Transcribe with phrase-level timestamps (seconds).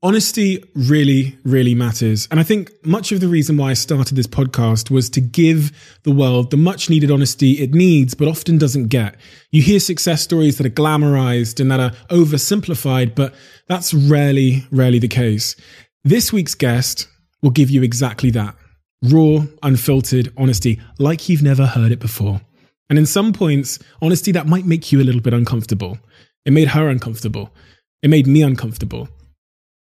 [0.00, 2.28] Honesty really, really matters.
[2.30, 5.72] And I think much of the reason why I started this podcast was to give
[6.04, 9.16] the world the much needed honesty it needs, but often doesn't get.
[9.50, 13.34] You hear success stories that are glamorized and that are oversimplified, but
[13.66, 15.56] that's rarely, rarely the case.
[16.04, 17.08] This week's guest
[17.42, 18.54] will give you exactly that
[19.02, 22.40] raw, unfiltered honesty, like you've never heard it before.
[22.88, 25.98] And in some points, honesty that might make you a little bit uncomfortable.
[26.44, 27.52] It made her uncomfortable.
[28.00, 29.08] It made me uncomfortable.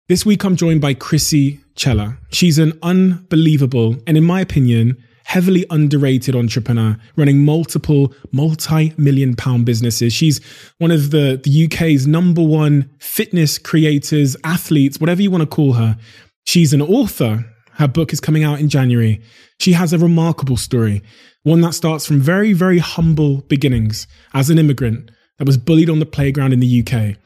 [0.09, 2.17] This week, I'm joined by Krissy Cela.
[2.31, 9.67] She's an unbelievable and, in my opinion, heavily underrated entrepreneur running multiple multi million pound
[9.67, 10.13] businesses.
[10.13, 10.41] She's
[10.79, 15.73] one of the, the UK's number one fitness creators, athletes, whatever you want to call
[15.73, 15.99] her.
[16.45, 17.45] She's an author.
[17.73, 19.21] Her book is coming out in January.
[19.59, 21.03] She has a remarkable story,
[21.43, 25.99] one that starts from very, very humble beginnings as an immigrant that was bullied on
[25.99, 27.17] the playground in the UK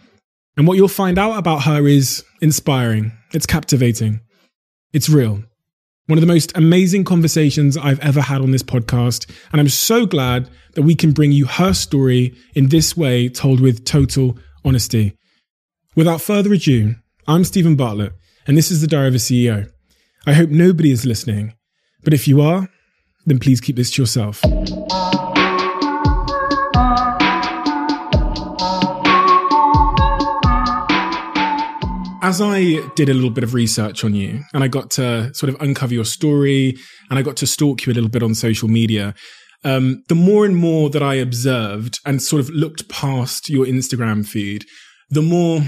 [0.57, 4.21] and what you'll find out about her is inspiring, it's captivating,
[4.93, 5.43] it's real.
[6.07, 9.31] One of the most amazing conversations I've ever had on this podcast.
[9.53, 13.61] And I'm so glad that we can bring you her story in this way, told
[13.61, 15.17] with total honesty.
[15.95, 16.97] Without further ado,
[17.29, 18.13] I'm Stephen Bartlett,
[18.47, 19.71] and this is the Diary of a CEO.
[20.27, 21.55] I hope nobody is listening,
[22.03, 22.69] but if you are,
[23.25, 24.43] then please keep this to yourself.
[32.31, 35.53] As I did a little bit of research on you and I got to sort
[35.53, 36.77] of uncover your story
[37.11, 39.17] and I got to stalk you a little bit on social media,
[39.65, 44.25] um, the more and more that I observed and sort of looked past your Instagram
[44.25, 44.65] feed,
[45.09, 45.63] the more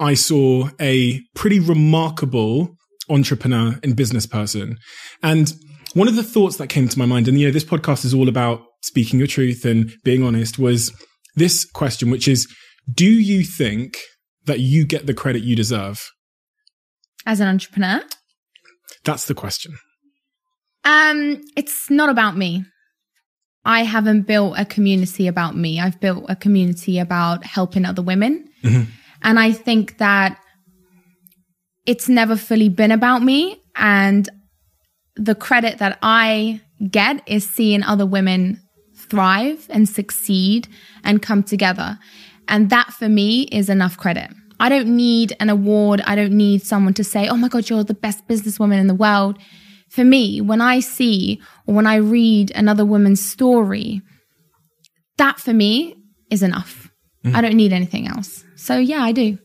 [0.00, 2.74] I saw a pretty remarkable
[3.08, 4.78] entrepreneur and business person.
[5.22, 5.54] And
[5.94, 8.12] one of the thoughts that came to my mind, and you know, this podcast is
[8.12, 10.92] all about speaking your truth and being honest, was
[11.36, 12.52] this question, which is,
[12.92, 13.98] do you think
[14.46, 16.10] that you get the credit you deserve?
[17.26, 18.02] As an entrepreneur?
[19.04, 19.78] That's the question.
[20.84, 22.64] Um, it's not about me.
[23.64, 25.78] I haven't built a community about me.
[25.78, 28.48] I've built a community about helping other women.
[28.64, 28.90] Mm-hmm.
[29.22, 30.38] And I think that
[31.86, 33.62] it's never fully been about me.
[33.76, 34.28] And
[35.14, 36.60] the credit that I
[36.90, 38.60] get is seeing other women
[38.96, 40.68] thrive and succeed
[41.04, 41.98] and come together.
[42.48, 44.30] And that for me is enough credit.
[44.60, 46.02] I don't need an award.
[46.06, 48.94] I don't need someone to say, Oh my God, you're the best businesswoman in the
[48.94, 49.38] world.
[49.88, 54.00] For me, when I see or when I read another woman's story,
[55.18, 55.96] that for me
[56.30, 56.90] is enough.
[57.24, 57.34] Mm.
[57.34, 58.44] I don't need anything else.
[58.56, 59.38] So yeah, I do.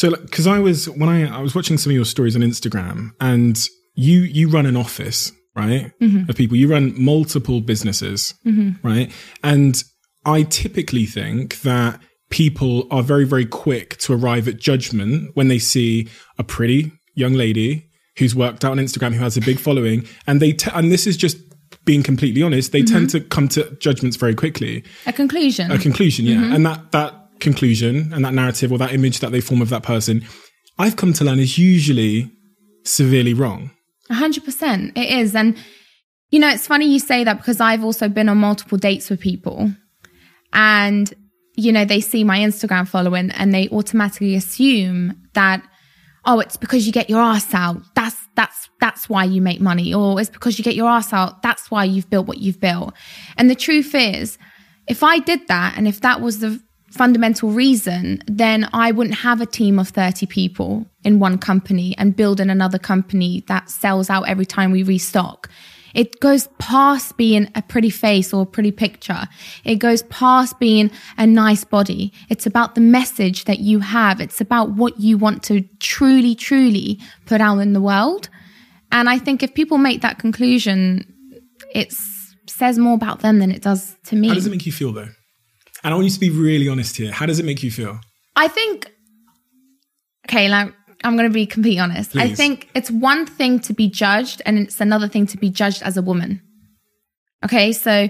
[0.00, 3.10] So, because I was when I I was watching some of your stories on Instagram,
[3.20, 3.62] and
[3.94, 6.30] you you run an office, right, mm-hmm.
[6.30, 6.56] of people.
[6.56, 8.86] You run multiple businesses, mm-hmm.
[8.86, 9.12] right,
[9.44, 9.82] and
[10.24, 12.00] I typically think that
[12.30, 16.08] people are very, very quick to arrive at judgment when they see
[16.38, 20.40] a pretty young lady who's worked out on Instagram, who has a big following, and
[20.40, 21.36] they te- and this is just
[21.84, 22.94] being completely honest, they mm-hmm.
[22.94, 24.84] tend to come to judgments very quickly.
[25.06, 25.70] A conclusion.
[25.70, 26.36] A conclusion, yeah.
[26.36, 26.52] Mm-hmm.
[26.54, 29.82] And that that conclusion and that narrative or that image that they form of that
[29.82, 30.24] person,
[30.78, 32.30] I've come to learn is usually
[32.84, 33.70] severely wrong.
[34.08, 34.96] A hundred percent.
[34.96, 35.34] It is.
[35.34, 35.56] And
[36.30, 39.20] you know, it's funny you say that because I've also been on multiple dates with
[39.20, 39.72] people.
[40.52, 41.12] And
[41.60, 45.62] you know, they see my Instagram following and they automatically assume that,
[46.24, 47.82] oh, it's because you get your ass out.
[47.94, 49.92] That's, that's, that's why you make money.
[49.92, 51.42] Or it's because you get your ass out.
[51.42, 52.94] That's why you've built what you've built.
[53.36, 54.38] And the truth is,
[54.88, 56.60] if I did that and if that was the
[56.90, 62.16] fundamental reason, then I wouldn't have a team of 30 people in one company and
[62.16, 65.48] build in another company that sells out every time we restock.
[65.94, 69.28] It goes past being a pretty face or a pretty picture.
[69.64, 72.12] It goes past being a nice body.
[72.28, 74.20] It's about the message that you have.
[74.20, 78.28] It's about what you want to truly, truly put out in the world.
[78.92, 81.04] And I think if people make that conclusion,
[81.74, 81.92] it
[82.48, 84.28] says more about them than it does to me.
[84.28, 85.08] How does it make you feel though?
[85.82, 87.10] And I want you to be really honest here.
[87.12, 87.98] How does it make you feel?
[88.36, 88.90] I think,
[90.28, 92.12] okay, like I'm going to be completely honest.
[92.12, 92.32] Please.
[92.32, 95.82] I think it's one thing to be judged and it's another thing to be judged
[95.82, 96.42] as a woman.
[97.44, 97.72] Okay.
[97.72, 98.08] So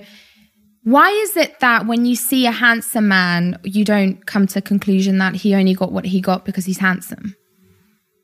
[0.83, 4.63] why is it that when you see a handsome man, you don't come to a
[4.63, 7.37] conclusion that he only got what he got because he's handsome?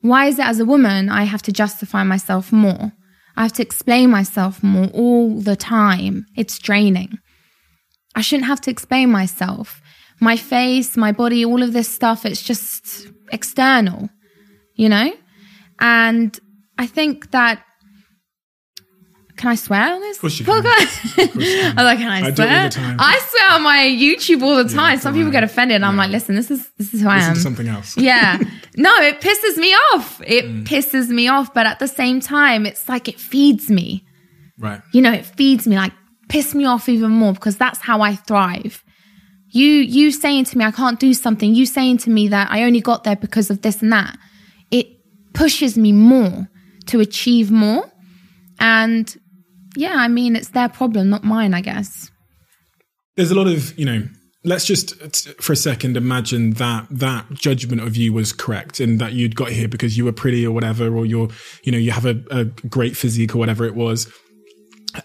[0.00, 2.92] Why is it as a woman I have to justify myself more?
[3.36, 6.26] I have to explain myself more all the time.
[6.36, 7.18] It's draining.
[8.14, 9.82] I shouldn't have to explain myself.
[10.20, 14.08] My face, my body, all of this stuff, it's just external,
[14.76, 15.12] you know?
[15.80, 16.38] And
[16.78, 17.62] I think that
[19.36, 20.16] can I swear on this?
[20.16, 20.62] Of course you can.
[20.64, 22.96] I like, can I, I do it all swear?
[22.98, 24.98] I swear on my YouTube all the time.
[24.98, 25.74] Some people get offended.
[25.74, 27.34] And I'm like, listen, this is this is who I am.
[27.34, 27.96] something else.
[27.98, 28.38] Yeah.
[28.78, 30.22] No, it pisses me off.
[30.26, 30.64] It Mm.
[30.64, 31.52] pisses me off.
[31.52, 34.06] But at the same time, it's like it feeds me.
[34.58, 34.80] Right.
[34.94, 35.92] You know, it feeds me, like
[36.30, 38.82] piss me off even more because that's how I thrive.
[39.50, 42.62] You you saying to me I can't do something, you saying to me that I
[42.62, 44.18] only got there because of this and that.
[45.36, 46.48] Pushes me more
[46.86, 47.88] to achieve more.
[48.58, 49.14] And
[49.76, 52.10] yeah, I mean it's their problem, not mine, I guess.
[53.16, 54.02] There's a lot of, you know,
[54.44, 54.94] let's just
[55.42, 59.50] for a second imagine that that judgment of you was correct and that you'd got
[59.50, 61.28] here because you were pretty or whatever, or you're,
[61.64, 64.10] you know, you have a, a great physique or whatever it was.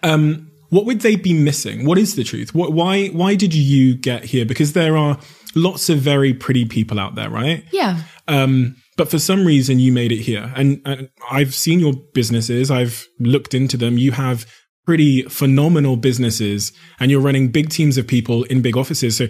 [0.04, 1.86] Um, what would they be missing?
[1.86, 2.56] What is the truth?
[2.56, 4.46] What, why, why did you get here?
[4.46, 5.20] Because there are
[5.54, 7.66] lots of very pretty people out there, right?
[7.74, 8.04] Yeah.
[8.30, 12.70] Um, but for some reason you made it here and, and I've seen your businesses.
[12.70, 13.98] I've looked into them.
[13.98, 14.46] You have
[14.86, 19.18] pretty phenomenal businesses and you're running big teams of people in big offices.
[19.18, 19.28] So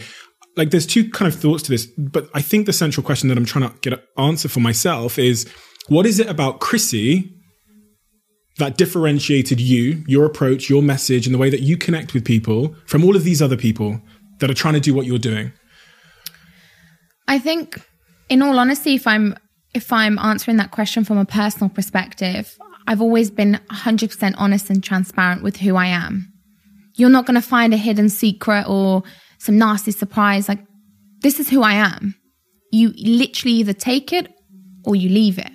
[0.58, 3.38] like there's two kind of thoughts to this, but I think the central question that
[3.38, 5.50] I'm trying to get an answer for myself is
[5.88, 7.32] what is it about Krissy
[8.58, 12.76] that differentiated you, your approach, your message, and the way that you connect with people
[12.88, 14.02] from all of these other people
[14.40, 15.54] that are trying to do what you're doing?
[17.30, 17.80] I think,
[18.28, 19.38] in all honesty, if I'm
[19.74, 22.58] if I'm answering that question from a personal perspective,
[22.88, 26.32] I've always been 100% honest and transparent with who I am.
[26.96, 29.04] You're not going to find a hidden secret or
[29.38, 30.50] some nasty surprise.
[30.50, 30.60] Like,
[31.22, 32.16] this is who I am.
[32.72, 34.32] You literally either take it
[34.86, 35.52] or you leave it.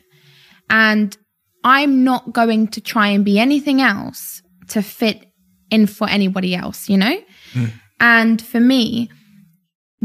[0.70, 1.16] And
[1.64, 5.26] I'm not going to try and be anything else to fit
[5.70, 7.20] in for anybody else, you know?
[7.52, 7.64] Hmm.
[8.00, 9.10] And for me,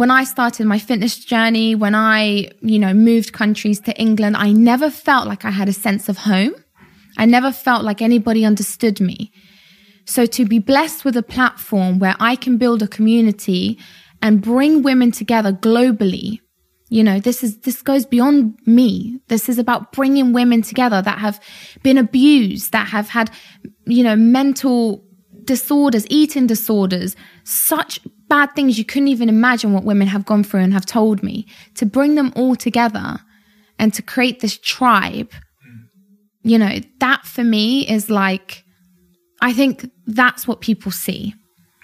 [0.01, 4.51] when I started my fitness journey, when I, you know, moved countries to England, I
[4.51, 6.56] never felt like I had a sense of home.
[7.19, 9.31] I never felt like anybody understood me.
[10.06, 13.77] So to be blessed with a platform where I can build a community
[14.24, 16.39] and bring women together globally,
[16.89, 19.19] you know, this is, this goes beyond me.
[19.27, 21.39] This is about bringing women together that have
[21.83, 23.30] been abused, that have had,
[23.86, 25.06] you know, mental
[25.44, 28.00] disorders, eating disorders, such
[28.31, 31.45] bad things you couldn't even imagine what women have gone through and have told me.
[31.75, 33.19] To bring them all together
[33.78, 35.33] and to create this tribe,
[36.42, 38.63] you know, that for me is like,
[39.42, 41.36] I think that's what people see.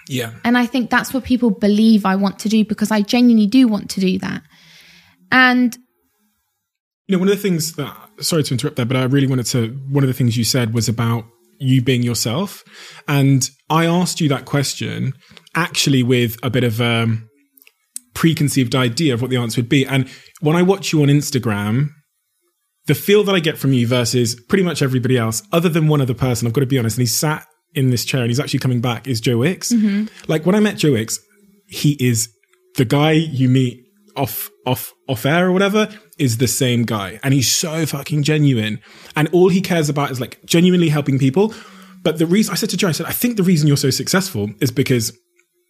[0.08, 0.32] Yeah.
[0.42, 3.68] And I think that's what people believe I want to do because I genuinely do
[3.68, 4.42] want to do that.
[5.30, 5.76] And
[7.08, 9.46] You know, one of the things that, sorry to interrupt there, but I really wanted
[9.46, 11.26] to, one of the things you said was about
[11.58, 12.64] you being yourself.
[13.06, 15.12] And I asked you that question
[15.54, 17.06] actually with a bit of a
[18.14, 19.86] preconceived idea of what the answer would be.
[19.86, 20.08] And
[20.40, 21.90] when I watch you on Instagram,
[22.86, 26.00] the feel that I get from you versus pretty much everybody else, other than one
[26.00, 28.40] other person, I've got to be honest, and he's sat in this chair and he's
[28.40, 29.72] actually coming back, is Joe Wicks.
[29.72, 30.06] Mm-hmm.
[30.26, 31.20] Like when I met Joe Wicks,
[31.66, 32.30] he is
[32.76, 33.84] the guy you meet
[34.18, 35.88] off off off air or whatever
[36.18, 37.18] is the same guy.
[37.22, 38.80] And he's so fucking genuine.
[39.16, 41.54] And all he cares about is like genuinely helping people.
[42.02, 43.90] But the reason i said to joe i said i think the reason you're so
[43.90, 45.16] successful is because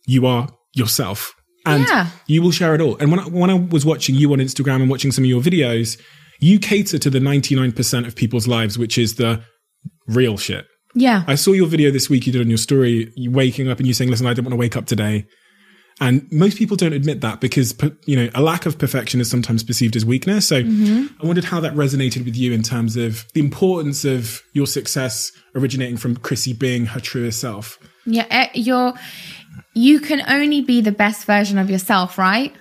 [0.06, 1.34] you are yourself.
[1.66, 2.06] And Yeah.
[2.26, 2.96] you will share it all.
[2.96, 5.42] And when I, when I was watching you on instagram and watching some of your
[5.42, 6.00] videos
[6.40, 9.42] you cater to the 99% of people's lives which is the
[10.06, 10.64] real shit.
[10.94, 13.78] Yeah, I saw your video this week you did on your story, you waking up
[13.78, 15.26] and you saying, listen, I don't want to wake up today.
[16.00, 17.76] And most people don't admit that because,
[18.06, 20.46] you know, a lack of perfection is sometimes perceived as weakness.
[20.46, 21.06] So mm-hmm.
[21.22, 25.32] I wondered how that resonated with you in terms of the importance of your success
[25.54, 27.78] originating from Krissy being her truest self.
[28.06, 28.94] yeah, eh, you're,
[29.74, 32.54] you can only be the best version of yourself, right?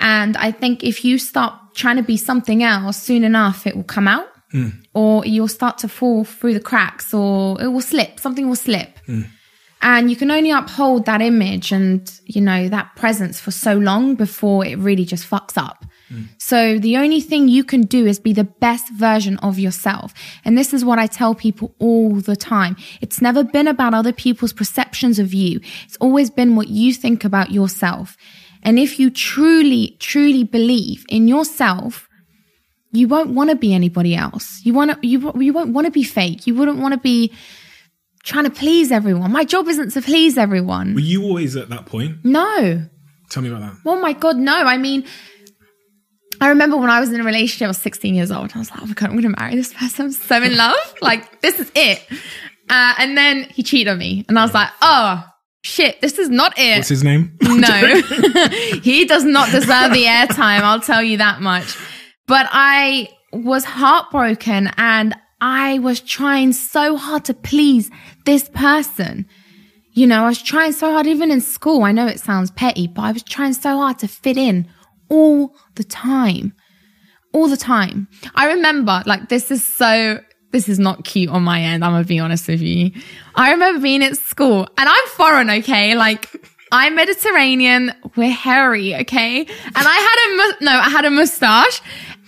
[0.00, 3.84] And I think if you start trying to be something else, soon enough it will
[3.84, 4.26] come out.
[4.50, 4.68] Hmm.
[4.94, 8.18] Or you'll start to fall through the cracks, or it will slip.
[8.18, 8.98] Something will slip.
[9.06, 9.22] Hmm.
[9.82, 14.14] And you can only uphold that image and, you know, that presence for so long
[14.14, 15.86] before it really just fucks up.
[16.12, 16.28] Mm.
[16.36, 20.12] So the only thing you can do is be the best version of yourself.
[20.44, 22.76] And this is what I tell people all the time.
[23.00, 25.60] It's never been about other people's perceptions of you.
[25.86, 28.18] It's always been what you think about yourself.
[28.62, 32.06] And if you truly, truly believe in yourself,
[32.92, 34.60] you won't want to be anybody else.
[34.64, 36.46] You want to, you, you won't want to be fake.
[36.46, 37.32] You wouldn't want to be
[38.24, 39.32] trying to please everyone.
[39.32, 40.94] My job isn't to please everyone.
[40.94, 42.24] Were you always at that point?
[42.24, 42.86] No.
[43.30, 43.76] Tell me about that.
[43.86, 44.54] Oh my God, no.
[44.54, 45.04] I mean,
[46.40, 48.52] I remember when I was in a relationship, I was 16 years old.
[48.54, 50.06] I was like, oh my God, I'm going to marry this person.
[50.06, 50.76] I'm so in love.
[51.02, 52.02] like, this is it.
[52.68, 54.24] Uh, and then he cheated on me.
[54.28, 55.24] And I was like, oh,
[55.62, 56.78] shit, this is not it.
[56.78, 57.36] What's his name?
[57.42, 57.66] No,
[58.82, 60.60] he does not deserve the airtime.
[60.60, 61.76] I'll tell you that much.
[62.26, 67.90] But I was heartbroken and I was trying so hard to please
[68.24, 69.26] this person.
[69.92, 71.82] You know, I was trying so hard, even in school.
[71.82, 74.68] I know it sounds petty, but I was trying so hard to fit in
[75.08, 76.54] all the time.
[77.32, 78.08] All the time.
[78.34, 80.20] I remember, like, this is so,
[80.52, 81.84] this is not cute on my end.
[81.84, 82.92] I'm gonna be honest with you.
[83.34, 85.94] I remember being at school and I'm foreign, okay?
[85.94, 86.28] Like,
[86.72, 87.92] I'm Mediterranean.
[88.16, 89.40] We're hairy, okay?
[89.40, 91.80] And I had a, no, I had a mustache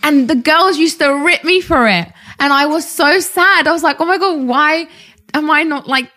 [0.02, 2.09] and the girls used to rip me for it.
[2.43, 3.69] And I was so sad.
[3.69, 4.89] I was like, oh my God, why
[5.33, 6.11] am I not like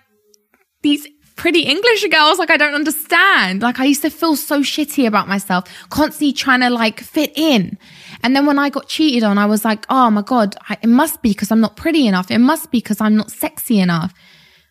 [0.82, 2.40] these pretty English girls?
[2.40, 3.62] Like, I don't understand.
[3.62, 7.78] Like, I used to feel so shitty about myself, constantly trying to like fit in.
[8.24, 10.90] And then when I got cheated on, I was like, oh my God, I, it
[10.90, 12.32] must be because I'm not pretty enough.
[12.32, 14.12] It must be because I'm not sexy enough.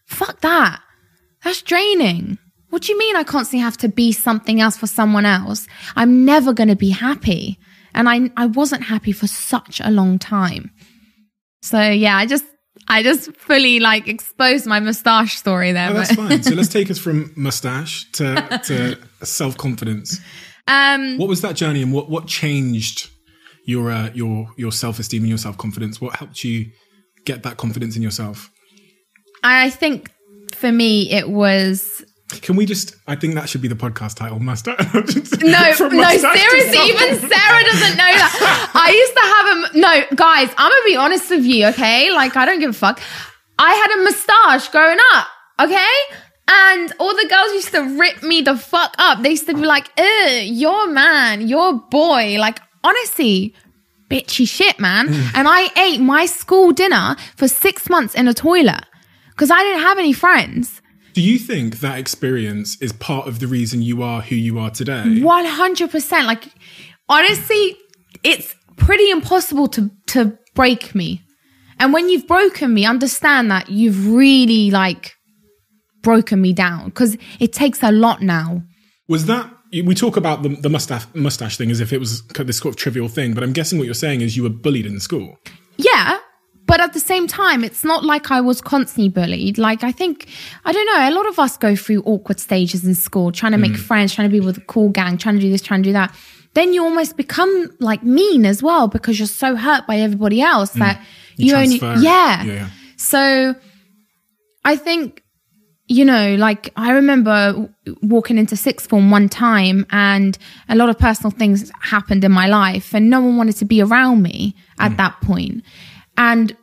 [0.06, 0.80] Fuck that.
[1.44, 2.36] That's draining.
[2.70, 5.68] What do you mean I constantly have to be something else for someone else?
[5.94, 7.60] I'm never going to be happy.
[7.94, 10.72] And I, I wasn't happy for such a long time.
[11.64, 12.44] So yeah, I just,
[12.88, 15.90] I just fully like exposed my mustache story there.
[15.90, 16.42] Oh, that's fine.
[16.42, 20.20] So let's take us from mustache to, to self confidence.
[20.68, 23.10] Um, What was that journey, and what what changed
[23.66, 26.00] your uh, your your self esteem and your self confidence?
[26.00, 26.70] What helped you
[27.24, 28.50] get that confidence in yourself?
[29.42, 30.10] I think
[30.52, 32.96] for me, it was Can we just?
[33.06, 34.78] I think that should be the podcast title, mustache.
[35.44, 37.20] No, no, seriously, even.
[37.20, 38.70] Sarah doesn't know that.
[38.74, 39.78] I used to have a
[40.10, 40.48] no, guys.
[40.56, 42.10] I'm gonna be honest with you, okay?
[42.10, 43.00] Like I don't give a fuck.
[43.58, 45.26] I had a mustache growing up,
[45.60, 45.94] okay?
[46.48, 49.22] And all the girls used to rip me the fuck up.
[49.22, 53.54] They used to be like, "Ugh, you're man, you're boy." Like honestly,
[54.10, 55.08] bitchy shit, man.
[55.08, 55.30] Mm.
[55.34, 58.84] and I ate my school dinner for six months in a toilet
[59.30, 60.80] because I didn't have any friends.
[61.14, 64.70] Do you think that experience is part of the reason you are who you are
[64.70, 65.04] today?
[65.06, 66.26] 100%.
[66.26, 66.46] Like,
[67.08, 67.76] honestly,
[68.24, 71.22] it's pretty impossible to, to break me.
[71.78, 75.14] And when you've broken me, understand that you've really like
[76.02, 78.64] broken me down because it takes a lot now.
[79.06, 82.58] Was that we talk about the, the mustache mustache thing as if it was this
[82.58, 85.00] sort of trivial thing, but I'm guessing what you're saying is you were bullied in
[85.00, 85.38] school.
[85.76, 86.18] Yeah.
[86.66, 89.58] But at the same time, it's not like I was constantly bullied.
[89.58, 90.28] Like, I think,
[90.64, 93.58] I don't know, a lot of us go through awkward stages in school, trying to
[93.58, 93.78] make mm.
[93.78, 95.92] friends, trying to be with a cool gang, trying to do this, trying to do
[95.92, 96.14] that.
[96.54, 100.72] Then you almost become like mean as well because you're so hurt by everybody else
[100.72, 100.78] mm.
[100.78, 101.04] that
[101.36, 101.98] You you, only, yeah.
[102.00, 102.68] Yeah, yeah.
[102.96, 103.54] So
[104.64, 105.22] I think,
[105.86, 107.68] you know, like I remember
[108.00, 112.46] walking into sixth form one time and a lot of personal things happened in my
[112.46, 114.96] life and no one wanted to be around me at mm.
[114.96, 115.62] that point.
[116.16, 116.56] And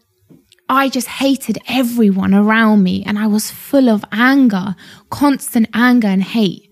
[0.70, 4.76] I just hated everyone around me and I was full of anger,
[5.10, 6.72] constant anger and hate.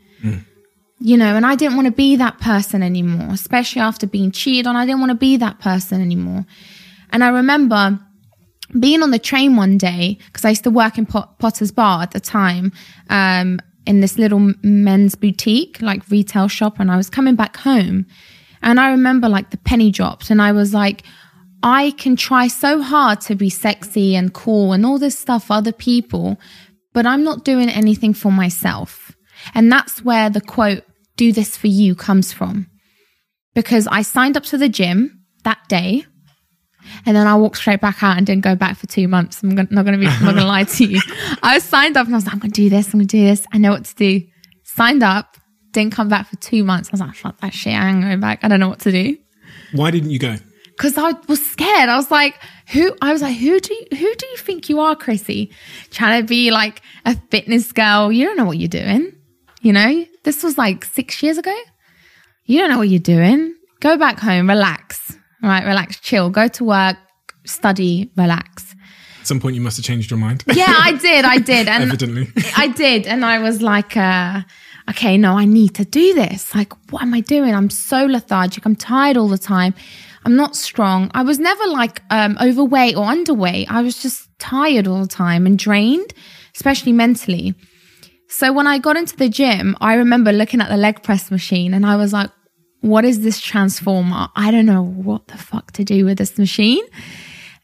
[1.01, 4.67] You know, and I didn't want to be that person anymore, especially after being cheated
[4.67, 4.75] on.
[4.75, 6.45] I didn't want to be that person anymore.
[7.12, 8.00] And I remember
[8.77, 12.03] being on the train one day because I used to work in Pot- Potters Bar
[12.03, 12.71] at the time,
[13.09, 18.05] um, in this little men's boutique, like retail shop, and I was coming back home,
[18.62, 21.03] and I remember like the penny dropped, and I was like,
[21.62, 25.54] I can try so hard to be sexy and cool and all this stuff for
[25.54, 26.39] other people,
[26.94, 29.16] but I'm not doing anything for myself,
[29.54, 30.84] and that's where the quote
[31.18, 32.68] "Do this for you" comes from,
[33.54, 36.06] because I signed up to the gym that day.
[37.06, 39.44] And then I walked straight back out and didn't go back for two months.
[39.44, 41.00] I'm not going to be, I'm not going to lie to you.
[41.44, 42.88] I was signed up and I was like, I'm going to do this.
[42.88, 43.46] I'm going to do this.
[43.51, 44.22] I know what to do.
[44.63, 45.36] Signed up,
[45.72, 46.89] didn't come back for two months.
[46.89, 47.74] I was like, fuck that shit.
[47.74, 48.39] I ain't going back.
[48.44, 49.18] I don't know what to do.
[49.74, 50.38] Why didn't you go?
[50.79, 51.89] Cause I was scared.
[51.89, 54.79] I was like, who, I was like, who do you, who do you think you
[54.79, 55.51] are, Krissy?
[55.91, 58.13] Trying to be like a fitness girl.
[58.13, 59.12] You don't know what you're doing.
[59.62, 61.53] You know, this was like six years ago.
[62.45, 63.53] You don't know what you're doing.
[63.81, 65.17] Go back home, relax.
[65.43, 66.29] All right, relax, chill.
[66.29, 66.95] Go to work,
[67.45, 68.74] study, relax.
[69.19, 70.45] At some point, you must have changed your mind.
[70.48, 71.25] Yeah, I did.
[71.25, 71.67] I did.
[71.67, 72.29] And Evidently.
[72.55, 73.05] I did.
[73.05, 74.43] And I was like, uh,
[74.89, 76.55] okay, no, I need to do this.
[76.55, 77.53] Like, what am I doing?
[77.53, 78.65] I'm so lethargic.
[78.65, 79.74] I'm tired all the time.
[80.26, 81.12] I'm not strong.
[81.14, 83.68] I was never like um, overweight or underweight.
[83.70, 86.14] I was just tired all the time and drained,
[86.56, 87.56] especially mentally.
[88.28, 91.74] So when I got into the gym, I remember looking at the leg press machine
[91.74, 92.30] and I was like,
[92.82, 94.28] what is this transformer?
[94.36, 96.84] I don't know what the fuck to do with this machine.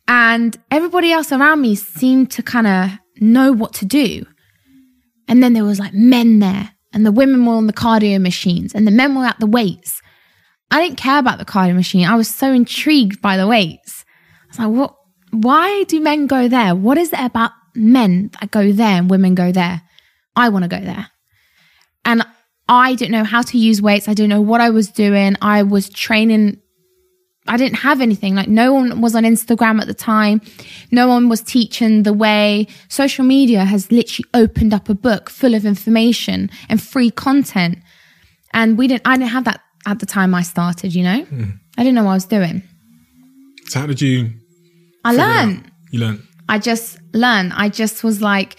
[0.08, 2.90] And everybody else around me seemed to kind of
[3.22, 4.26] know what to do.
[5.28, 8.76] And then there was like men there and the women were on the cardio machines
[8.76, 10.02] and the men were at the weights.
[10.76, 12.06] I didn't care about the cardio machine.
[12.06, 14.04] I was so intrigued by the weights.
[14.44, 14.96] I was like, what?
[15.32, 16.76] Why do men go there?
[16.76, 19.84] What is it about men that go there and women go there?
[20.36, 21.08] I want to go there.
[22.04, 22.28] And
[22.68, 24.10] I didn't know how to use weights.
[24.10, 25.38] I didn't know what I was doing.
[25.42, 26.60] I was training.
[27.48, 28.36] I didn't have anything.
[28.36, 30.42] Like no one was on Instagram at the time.
[30.92, 32.68] No one was teaching the way.
[32.90, 37.78] Social media has literally opened up a book full of information and free content.
[38.52, 41.24] And we didn't, I didn't have that at the time I started, you know?
[41.26, 41.60] Mm.
[41.78, 42.64] I didn't know what I was doing.
[43.68, 44.32] So how did you?
[45.04, 45.72] I learned.
[45.92, 46.22] You learned.
[46.50, 47.54] I just learned.
[47.56, 48.58] I just was like,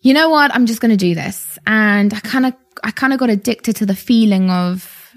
[0.00, 0.54] you know what?
[0.54, 1.58] I'm just going to do this.
[1.66, 5.14] And I kind of, I kind of got addicted to the feeling of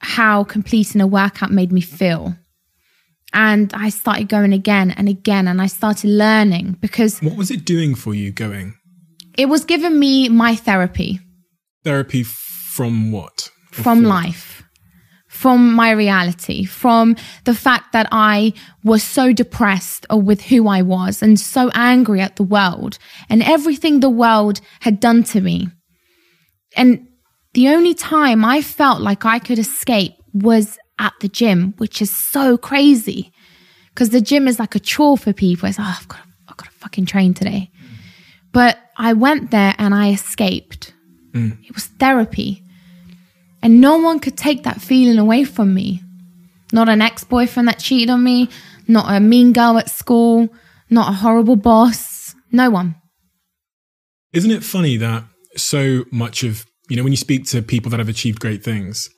[0.00, 2.34] how completing a workout made me feel.
[3.34, 7.20] And I started going again and again, and I started learning because.
[7.20, 8.74] What was it doing for you going?
[9.36, 11.20] It was giving me my therapy.
[11.84, 13.50] Therapy from what?
[13.82, 14.58] From life
[15.38, 21.22] from my reality, from the fact that I was so depressed with who I was
[21.22, 25.68] and so angry at the world and everything the world had done to me.
[26.76, 27.06] And
[27.54, 32.10] the only time I felt like I could escape was at the gym, which is
[32.10, 33.32] so crazy
[33.90, 35.68] because the gym is like a chore for people.
[35.68, 37.70] It's, oh, I've got, to, I've got to fucking train today.
[38.50, 40.94] But I went there and I escaped.
[41.32, 41.64] Mm.
[41.64, 42.64] It was therapy.
[43.62, 46.02] And no one could take that feeling away from me.
[46.72, 48.50] Not an ex boyfriend that cheated on me,
[48.86, 50.48] not a mean girl at school,
[50.90, 52.34] not a horrible boss.
[52.52, 52.96] No one.
[54.32, 55.24] Isn't it funny that
[55.56, 59.08] so much of, you know, when you speak to people that have achieved great things,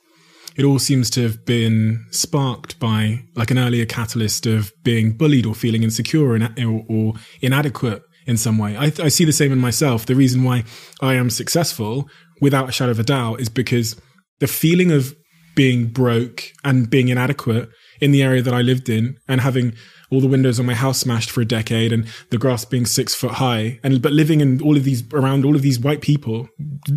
[0.55, 5.45] it all seems to have been sparked by like an earlier catalyst of being bullied
[5.45, 8.75] or feeling insecure or, or inadequate in some way.
[8.75, 10.05] I, I see the same in myself.
[10.05, 10.63] The reason why
[11.01, 12.09] I am successful,
[12.41, 13.95] without a shadow of a doubt, is because
[14.41, 15.15] the feeling of
[15.55, 17.69] being broke and being inadequate
[18.01, 19.73] in the area that I lived in and having
[20.09, 23.13] all the windows on my house smashed for a decade and the grass being six
[23.13, 26.49] foot high and but living in all of these around all of these white people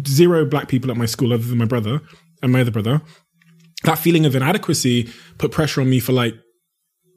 [0.09, 2.01] zero black people at my school other than my brother
[2.42, 3.03] and my other brother
[3.85, 6.35] that feeling of inadequacy put pressure on me for like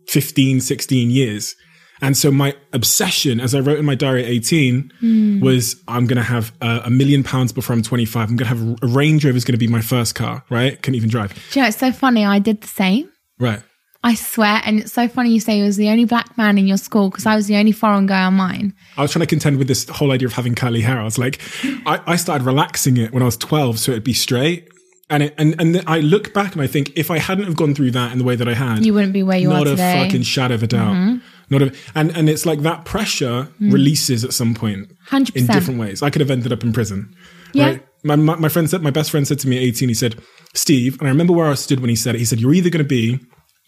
[0.08, 1.56] 15 16 years
[2.02, 5.42] and so my obsession, as I wrote in my diary at 18, mm.
[5.42, 8.30] was I'm going to have a, a, million pounds before I'm 25.
[8.30, 10.82] I'm going to have a Range Rover is going to be my first car, right?
[10.82, 11.34] Couldn't even drive.
[11.52, 12.26] Do you know, it's so funny.
[12.26, 13.10] I did the same.
[13.40, 13.62] Right.
[14.04, 14.62] I swear.
[14.64, 17.10] And it's so funny you say you was the only black man in your school
[17.10, 18.74] because I was the only foreign guy on mine.
[18.96, 21.00] I was trying to contend with this whole idea of having curly hair.
[21.00, 21.42] I was like,
[21.86, 24.70] I, I started relaxing it when I was 12 so it'd be straight.
[25.10, 27.74] And it, and and I look back and I think if I hadn't have gone
[27.74, 29.96] through that in the way that I had, you wouldn't be where you are today.
[29.96, 30.96] Not a fucking shadow of a doubt.
[30.96, 31.18] Mm-hmm.
[31.50, 33.72] Not a, and and it's like that pressure mm.
[33.72, 35.36] releases at some point 100%.
[35.36, 36.04] in different ways.
[36.04, 37.16] I could have ended up in prison.
[37.54, 37.66] Yeah.
[37.66, 37.88] Right?
[38.04, 40.22] My, my, my friend said, my best friend said to me at 18, he said,
[40.54, 42.20] Steve, and I remember where I stood when he said it.
[42.20, 43.20] He said, You're either going to be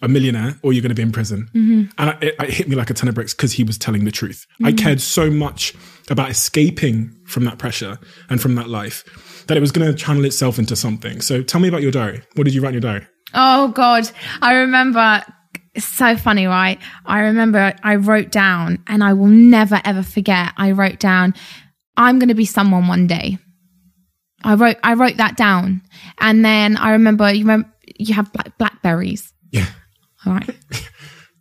[0.02, 1.50] a millionaire or you're going to be in prison.
[1.54, 1.92] Mm-hmm.
[1.98, 4.12] And it, it, hit me like a ton of bricks because he was telling the
[4.12, 4.46] truth.
[4.54, 4.66] Mm-hmm.
[4.66, 5.74] I cared so much
[6.10, 8.00] about escaping from that pressure
[8.30, 9.04] and from that life
[9.50, 11.22] that it was going to channel itself into something.
[11.22, 12.22] So tell me about your diary.
[12.36, 13.06] What did you write in your diary?
[13.34, 14.10] Oh, God.
[14.42, 15.24] I remember
[15.76, 16.80] it's so funny, right?
[17.06, 20.54] I remember I wrote down, and I will never ever forget.
[20.58, 21.36] I wrote down,
[21.96, 23.38] "I'm going to be someone one day."
[24.44, 25.82] I wrote I wrote that down,
[26.20, 29.34] and then I remember you remember you have black blackberries.
[29.52, 29.68] Yeah.
[30.26, 30.50] All right.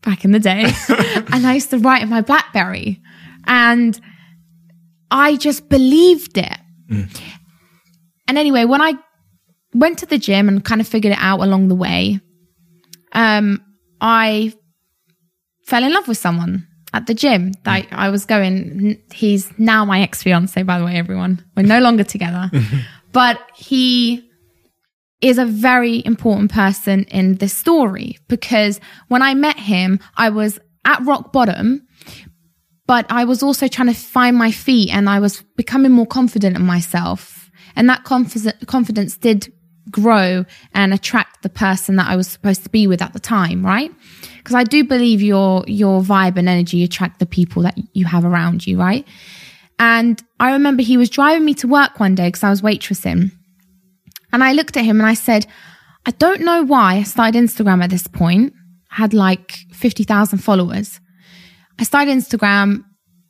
[0.02, 0.72] Back in the day,
[1.32, 3.00] and I used to write in my BlackBerry,
[3.46, 3.98] and
[5.10, 6.58] I just believed it.
[6.90, 7.20] Mm.
[8.28, 8.94] And anyway, when I
[9.74, 12.20] went to the gym and kind of figured it out along the way,
[13.12, 13.64] um,
[14.00, 14.52] I
[15.64, 17.92] fell in love with someone at the gym that mm.
[17.92, 19.02] I was going.
[19.12, 21.44] He's now my ex fiance, by the way, everyone.
[21.56, 22.50] We're no longer together,
[23.12, 24.24] but he
[25.20, 30.60] is a very important person in this story because when I met him, I was
[30.84, 31.86] at rock bottom,
[32.86, 36.56] but I was also trying to find my feet and I was becoming more confident
[36.56, 37.37] in myself.
[37.76, 39.52] And that confidence did
[39.90, 43.64] grow and attract the person that I was supposed to be with at the time,
[43.64, 43.90] right?
[44.36, 48.24] Because I do believe your your vibe and energy attract the people that you have
[48.24, 49.06] around you, right?
[49.78, 53.30] And I remember he was driving me to work one day because I was waitressing.
[54.32, 55.46] And I looked at him and I said,
[56.04, 58.52] I don't know why I started Instagram at this point.
[58.90, 61.00] I had like 50,000 followers.
[61.78, 62.84] I started Instagram.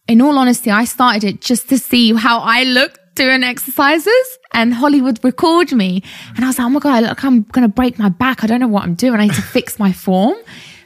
[0.07, 4.73] In all honesty, I started it just to see how I looked doing exercises and
[4.73, 6.03] Holly would record me.
[6.35, 8.43] And I was like, oh my God, look, I'm going to break my back.
[8.43, 9.21] I don't know what I'm doing.
[9.21, 10.37] I need to fix my form.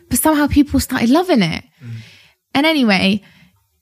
[0.09, 1.65] But somehow people started loving it.
[1.83, 1.91] Mm.
[2.55, 3.23] And anyway,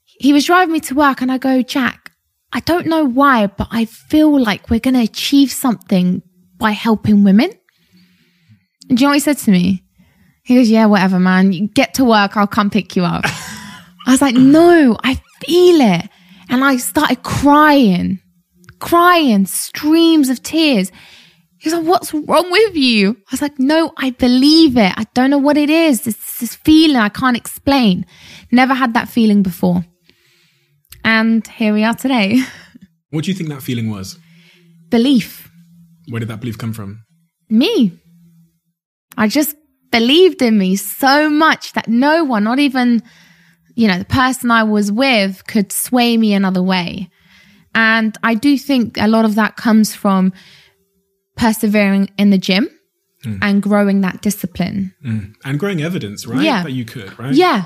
[0.05, 2.11] he was driving me to work and I go, Jack,
[2.53, 6.21] I don't know why, but I feel like we're going to achieve something
[6.57, 7.51] by helping women.
[8.89, 9.83] And do you know what he said to me?
[10.43, 11.53] He goes, Yeah, whatever, man.
[11.53, 13.23] You get to work, I'll come pick you up.
[14.07, 16.09] I was like, No, I feel it.
[16.49, 18.19] And I started crying,
[18.81, 20.91] crying, streams of tears.
[21.57, 23.11] He's like, What's wrong with you?
[23.11, 24.93] I was like, No, I believe it.
[24.97, 26.05] I don't know what it is.
[26.05, 28.05] It's this feeling I can't explain.
[28.51, 29.85] Never had that feeling before.
[31.05, 32.41] And here we are today.
[33.11, 34.17] What do you think that feeling was?
[34.87, 35.51] Belief.
[36.07, 37.03] Where did that belief come from?
[37.49, 37.91] Me.
[39.17, 39.53] I just
[39.91, 43.03] believed in me so much that no one, not even,
[43.75, 47.09] you know, the person I was with could sway me another way.
[47.73, 50.33] And I do think a lot of that comes from
[51.35, 52.69] persevering in the gym
[53.23, 53.37] Hmm.
[53.43, 54.95] and growing that discipline.
[55.03, 56.43] And growing evidence, right?
[56.43, 56.63] Yeah.
[56.63, 57.35] That you could, right?
[57.35, 57.65] Yeah.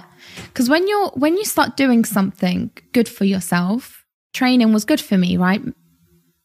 [0.54, 5.18] Cause when you're, when you start doing something good for yourself, training was good for
[5.18, 5.62] me, right?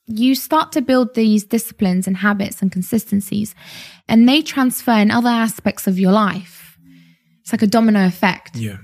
[0.07, 3.53] You start to build these disciplines and habits and consistencies
[4.09, 6.79] and they transfer in other aspects of your life.
[7.41, 8.55] It's like a domino effect.
[8.55, 8.77] Yeah.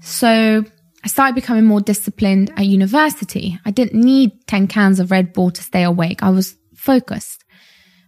[0.00, 0.64] So
[1.04, 3.58] I started becoming more disciplined at university.
[3.64, 6.22] I didn't need 10 cans of Red Bull to stay awake.
[6.22, 7.44] I was focused.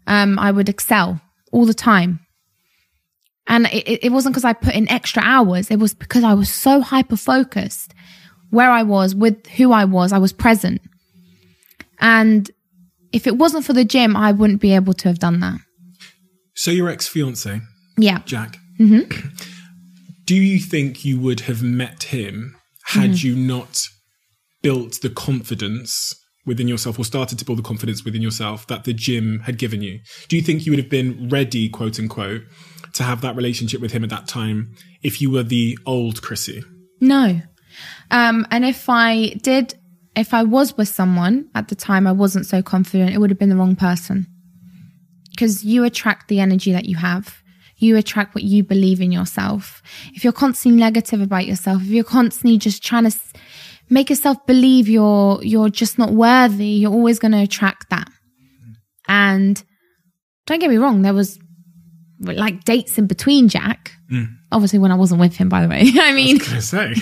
[0.07, 1.21] Um, I would excel
[1.53, 2.21] all the time.
[3.47, 5.71] And it, it wasn't because I put in extra hours.
[5.71, 7.95] It was because I was so hyper focused
[8.51, 10.13] where I was with who I was.
[10.13, 10.83] I was present.
[11.99, 12.51] And
[13.13, 15.59] if it wasn't for the gym, I wouldn't be able to have done that.
[16.55, 17.61] So your ex fiance,
[17.97, 18.19] Yeah.
[18.27, 19.29] Jack, Mm-hmm.
[20.27, 23.27] do you think you would have met him had Mm-hmm.
[23.27, 23.81] you not
[24.63, 26.15] built the confidence
[26.45, 29.83] within yourself or started to build the confidence within yourself that the gym had given
[29.83, 30.01] you?
[30.29, 32.43] Do you think you would have been ready, quote unquote,
[32.95, 36.65] to have that relationship with him at that time if you were the old Krissy?
[37.01, 37.41] No.
[38.11, 39.75] Um, and if I did,
[40.15, 43.39] if I was with someone at the time, I wasn't so confident, it would have
[43.39, 44.27] been the wrong person.
[45.31, 47.42] Because you attract the energy that you have.
[47.83, 49.83] You attract what you believe in yourself.
[50.15, 53.17] If you're constantly negative about yourself, if you're constantly just trying to
[53.91, 58.09] make yourself believe you're, you're just not worthy, you're always going to attract that.
[59.09, 59.63] And
[60.47, 61.39] don't get me wrong, there was
[62.21, 63.93] like dates in between Jack.
[64.53, 65.83] Obviously, when I wasn't with him, by the way.
[65.95, 66.95] I mean, I say.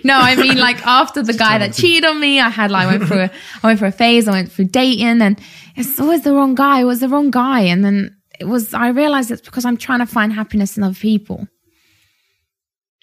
[0.04, 2.96] no, I mean like after the guy that cheated on me, I had like I
[2.96, 3.30] went through a,
[3.62, 4.28] I went through a phase.
[4.28, 5.40] I went through dating, and
[5.76, 6.80] it's always the wrong guy.
[6.80, 8.74] It was the wrong guy, and then it was.
[8.74, 11.46] I realized it's because I'm trying to find happiness in other people,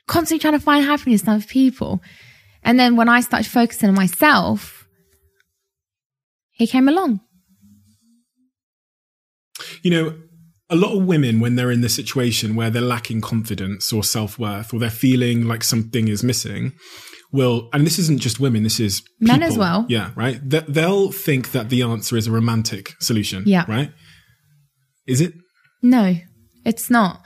[0.08, 2.02] constantly trying to find happiness in other people,
[2.64, 4.88] and then when I started focusing on myself,
[6.52, 7.22] he came along.
[9.84, 10.18] You know,
[10.70, 14.40] a lot of women, when they're in the situation where they're lacking confidence or self
[14.40, 16.74] worth, or they're feeling like something is missing,
[17.32, 19.52] will, and this isn't just women, this is Men people.
[19.52, 19.86] as well.
[19.88, 20.40] Yeah, right?
[20.44, 23.44] They'll think that the answer is a romantic solution.
[23.46, 23.66] Yeah.
[23.68, 23.92] Right?
[25.08, 25.34] Is it?
[25.82, 26.16] No,
[26.66, 27.22] it's not.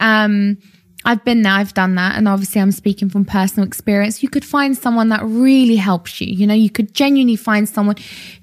[0.00, 0.58] Um,
[1.04, 4.22] I've been there, I've done that, and obviously I'm speaking from personal experience.
[4.22, 6.32] You could find someone that really helps you.
[6.32, 7.96] You know, you could genuinely find someone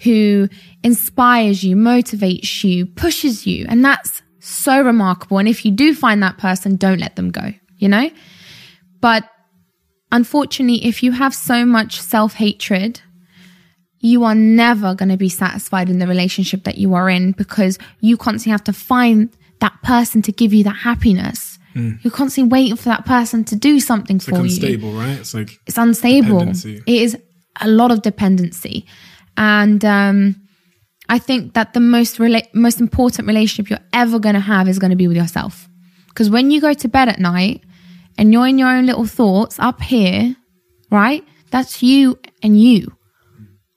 [0.04, 0.48] who
[0.84, 5.40] inspires you, motivates you, pushes you, and that's so remarkable.
[5.40, 8.12] And if you do find that person, don't let them go, you know?
[9.00, 9.24] But
[10.12, 13.02] unfortunately, if you have so much self hatred,
[14.02, 17.78] you are never going to be satisfied in the relationship that you are in because
[18.02, 21.60] you constantly have to find that person to give you that happiness.
[21.74, 24.46] You're constantly waiting for that person to do something It's for like you.
[24.46, 25.18] unstable, right?
[25.20, 26.40] It's like, It's unstable.
[26.40, 26.84] Dependency.
[26.86, 27.18] It is
[27.62, 28.86] a lot of dependency.
[29.38, 30.36] And um,
[31.08, 34.80] I think that the most rela- most important relationship you're ever going to have is
[34.80, 35.70] going to be with yourself.
[36.10, 37.64] Because when you go to bed at night
[38.18, 40.36] and you're in your own little thoughts up here,
[40.90, 41.24] right?
[41.52, 42.92] That's you and you.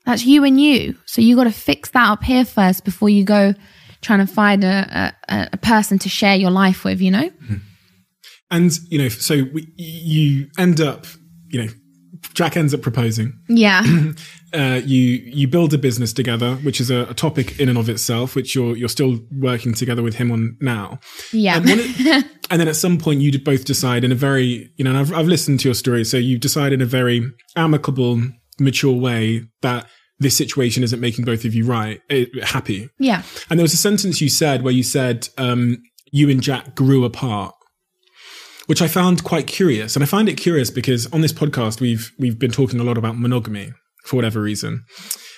[0.05, 0.95] That's you and you.
[1.05, 3.53] So you got to fix that up here first before you go
[4.01, 7.29] trying to find a, a, a person to share your life with, you know?
[8.51, 11.05] and, you know, so we, you end up,
[11.47, 11.71] you know,
[12.33, 13.33] Jack ends up proposing.
[13.47, 13.83] Yeah.
[14.53, 17.87] uh, you you build a business together, which is a, a topic in and of
[17.87, 20.99] itself, which you're you're still working together with him on now.
[21.31, 21.57] Yeah.
[21.57, 24.89] And, it- and then at some point, you both decide in a very you know,
[24.89, 27.21] and I've I've listened to your story, so you decide in a very
[27.55, 28.21] amicable,
[28.59, 29.87] mature way that
[30.19, 32.89] this situation isn't making both of you right eh, happy.
[32.99, 33.23] yeah.
[33.49, 37.03] And there was a sentence you said where you said um, you and Jack grew
[37.03, 37.53] apart,
[38.67, 39.95] which I found quite curious.
[39.95, 42.97] And I find it curious because on this podcast we've we've been talking a lot
[42.97, 43.73] about monogamy
[44.05, 44.85] for whatever reason,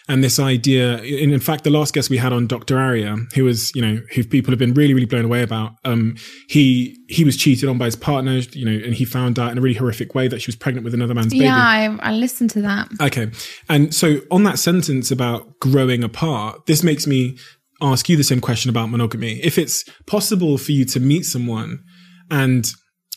[0.08, 1.00] and this idea.
[1.00, 2.78] In, in fact, the last guest we had on Dr.
[2.78, 5.74] Aria, who was you know who people have been really really blown away about.
[5.84, 6.16] Um,
[6.48, 9.58] he he was cheated on by his partner, you know, and he found out in
[9.58, 11.46] a really horrific way that she was pregnant with another man's baby.
[11.46, 12.90] Yeah, I, I listened to that.
[13.02, 13.32] Okay.
[13.70, 17.38] And so on that sentence about growing apart, this makes me
[17.82, 19.40] ask you the same question about monogamy.
[19.44, 21.84] If it's possible for you to meet someone
[22.32, 22.70] and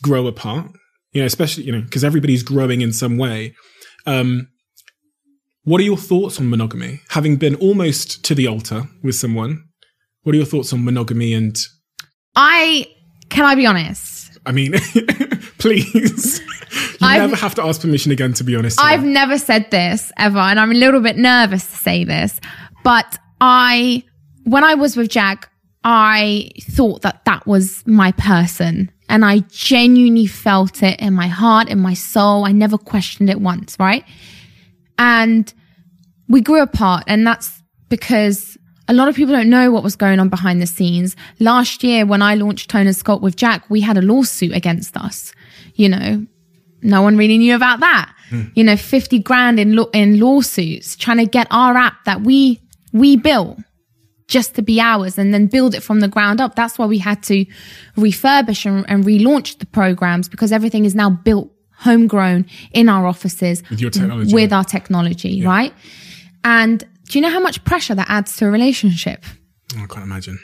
[0.03, 0.71] grow apart,
[1.13, 3.53] you know, especially, you know, because everybody's growing in some way.
[4.05, 4.47] Um,
[5.63, 7.01] what are your thoughts on monogamy?
[7.09, 9.63] Having been almost to the altar with someone,
[10.23, 11.59] what are your thoughts on monogamy and
[12.35, 12.87] I
[13.29, 14.37] can I be honest?
[14.45, 14.73] I mean,
[15.57, 16.39] please.
[16.39, 18.79] You I've- never have to ask permission again, to be honest.
[18.81, 22.39] I've never said this ever, and I'm a little bit nervous to say this,
[22.83, 24.03] but I,
[24.43, 25.49] when I was with Jack,
[25.83, 28.91] I thought that that was my person.
[29.09, 32.45] And I genuinely felt it in my heart, in my soul.
[32.45, 34.05] I never questioned it once, right?
[34.97, 35.53] And
[36.27, 40.19] we grew apart, and that's because a lot of people don't know what was going
[40.19, 41.15] on behind the scenes.
[41.39, 44.97] Last year, when I launched Tone and Sculpt with Jack, we had a lawsuit against
[44.97, 45.33] us.
[45.75, 46.25] You know,
[46.81, 48.13] no one really knew about that.
[48.29, 48.43] Hmm.
[48.53, 52.59] You know, 50 grand in law in lawsuits trying to get our app that we
[52.93, 53.59] we built
[54.27, 56.55] just to be ours and then build it from the ground up.
[56.55, 57.45] That's why we had to
[57.97, 61.51] refurbish and, and relaunch the programs because everything is now built
[61.81, 64.33] homegrown in our offices With your technology.
[64.33, 65.73] with our technology, right?
[66.43, 69.23] And do you know how much pressure that adds to a relationship?
[69.77, 70.39] I can't imagine.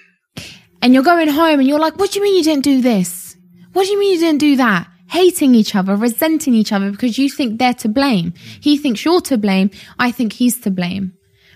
[0.81, 3.35] and you're going home and you're like, what do you mean you didn't do this?
[3.73, 4.87] What do you mean you didn't do that?
[5.09, 8.33] Hating each other, resenting each other because you think they're to blame.
[8.59, 9.69] He thinks you're to blame.
[9.99, 11.13] I think he's to blame.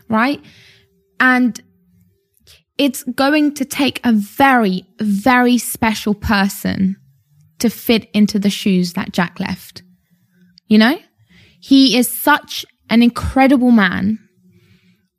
[0.08, 0.41] Right?
[1.20, 1.60] And
[2.78, 6.96] it's going to take a very, very special person
[7.62, 9.84] to fit into the shoes that Jack left.
[10.67, 10.97] You know?
[11.60, 14.19] He is such an incredible man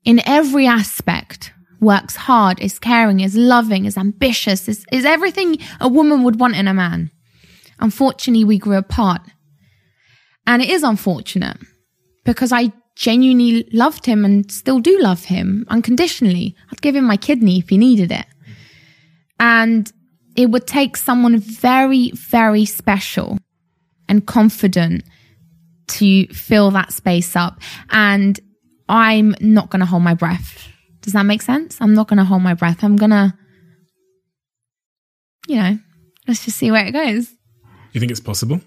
[0.05, 5.89] in every aspect works hard, is caring, is loving, is ambitious, is, is everything a
[5.89, 7.11] woman would want in a man.
[7.81, 9.23] Unfortunately, we grew apart.
[10.47, 11.59] And it is unfortunate
[12.25, 16.55] because I genuinely loved him and still do love him unconditionally.
[16.71, 18.27] I'd give him my kidney if he needed it.
[19.41, 19.91] And
[20.37, 23.39] it would take someone very, very special
[24.09, 25.05] and confident
[25.89, 27.61] to fill that space up.
[27.91, 28.39] And
[28.89, 30.69] I'm not going to hold my breath.
[31.01, 31.81] Does that make sense?
[31.81, 32.83] I'm not going to hold my breath.
[32.85, 33.35] I'm going to,
[35.49, 35.79] you know,
[36.29, 37.31] let's just see where it goes.
[37.93, 38.61] You think it's possible?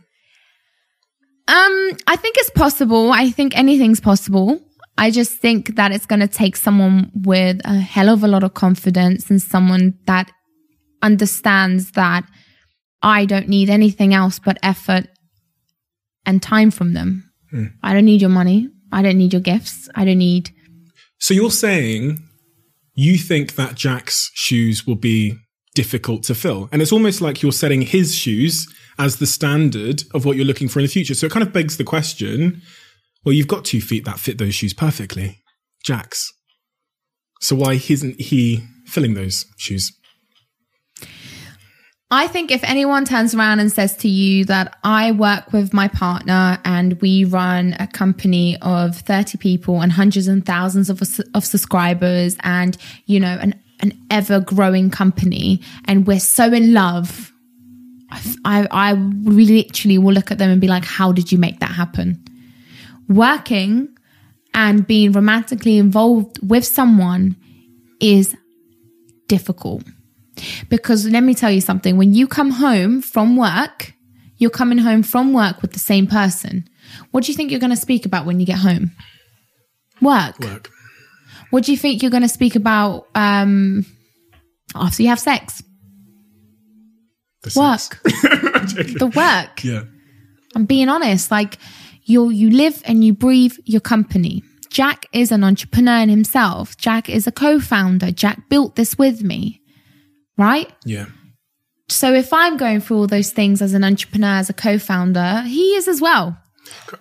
[1.48, 3.12] Um, I think it's possible.
[3.12, 4.60] I think anything's possible.
[4.98, 8.44] I just think that it's going to take someone with a hell of a lot
[8.44, 10.32] of confidence and someone that
[11.06, 12.26] understands that
[13.02, 15.08] I don't need anything else but effort
[16.26, 17.32] and time from them.
[17.52, 17.68] Hmm.
[17.84, 18.70] I don't need your money.
[18.92, 19.88] I don't need your gifts.
[19.96, 20.50] I don't need
[21.20, 22.20] So you're saying
[22.96, 25.38] you think that Jack's shoes will be
[25.76, 26.70] difficult to fill.
[26.72, 30.70] And it's almost like you're setting his shoes as the standard of what you're looking
[30.70, 31.14] for in the future.
[31.14, 32.62] So it kind of begs the question
[33.24, 35.42] well, you've got two feet that fit those shoes perfectly,
[35.84, 36.32] Jack's.
[37.42, 39.92] So why isn't he filling those shoes?
[42.16, 45.90] I think if anyone turns around and says to you that I work with my
[45.90, 51.02] partner and we run a company of 30 people and hundreds and thousands of,
[51.34, 57.34] of subscribers and, you know, an, an ever growing company and we're so in love,
[58.46, 61.72] I, I literally will look at them and be like, how did you make that
[61.72, 62.24] happen?
[63.10, 63.90] Working
[64.54, 67.36] and being romantically involved with someone
[68.00, 68.38] is
[69.28, 69.84] difficult.
[70.70, 73.94] Because let me tell you something when you come home from work,
[74.38, 76.68] you're coming home from work with the same person.
[77.12, 78.92] What do you think you're going to speak about when you get home?
[80.02, 80.40] Work.
[80.40, 80.72] Work.
[81.52, 83.86] What do you think you're going to speak about um,
[84.76, 85.64] after you have sex?
[87.44, 87.90] The sex.
[87.94, 88.04] Work.
[88.04, 89.64] the work.
[89.64, 89.84] Yeah.
[90.56, 91.32] I'm being honest.
[91.32, 91.58] Like
[92.04, 94.44] you, you live and you breathe your company.
[94.70, 96.76] Jack is an entrepreneur in himself.
[96.76, 98.12] Jack is a co-founder.
[98.12, 99.62] Jack built this with me,
[100.38, 100.72] right?
[100.86, 101.06] Yeah.
[101.90, 105.76] So if I'm going through all those things as an entrepreneur, as a co-founder, he
[105.76, 106.38] is as well.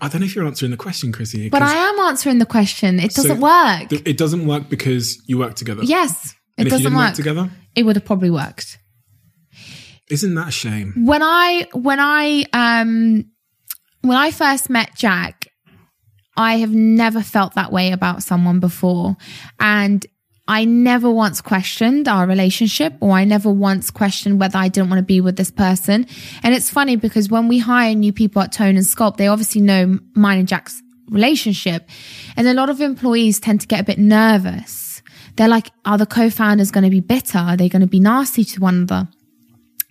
[0.00, 1.50] I don't know if you're answering the question, Krissy.
[1.50, 3.00] But I am answering the question.
[3.00, 3.88] It doesn't So work.
[3.88, 5.82] th- It doesn't work because you work together.
[5.84, 7.08] yes, it And if doesn't work.
[7.08, 8.78] work together, It would have probably worked.
[10.10, 10.92] isn't that a shame?
[11.06, 13.24] when I when I um
[14.02, 15.48] when I first met Jack,
[16.36, 19.16] I have never felt that way about someone before.
[19.58, 20.04] And
[20.46, 24.98] I never once questioned our relationship or I never once questioned whether I didn't want
[24.98, 26.06] to be with this person.
[26.42, 29.62] And it's funny because when we hire new people at Tone and Sculpt, they obviously
[29.62, 31.88] know mine and Jack's relationship.
[32.36, 35.02] And a lot of employees tend to get a bit nervous.
[35.36, 37.38] They're like, are the co-founders going to be bitter?
[37.38, 39.08] Are they going to be nasty to one another?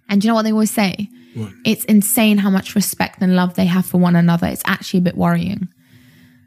[0.07, 1.09] And you know what they always say?
[1.33, 1.51] What?
[1.65, 4.45] It's insane how much respect and love they have for one another.
[4.47, 5.69] It's actually a bit worrying.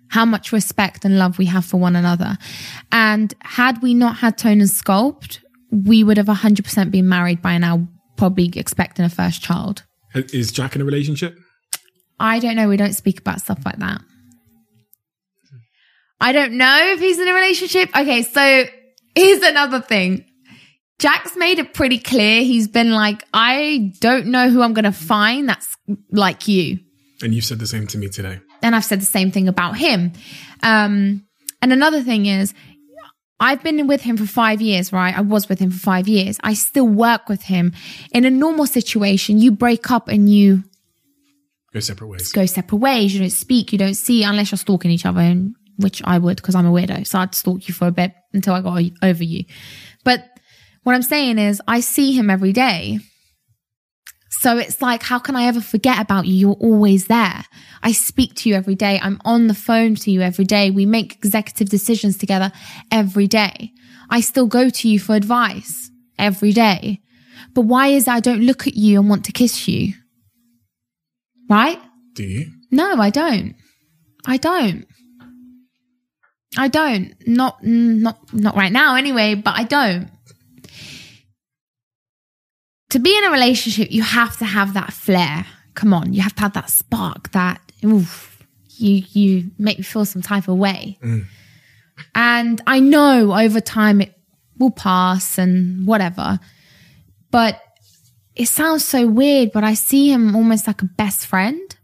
[0.09, 2.37] How much respect and love we have for one another.
[2.93, 5.41] And had we not had Tone and Sculpt,
[5.71, 9.85] we would have 100% been married by now, probably expecting a first child.
[10.15, 11.39] Uh, is Jack in a relationship?
[12.19, 12.69] I don't know.
[12.69, 14.01] We don't speak about stuff like that.
[16.21, 17.91] I don't know if he's in a relationship.
[17.95, 18.65] Okay, so
[19.15, 20.25] here's another thing.
[20.99, 22.43] Jack's made it pretty clear.
[22.43, 25.77] He's been like, I don't know who I'm going to find that's
[26.11, 26.79] like you.
[27.23, 28.41] And you've said the same to me today.
[28.67, 30.13] And I've said the same thing about him.
[30.65, 31.25] Um,
[31.63, 32.53] and another thing is,
[33.39, 35.17] I've been with him for five years, right?
[35.17, 36.37] I was with him for five years.
[36.43, 37.73] I still work with him.
[38.11, 40.65] In a normal situation, you break up and you
[41.73, 42.33] Go separate ways.
[42.33, 43.15] go separate ways.
[43.15, 46.39] You don't speak, you don't see unless you're stalking each other, and, which I would
[46.39, 47.07] because I'm a weirdo.
[47.07, 49.45] So I'd stalk you for a bit until I got over you.
[50.03, 50.25] But
[50.83, 52.99] what I'm saying is, I see him every day.
[54.41, 56.35] So it's like, how can I ever forget about you?
[56.35, 57.45] You're always there.
[57.83, 59.01] I speak to you every day.
[59.03, 60.71] I'm on the phone to you every day.
[60.71, 62.53] We make executive decisions together
[62.93, 63.73] every day.
[64.11, 67.01] I still go to you for advice every day.
[67.55, 69.95] But why is it I don't look at you and want to kiss you?
[71.49, 71.81] Right?
[72.15, 72.53] Do you?
[72.71, 73.55] No, I don't.
[74.27, 74.87] I don't.
[76.59, 77.15] I don't.
[77.27, 80.11] Not mm, not not right now anyway, but I don't.
[82.97, 85.45] To be in a relationship, you have to have that flair.
[85.75, 88.43] Come on, you have to have that spark that oof,
[88.79, 90.97] you you make me feel some type of way.
[91.03, 91.27] Mm.
[92.15, 94.15] And I know over time it
[94.57, 96.41] will pass and whatever.
[97.31, 97.61] But
[98.35, 101.77] it sounds so weird, but I see him almost like a best friend.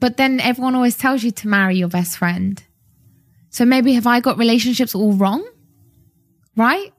[0.00, 2.64] But then everyone always tells you to marry your best friend.
[3.50, 5.46] So maybe have I got relationships all wrong?
[6.56, 6.94] Right?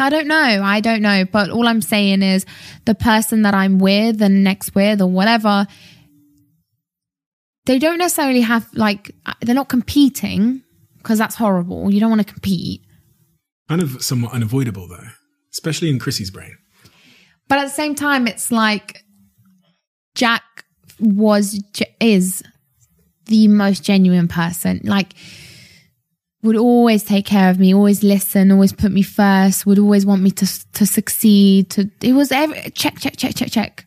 [0.00, 0.62] So I don't know.
[0.64, 1.26] I don't know.
[1.30, 2.46] But all I'm saying is
[2.86, 5.66] the person that I'm with and next with or whatever,
[7.66, 10.62] they don't necessarily have like, uh, they're not competing
[10.96, 11.92] because that's horrible.
[11.92, 12.80] You don't want to compete.
[13.68, 15.08] Kind of somewhat unavoidable though,
[15.52, 16.56] especially in Krissy's brain.
[17.46, 19.04] But at the same time, it's like
[20.14, 20.64] Jack
[20.98, 21.62] was
[22.00, 22.42] is
[23.26, 24.80] the most genuine person.
[24.82, 25.12] Like
[26.42, 30.22] would always take care of me, always listen, always put me first, would always want
[30.22, 31.70] me to to succeed.
[31.70, 33.86] To it was every check, check, check, check, check.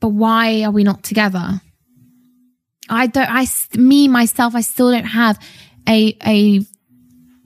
[0.00, 1.60] But why are we not together?
[2.88, 3.28] I don't.
[3.28, 4.54] I me myself.
[4.54, 5.38] I still don't have
[5.88, 6.60] a a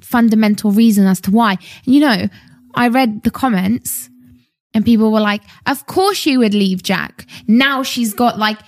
[0.03, 1.59] fundamental reason as to why.
[1.85, 2.29] You know,
[2.75, 4.11] I read the comments
[4.75, 7.27] and people were like, of course you would leave Jack.
[7.47, 8.59] Now she's got like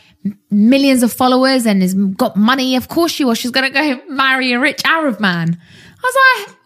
[0.50, 2.76] millions of followers and has got money.
[2.76, 3.38] Of course she was.
[3.38, 5.58] She's going to go marry a rich Arab man.
[6.02, 6.56] I was like,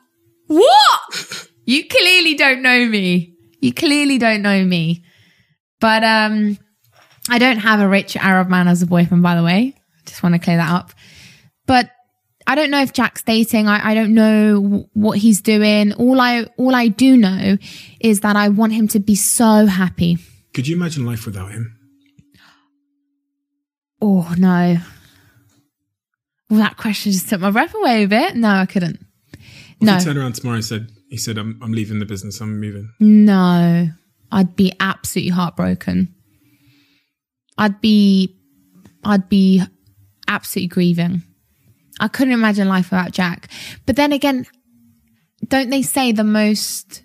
[0.46, 1.48] what?
[1.64, 3.34] you clearly don't know me.
[3.60, 5.04] You clearly don't know me.
[5.80, 6.58] But, um,
[7.28, 9.74] I don't have a rich Arab man as a boyfriend, by the way.
[10.04, 10.92] Just want to clear that up.
[11.66, 11.90] But
[12.46, 13.66] I don't know if Jack's dating.
[13.66, 15.92] I, I don't know what he's doing.
[15.94, 17.56] All I all I do know
[18.00, 20.18] is that I want him to be so happy.
[20.54, 21.75] Could you imagine life without him?
[24.00, 24.76] Oh no.
[26.48, 28.37] Well, that question just took my breath away a bit.
[28.37, 29.04] No, I couldn't.
[29.32, 29.40] If
[29.80, 32.61] No, he turned around tomorrow and said, he said, I'm, I'm leaving the business, I'm
[32.61, 32.90] moving.
[33.00, 33.88] no.
[34.32, 36.12] I'd be absolutely heartbroken.
[37.56, 38.37] I'd be,
[39.04, 39.62] I'd be
[40.26, 41.22] absolutely grieving.
[42.00, 43.48] I couldn't imagine life without Jack.
[43.87, 44.44] But then again,
[45.46, 47.02] don't they say the most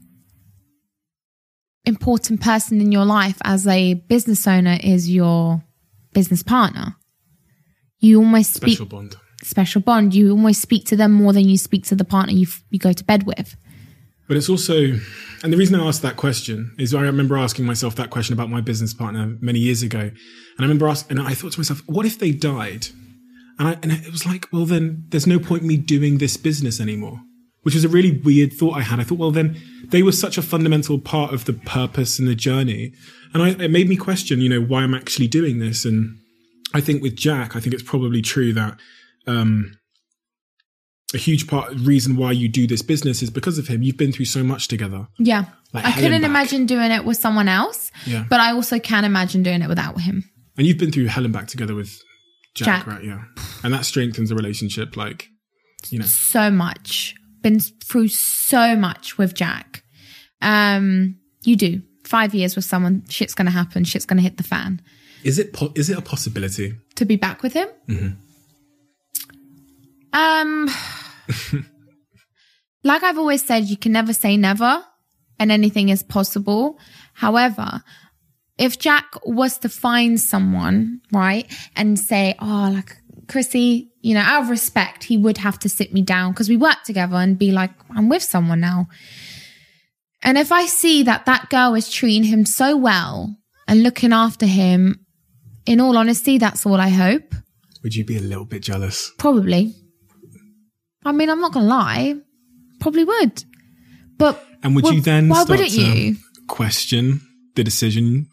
[1.85, 5.63] important person in your life as a business owner is your
[6.13, 6.95] business partner?
[7.99, 9.15] You almost speak Special bond.
[9.43, 10.13] special bond.
[10.15, 12.93] You almost speak to them more than you speak to the partner you you go
[12.93, 13.55] to bed with.
[14.27, 14.75] But it's also,
[15.43, 18.49] and the reason I asked that question is I remember asking myself that question about
[18.49, 19.99] my business partner many years ago.
[19.99, 20.11] And
[20.59, 22.87] I remember asking, and I thought to myself, what if they died?
[23.59, 26.79] And, I, and it was like, well, then there's no point me doing this business
[26.79, 27.19] anymore,
[27.63, 29.01] which was a really weird thought I had.
[29.01, 32.35] I thought, well, then they were such a fundamental part of the purpose and the
[32.35, 32.93] journey.
[33.33, 35.85] And I, it made me question, you know, why I'm actually doing this.
[35.85, 36.17] And
[36.73, 38.77] I think with Jack, I think it's probably true that,
[39.27, 39.77] um,
[41.13, 43.83] a huge part reason why you do this business is because of him.
[43.83, 45.07] You've been through so much together.
[45.19, 45.43] Yeah.
[45.73, 48.23] Like I couldn't imagine doing it with someone else, Yeah.
[48.29, 50.23] but I also can imagine doing it without him.
[50.57, 51.97] And you've been through hell and back together with
[52.55, 52.87] Jack, Jack.
[52.87, 53.03] right?
[53.03, 53.23] Yeah.
[53.63, 54.95] And that strengthens the relationship.
[54.95, 55.27] Like,
[55.89, 57.13] you know, So much.
[57.41, 59.83] Been through so much with Jack.
[60.41, 61.81] Um, you do.
[62.11, 64.81] Five years with someone, shit's gonna happen, shit's gonna hit the fan.
[65.23, 66.67] is it po- is it a possibility?
[66.95, 67.69] To be back with him?
[70.13, 70.69] Um
[72.83, 74.83] like I've always said, you can never say never
[75.39, 76.79] and anything is possible.
[77.13, 77.81] However,
[78.57, 81.45] if Jack was to find someone, right,
[81.75, 82.97] and say, Oh, like
[83.27, 86.57] Krissy, you know, out of respect, he would have to sit me down because we
[86.57, 88.87] work together and be like, I'm with someone now.
[90.23, 93.35] And if I see that that girl is treating him so well
[93.67, 95.05] and looking after him,
[95.65, 97.33] in all honesty, that's all I hope.
[97.83, 99.11] Would you be a little bit jealous?
[99.17, 99.73] Probably.
[101.05, 102.15] I mean, I'm not gonna lie.
[102.79, 103.43] Probably would.
[104.17, 106.15] But And would Well, you then why wouldn't to you?
[106.47, 107.21] question
[107.55, 108.27] the decision?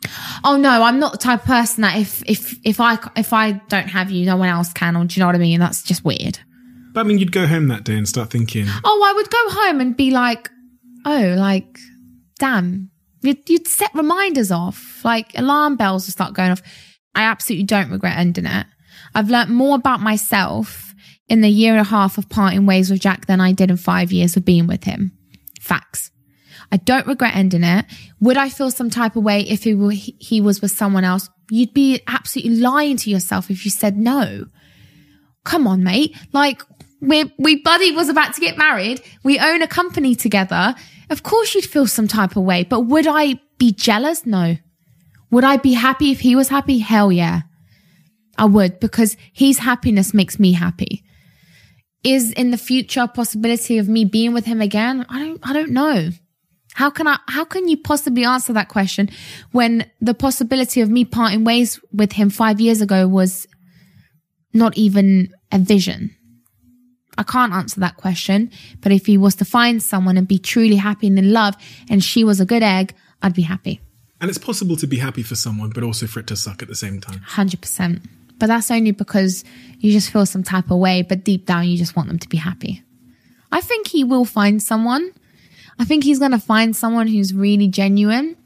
[0.45, 3.53] oh no, I'm not the type of person that if if if I if I
[3.68, 4.97] don't have you, no one else can.
[4.97, 5.61] Or do you know what I mean?
[5.61, 6.39] That's just weird.
[6.93, 9.62] But I mean, you'd go home that day and start thinking, Oh, I would go
[9.62, 10.51] home and be like,
[11.05, 11.78] oh, like,
[12.38, 12.90] damn.
[13.20, 16.62] You'd, you'd set reminders off, like alarm bells would start going off.
[17.14, 18.66] I absolutely don't regret ending it.
[19.14, 20.94] I've learnt more about myself
[21.28, 23.76] in the year and a half of parting ways with Jack than I did in
[23.76, 25.12] five years of being with him.
[25.61, 26.11] Facts.
[26.70, 27.86] I don't regret ending it.
[28.20, 31.28] Would I feel some type of way if he, were, he was with someone else?
[31.51, 34.46] You'd be absolutely lying to yourself if you said no
[35.49, 36.16] come on, mate.
[36.32, 36.62] Like
[37.01, 39.03] we we buddy was about to get married.
[39.22, 40.74] We own a company together.
[41.11, 44.26] Of course you'd feel some type of way, but would I be jealous?
[44.26, 44.57] No.
[45.30, 46.78] Would I be happy if he was happy?
[46.78, 47.42] Hell yeah.
[48.36, 51.05] I would because his happiness makes me happy.
[52.05, 55.05] Is in the future a possibility of me being with him again?
[55.09, 56.11] I don't I don't know.
[56.74, 59.11] How can I how can you possibly answer that question
[59.53, 63.46] when the possibility of me parting ways with him 5 years ago was
[64.53, 66.14] not even a vision.
[67.18, 68.50] I can't answer that question,
[68.80, 71.56] but if he was to find someone and be truly happy and in love
[71.90, 73.80] and she was a good egg, I'd be happy.
[74.20, 76.68] and it's possible to be happy for someone, but also for it to suck at
[76.68, 77.20] the same time.
[77.20, 78.00] 100%.
[78.38, 79.44] But that's only because
[79.80, 82.28] you just feel some type of way, but deep down you just want them to
[82.28, 82.82] be happy.
[83.52, 85.12] I think he will find someone.
[85.78, 88.36] I think he's going to find someone who's really genuine.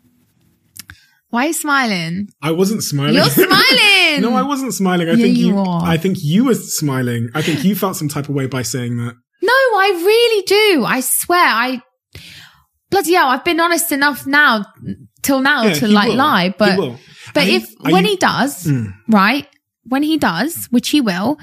[1.32, 2.28] Why are you smiling?
[2.42, 3.14] I wasn't smiling.
[3.14, 4.20] You're smiling.
[4.20, 5.08] no, I wasn't smiling.
[5.08, 5.58] I Yeah, think you you.
[5.58, 5.82] are.
[5.82, 7.30] I think you were smiling.
[7.34, 9.14] I think you felt some type of way by saying that.
[9.40, 10.84] No, I really do.
[10.84, 11.40] I swear.
[11.44, 11.80] I
[12.90, 13.28] bloody hell.
[13.28, 14.66] I've been honest enough now
[15.22, 16.16] till now Yeah, to like will.
[16.16, 16.76] lie, but
[17.34, 18.92] but you- if when you- he does, Mm.
[19.08, 19.46] right?
[19.84, 21.38] When he does, which he will,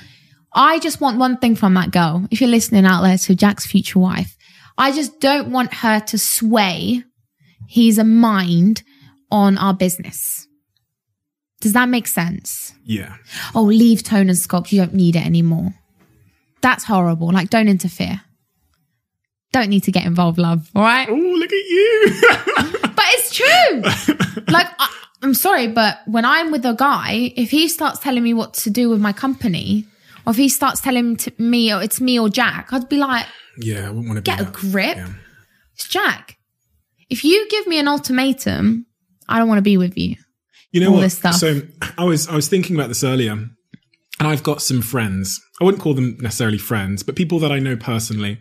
[0.53, 2.27] I just want one thing from that girl.
[2.31, 4.35] If you're listening out there to Jack's future wife,
[4.77, 7.03] I just don't want her to sway
[7.67, 8.83] his mind
[9.32, 10.47] on our business.
[11.61, 12.73] Does that make sense?
[12.86, 13.15] Yeah.
[13.53, 14.71] oh, leave tone and sculpt.
[14.71, 15.73] You don't need it anymore.
[16.61, 17.32] That's horrible.
[17.32, 18.21] Like, don't interfere.
[19.51, 20.69] Don't need to get involved, love.
[20.75, 21.07] All right.
[21.09, 22.21] Oh, look at you.
[22.99, 23.82] But it's true.
[24.53, 28.34] like, I, I'm sorry, but when I'm with a guy, if he starts telling me
[28.34, 29.86] what to do with my company,
[30.27, 33.25] or if he starts telling to me, oh, it's me or Jack, I'd be like,
[33.57, 34.53] yeah, I wouldn't want to get a that.
[34.53, 34.97] grip.
[34.97, 35.07] Yeah.
[35.75, 36.38] It's Jack.
[37.09, 38.86] If you give me an ultimatum,
[39.30, 40.15] I don't want to be with you.
[40.71, 41.01] You know all what?
[41.01, 41.36] this stuff.
[41.36, 41.61] So
[41.97, 43.51] I was I was thinking about this earlier, and
[44.19, 45.39] I've got some friends.
[45.61, 48.38] I wouldn't call them necessarily friends, but people that I know personally,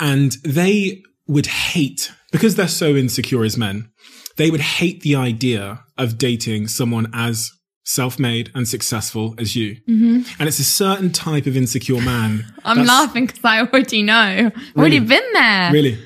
[0.00, 3.90] and they would hate because they're so insecure as men.
[4.36, 7.50] They would hate the idea of dating someone as
[7.84, 9.76] self-made and successful as you.
[9.88, 10.22] Mm-hmm.
[10.38, 12.44] And it's a certain type of insecure man.
[12.64, 14.50] I'm laughing because I already know.
[14.76, 15.06] Already Really?
[15.06, 15.72] been there.
[15.72, 15.98] Really,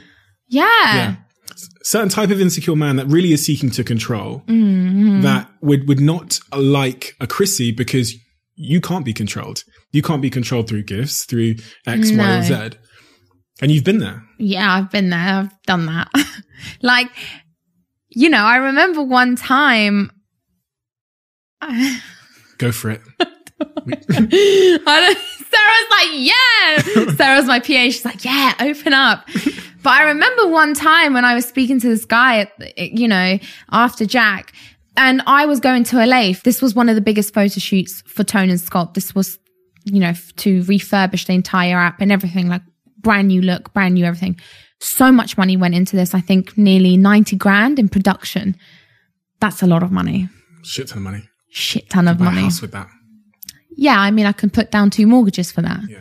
[0.48, 0.64] Yeah.
[0.94, 1.16] yeah.
[1.86, 5.20] Certain type of insecure man that really is seeking to control Mm-hmm.
[5.22, 8.12] that would would not like a Krissy because
[8.56, 9.62] you can't be controlled.
[9.92, 11.54] You can't be controlled through gifts, through
[11.86, 12.38] X, Y, No.
[12.38, 12.70] or Z.
[13.62, 14.24] And you've been there.
[14.38, 15.20] Yeah, I've been there.
[15.20, 16.08] I've done that.
[16.82, 17.08] like,
[18.08, 20.10] you know, I remember one time.
[22.58, 23.00] Go for it.
[23.20, 25.18] I don't,
[25.56, 27.14] Sarah's like, yeah.
[27.16, 27.90] Sarah's my PA.
[27.90, 29.26] She's like, yeah, open up.
[29.82, 33.38] But I remember one time when I was speaking to this guy, at, you know,
[33.70, 34.52] after Jack,
[34.96, 36.32] and I was going to LA.
[36.42, 38.94] This was one of the biggest photo shoots for Tone and Sculpt.
[38.94, 39.38] This was,
[39.84, 42.62] you know, to refurbish the entire app and everything, like
[42.98, 44.40] brand new look, brand new everything.
[44.80, 46.14] So much money went into this.
[46.14, 48.56] I think nearly 90 grand in production.
[49.40, 50.28] That's a lot of money.
[50.62, 51.28] Shit ton of money.
[51.50, 52.42] Shit ton of money.
[52.42, 52.88] house with that.
[53.76, 55.80] Yeah, I mean, I can put down two mortgages for that.
[55.88, 55.98] Yeah.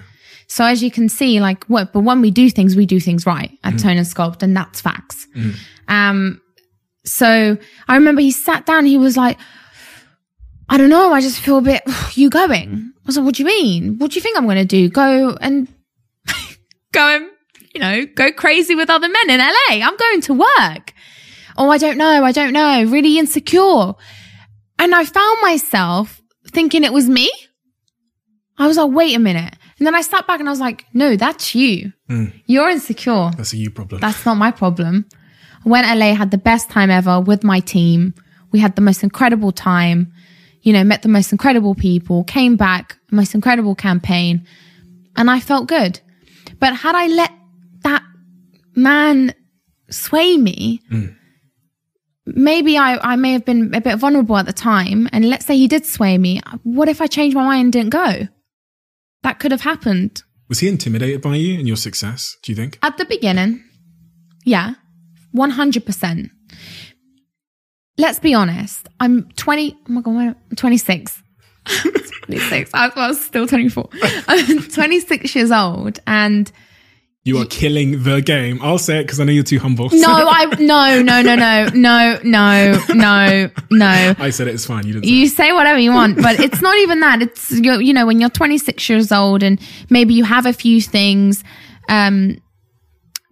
[0.47, 3.25] So as you can see, like what, but when we do things, we do things
[3.25, 5.27] right at Tone and Sculpt, and that's facts.
[5.87, 6.41] Um,
[7.03, 7.57] so
[7.87, 9.37] I remember he sat down, he was like,
[10.69, 12.93] I don't know, I just feel a bit, you going?
[12.95, 13.97] I was like, what do you mean?
[13.97, 14.89] What do you think I'm going to do?
[14.89, 15.67] Go and
[16.91, 17.29] go and,
[17.73, 19.85] you know, go crazy with other men in LA.
[19.85, 20.93] I'm going to work.
[21.57, 22.23] Oh, I don't know.
[22.23, 22.83] I don't know.
[22.85, 23.93] Really insecure.
[24.79, 26.21] And I found myself
[26.51, 27.29] thinking it was me.
[28.57, 29.53] I was like, wait a minute.
[29.77, 31.91] And then I sat back and I was like, no, that's you.
[32.07, 32.25] Hmm.
[32.45, 33.31] You're insecure.
[33.35, 33.99] That's a you problem.
[33.99, 35.05] That's not my problem.
[35.65, 38.13] I went LA, had the best time ever with my team.
[38.51, 40.13] We had the most incredible time.
[40.61, 44.47] you know, met the most incredible people, came back, most incredible campaign,
[45.15, 45.99] and I felt good.
[46.59, 47.31] But had I let
[47.83, 48.01] that
[48.75, 49.35] man
[49.91, 51.05] sway me, hmm.
[52.25, 55.07] maybe I, I may have been a bit vulnerable at the time.
[55.11, 56.41] And let's say he did sway me.
[56.63, 58.27] What if I changed my mind and didn't go?
[59.25, 60.21] That could have happened.
[60.49, 62.37] Was he intimidated by you and your success?
[62.43, 62.77] Do you think?
[62.83, 63.63] At the beginning,
[64.43, 64.75] yeah,
[65.35, 66.29] 100%.
[67.97, 68.87] Let's be honest.
[68.99, 71.23] I'm 20, oh my God, I'm 26.
[72.25, 72.69] 26.
[72.75, 73.89] I was still 24.
[74.27, 76.51] I'm 26 years old and
[77.25, 78.59] You are killing the game.
[78.61, 79.89] I'll say it because I know you're too humble.
[79.91, 84.13] no, I, no, no, no, no, no, no, no, no.
[84.19, 84.53] I said it.
[84.53, 84.85] It's fine.
[84.85, 85.05] You didn't.
[85.05, 87.23] Say You say whatever you want, but it's not even that.
[87.23, 89.59] It's, you you know, when you're 26 years old and
[89.89, 91.43] maybe you have a few things,
[91.89, 92.37] um,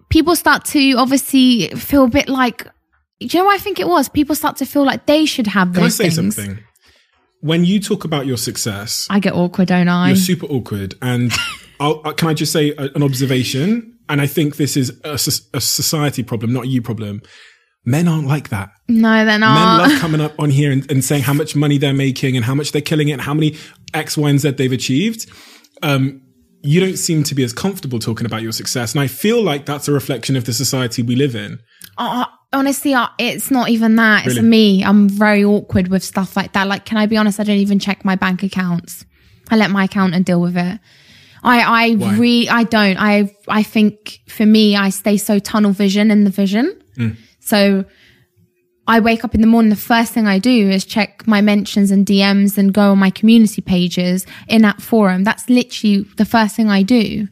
[0.10, 2.64] people start to obviously feel a bit like,
[3.20, 4.10] do you know what I think it was?
[4.10, 6.36] People start to feel like they should have Can I say things.
[6.36, 6.58] something?
[7.42, 10.08] When you talk about your success, I get awkward, don't I?
[10.08, 10.96] you're super awkward.
[11.00, 11.32] And
[11.84, 13.98] I'll, uh, can I just say a- an observation?
[14.10, 15.14] And I think this is a,
[15.58, 17.22] a society problem, not a you problem.
[17.86, 18.70] Men aren't like that.
[18.88, 19.80] no, they're not.
[19.82, 22.46] Men love coming up on here and, and saying how much money they're making and
[22.46, 23.58] how much they're killing it and how many
[23.94, 25.30] X, Y, and Z they've achieved.
[25.82, 26.22] Um,
[26.62, 28.94] you don't seem to be as comfortable talking about your success.
[28.94, 31.60] And I feel like that's a reflection of the society we live in.
[31.98, 34.26] Uh, honestly, uh, it's not even that.
[34.26, 34.48] It's Really?
[34.48, 34.84] me.
[34.86, 36.68] I'm very awkward with stuff like that.
[36.68, 37.40] Like, can I be honest?
[37.40, 39.06] I don't even check my bank accounts.
[39.52, 40.80] I let my accountant deal with it.
[41.44, 42.18] I, I Why?
[42.18, 42.98] really, I don't.
[42.98, 46.80] I, I think for me, I stay so tunnel vision in the vision.
[46.98, 47.18] Mm.
[47.40, 47.86] So
[48.88, 49.70] I wake up in the morning.
[49.70, 53.10] The first thing I do is check my mentions and DMs and go on my
[53.10, 55.24] community pages in that forum.
[55.24, 57.28] That's literally the first thing I do.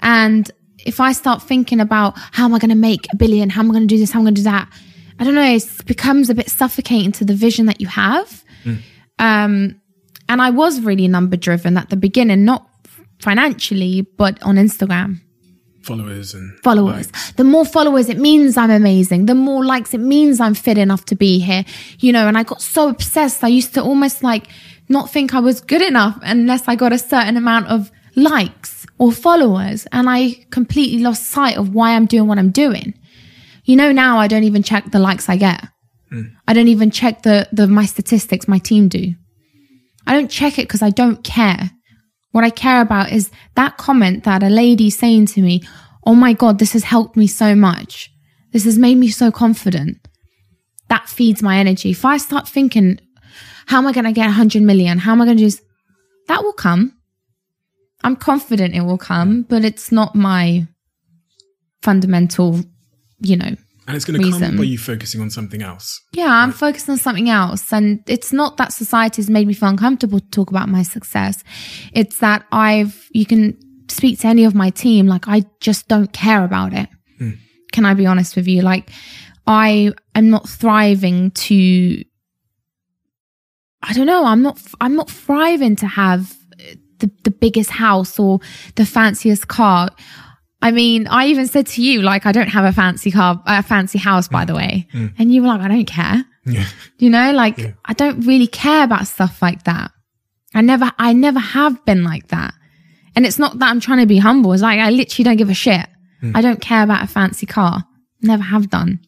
[0.00, 0.50] And
[0.84, 3.70] if I start thinking about how am I going to make a billion, how am
[3.70, 4.68] I going to do this, how am I going to do that,
[5.18, 8.44] I don't know, it becomes a bit suffocating to the vision that you have.
[9.18, 9.80] Um,
[10.28, 12.68] and I was really number driven at the beginning, not
[13.22, 15.20] financially, but on Instagram
[15.82, 17.06] Followers and followers.
[17.06, 17.32] likes.
[17.32, 19.26] The more followers, it means I'm amazing.
[19.26, 21.64] The more likes, it means I'm fit enough to be here.
[21.98, 23.42] You know, and I got so obsessed.
[23.42, 24.46] I used to almost like
[24.88, 29.10] not think I was good enough unless I got a certain amount of likes or
[29.10, 29.86] followers.
[29.90, 32.94] And I completely lost sight of why I'm doing what I'm doing.
[33.64, 35.66] You know, now I don't even check the likes I get.
[36.10, 36.22] Hmm.
[36.46, 39.14] I don't even check the, the, my statistics my team do.
[40.06, 41.70] I don't check it because I don't care.
[42.32, 45.62] What I care about is that comment that a lady saying to me,
[46.04, 48.12] Oh my God, this has helped me so much.
[48.52, 49.98] This has made me so confident.
[50.88, 51.90] That feeds my energy.
[51.90, 52.98] If I start thinking,
[53.66, 54.98] how am I going to get 100 million?
[54.98, 55.62] How am I going to do this?
[56.28, 56.96] That will come.
[58.04, 60.66] I'm confident it will come, but it's not my
[61.82, 62.60] fundamental,
[63.20, 63.56] you know,
[63.86, 66.00] And it's going to come by you focusing on something else.
[66.12, 67.72] yeah, I'm focused on something else.
[67.72, 71.42] And it's not that society has made me feel uncomfortable to talk about my success.
[71.92, 73.58] It's that I've, you can
[73.88, 76.88] speak to any of my team, like I just don't care about it.
[77.18, 77.32] Hmm.
[77.72, 78.62] Can I be honest with you?
[78.62, 78.90] Like
[79.46, 82.04] I am not thriving to,
[83.82, 86.36] I don't know, I'm not, I'm not thriving to have
[87.02, 88.40] the, the biggest house or
[88.76, 89.90] the fanciest car.
[90.62, 93.62] I mean, I even said to you, like, I don't have a fancy car, a
[93.62, 94.46] fancy house, by mm.
[94.46, 94.88] the way.
[94.94, 95.12] Mm.
[95.18, 96.24] And you were like, I don't care.
[96.46, 96.64] Yeah.
[96.98, 99.90] You know, like, I don't really care about stuff like that.
[100.54, 102.54] I never, I never have been like that.
[103.16, 104.52] And it's not that I'm trying to be humble.
[104.52, 105.86] It's like, I literally don't give a shit.
[106.22, 106.36] Mm.
[106.36, 107.84] I don't care about a fancy car.
[108.20, 109.00] Never have done.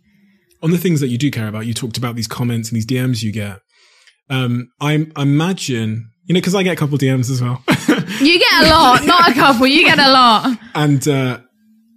[0.60, 2.86] on the things that you do care about, you talked about these comments and these
[2.86, 3.60] DMs you get.
[4.28, 7.62] Um, I imagine, you know, because I get a couple DMs as well.
[8.20, 9.66] You get a lot, not a couple.
[9.66, 10.58] You get a lot.
[10.74, 11.38] and uh,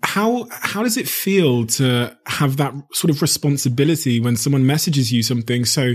[0.03, 5.23] how how does it feel to have that sort of responsibility when someone messages you
[5.23, 5.93] something so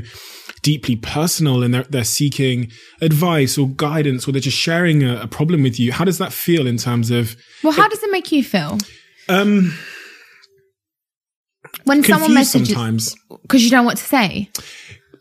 [0.62, 5.26] deeply personal and they're, they're seeking advice or guidance or they're just sharing a, a
[5.26, 5.92] problem with you?
[5.92, 8.78] How does that feel in terms of Well, how does it make you feel
[9.28, 9.72] um,
[11.84, 13.14] when someone messages sometimes?
[13.42, 14.50] because you don't know what to say?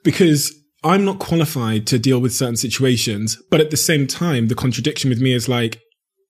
[0.04, 0.54] because
[0.84, 5.10] I'm not qualified to deal with certain situations, but at the same time, the contradiction
[5.10, 5.80] with me is like,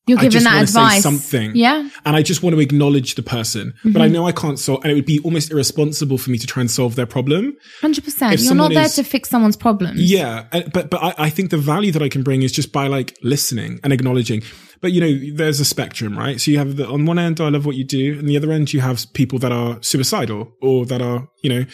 [0.08, 1.04] You're giving that want to say advice.
[1.04, 1.52] something.
[1.56, 1.78] Yeah.
[1.84, 1.88] Mm-hmm.
[2.06, 4.92] And I just want to acknowledge the person, but I know I can't solve, and
[4.92, 7.56] it would be almost irresponsible for me to try and solve their problem.
[7.80, 8.42] Hundred percent.
[8.42, 10.02] You're not there is- to fix someone's problems.
[10.02, 10.48] Yeah.
[10.52, 12.88] uh, But, but I, I think the value that I can bring is just by
[12.88, 14.42] like listening and acknowledging.
[14.82, 16.42] But you know, there's a spectrum, right?
[16.42, 18.18] So you have the, on one end, I love what you do.
[18.20, 21.66] And the other end, you have people that are suicidal or that are, you know,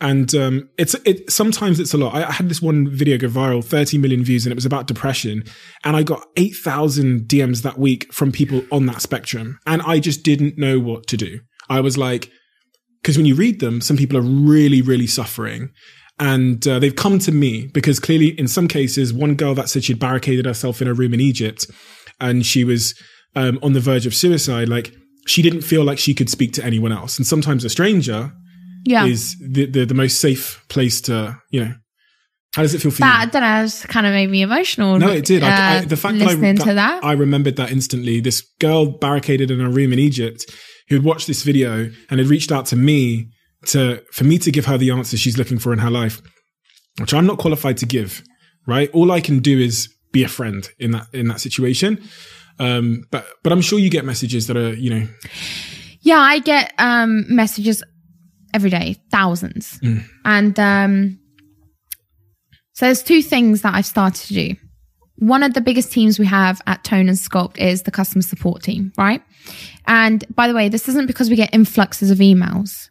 [0.00, 2.14] and um, it's it sometimes it's a lot.
[2.14, 4.86] I, I had this one video go viral, 30 million views, and it was about
[4.86, 5.44] depression.
[5.84, 10.22] And I got 8,000 DMs that week from people on that spectrum, and I just
[10.22, 11.40] didn't know what to do.
[11.68, 12.30] I was like,
[13.02, 15.70] because when you read them, some people are really, really suffering,
[16.18, 19.84] and uh, they've come to me because clearly, in some cases, one girl that said
[19.84, 21.66] she'd barricaded herself in a room in Egypt
[22.20, 22.94] and she was
[23.34, 24.92] um, on the verge of suicide, like
[25.26, 27.16] she didn't feel like she could speak to anyone else.
[27.16, 28.32] And sometimes a stranger
[28.84, 29.06] Yeah.
[29.06, 31.74] is the, the, the most safe place to, you know,
[32.54, 33.30] how does it feel for that, I you?
[33.30, 34.98] don't know, it's kind of made me emotional.
[34.98, 35.44] No, it did.
[35.44, 37.04] I, I, uh, the fact that I, to that.
[37.04, 38.20] I remembered that instantly.
[38.20, 40.46] This girl barricaded in a room in Egypt
[40.88, 43.30] who had watched this video and had reached out to me
[43.66, 46.20] to for me to give her the answer she's looking for in her life,
[46.98, 48.22] which I'm not qualified to give.
[48.66, 52.02] Right, all I can do is be a friend in that in that situation.
[52.58, 55.08] Um, but but I'm sure you get messages that are you know
[56.00, 57.82] Yeah, I get um messages
[58.54, 59.78] every day, thousands.
[59.80, 60.04] Mm.
[60.24, 61.18] And um
[62.72, 64.56] so there's two things that I've started to do.
[65.16, 68.62] One of the biggest teams we have at Tone and Sculpt is the customer support
[68.62, 69.22] team, right?
[69.86, 72.88] And by the way, this isn't because we get influxes of emails.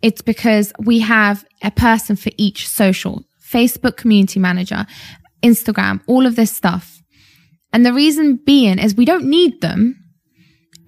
[0.00, 4.86] It's because we have a person for each social, Facebook community manager,
[5.42, 7.02] Instagram, all of this stuff.
[7.72, 10.07] And the reason being is we don't need them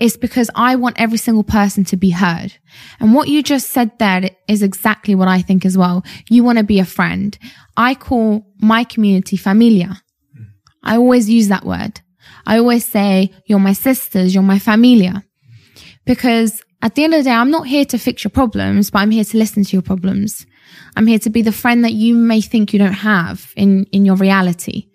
[0.00, 2.54] is because I want every single person to be heard.
[2.98, 6.02] And what you just said there is exactly what I think as well.
[6.28, 7.38] You want to be a friend.
[7.76, 10.02] I call my community familia.
[10.82, 12.00] I always use that word.
[12.46, 15.22] I always say, you're my sisters, you're my familia.
[16.06, 19.00] Because at the end of the day, I'm not here to fix your problems, but
[19.00, 20.46] I'm here to listen to your problems.
[20.96, 24.06] I'm here to be the friend that you may think you don't have in, in
[24.06, 24.89] your reality.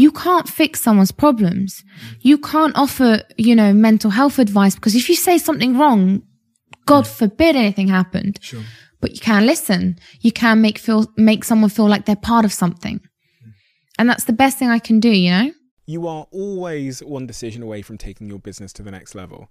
[0.00, 1.84] You can't fix someone's problems.
[2.20, 6.22] You can't offer, you know, mental health advice because if you say something wrong,
[6.86, 8.38] God forbid anything happened.
[8.40, 8.62] Sure.
[9.02, 9.98] But you can listen.
[10.22, 13.00] You can make feel make someone feel like they're part of something.
[13.98, 15.52] And that's the best thing I can do, you know?
[15.84, 19.50] You are always one decision away from taking your business to the next level.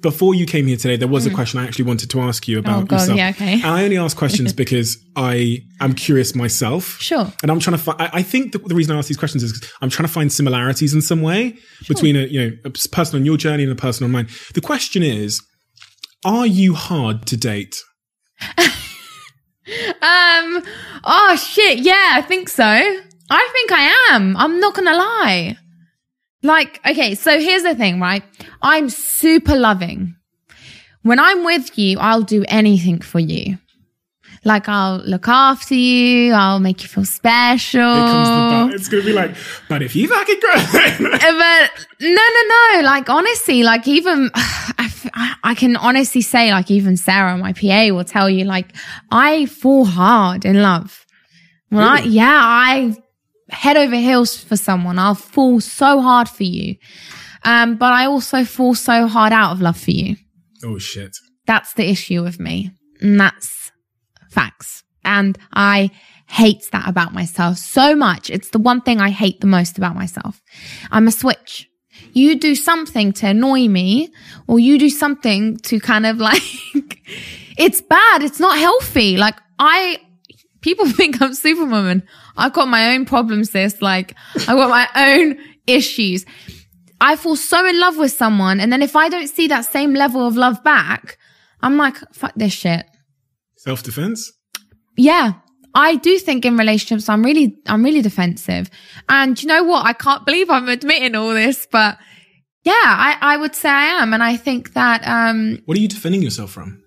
[0.00, 2.60] Before you came here today, there was a question I actually wanted to ask you
[2.60, 3.18] about Oh, God, yourself.
[3.18, 3.54] yeah, okay.
[3.54, 7.00] And I only ask questions because I am curious myself.
[7.00, 7.32] Sure.
[7.42, 9.42] And I'm trying to find, I I think the, the reason I ask these questions
[9.42, 11.56] is I'm trying to find similarities in some way
[11.88, 14.28] between a, you know, a person on your journey and a person on mine.
[14.54, 15.42] The question is,
[16.24, 17.76] are you hard to date?
[20.00, 20.62] Um
[21.04, 22.64] oh shit, yeah, I think so.
[22.64, 24.34] I think I am.
[24.36, 25.58] I'm not gonna lie.
[26.42, 28.22] Like, okay, so here's the thing, right?
[28.62, 30.14] I'm super loving.
[31.02, 33.58] When I'm with you, I'll do anything for you.
[34.44, 37.80] Like I'll look after you, I'll make you feel special.
[37.80, 38.74] Here comes the but.
[38.74, 39.34] It's going to be like,
[39.68, 40.54] but if you fucking grow.
[41.18, 42.80] Uh, but no, no, no.
[42.82, 48.30] Like honestly, like even I can honestly say, like even Sarah, my PA, will tell
[48.30, 48.74] you, like
[49.10, 51.06] I fall hard in love.
[51.70, 52.96] When I, yeah, I
[53.50, 54.98] head over heels for someone.
[54.98, 56.76] I'll fall so hard for you.
[57.44, 60.16] Um, but I also fall so hard out of love for you.
[60.64, 61.16] oh, shit.
[61.46, 62.72] That's the issue with me.
[63.00, 63.72] And that's
[64.30, 64.82] facts.
[65.04, 65.90] And I
[66.28, 68.28] hate that about myself so much.
[68.28, 70.42] It's the one thing I hate the most about myself.
[70.90, 71.68] I'm a switch.
[72.12, 74.12] You do something to annoy me
[74.46, 76.42] or you do something to kind of like,
[77.56, 78.22] it's bad.
[78.22, 79.16] It's not healthy.
[79.16, 80.00] Like I,
[80.60, 82.02] people think I'm superwoman.
[82.38, 83.82] I've got my own problems, sis.
[83.82, 86.24] Like I've got my own issues.
[87.00, 88.60] I fall so in love with someone.
[88.60, 91.18] And then if I don't see that same level of love back,
[91.60, 92.86] I'm like, fuck this shit.
[93.56, 94.32] Self defense?
[94.96, 95.34] Yeah.
[95.74, 98.70] I do think in relationships, I'm really, I'm really defensive.
[99.08, 99.86] And you know what?
[99.86, 101.98] I can't believe I'm admitting all this, but
[102.64, 104.12] yeah, I, I would say I am.
[104.12, 106.82] And I think that, um, What are you defending yourself from?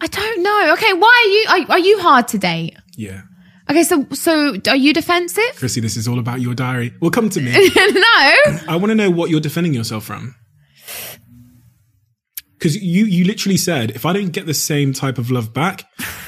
[0.00, 0.72] I don't know.
[0.74, 0.92] Okay.
[0.92, 2.76] Why are you, are, are you hard to date?
[2.96, 3.22] Yeah.
[3.70, 3.82] Okay.
[3.82, 5.44] So, so are you defensive?
[5.54, 6.92] Krissy, this is all about your diary.
[7.00, 7.52] Well, come to me.
[7.76, 8.58] no.
[8.68, 10.34] I want to know what you're defending yourself from.
[12.58, 15.84] Because you, you literally said, if I don't get the same type of love back,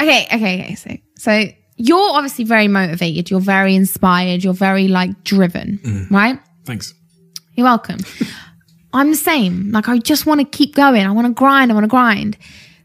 [0.00, 0.74] Okay, okay, okay.
[0.74, 1.44] So, so
[1.76, 3.30] you're obviously very motivated.
[3.30, 4.44] You're very inspired.
[4.44, 6.10] You're very like driven, mm.
[6.10, 6.38] right?
[6.64, 6.94] Thanks.
[7.54, 7.98] You're welcome.
[8.92, 9.72] I'm the same.
[9.72, 11.06] Like I just want to keep going.
[11.06, 11.70] I want to grind.
[11.70, 12.36] I want to grind.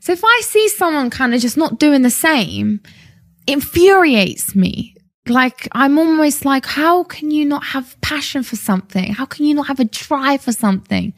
[0.01, 2.81] So if I see someone kind of just not doing the same,
[3.45, 4.95] it infuriates me.
[5.27, 9.13] Like I'm almost like, how can you not have passion for something?
[9.13, 11.13] How can you not have a drive for something?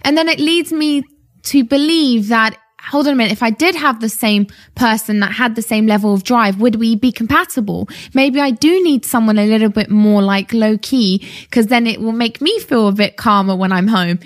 [0.00, 1.04] And then it leads me
[1.42, 4.46] to believe that hold on a minute, if I did have the same
[4.76, 7.86] person that had the same level of drive, would we be compatible?
[8.14, 12.00] Maybe I do need someone a little bit more like low key because then it
[12.00, 14.20] will make me feel a bit calmer when I'm home.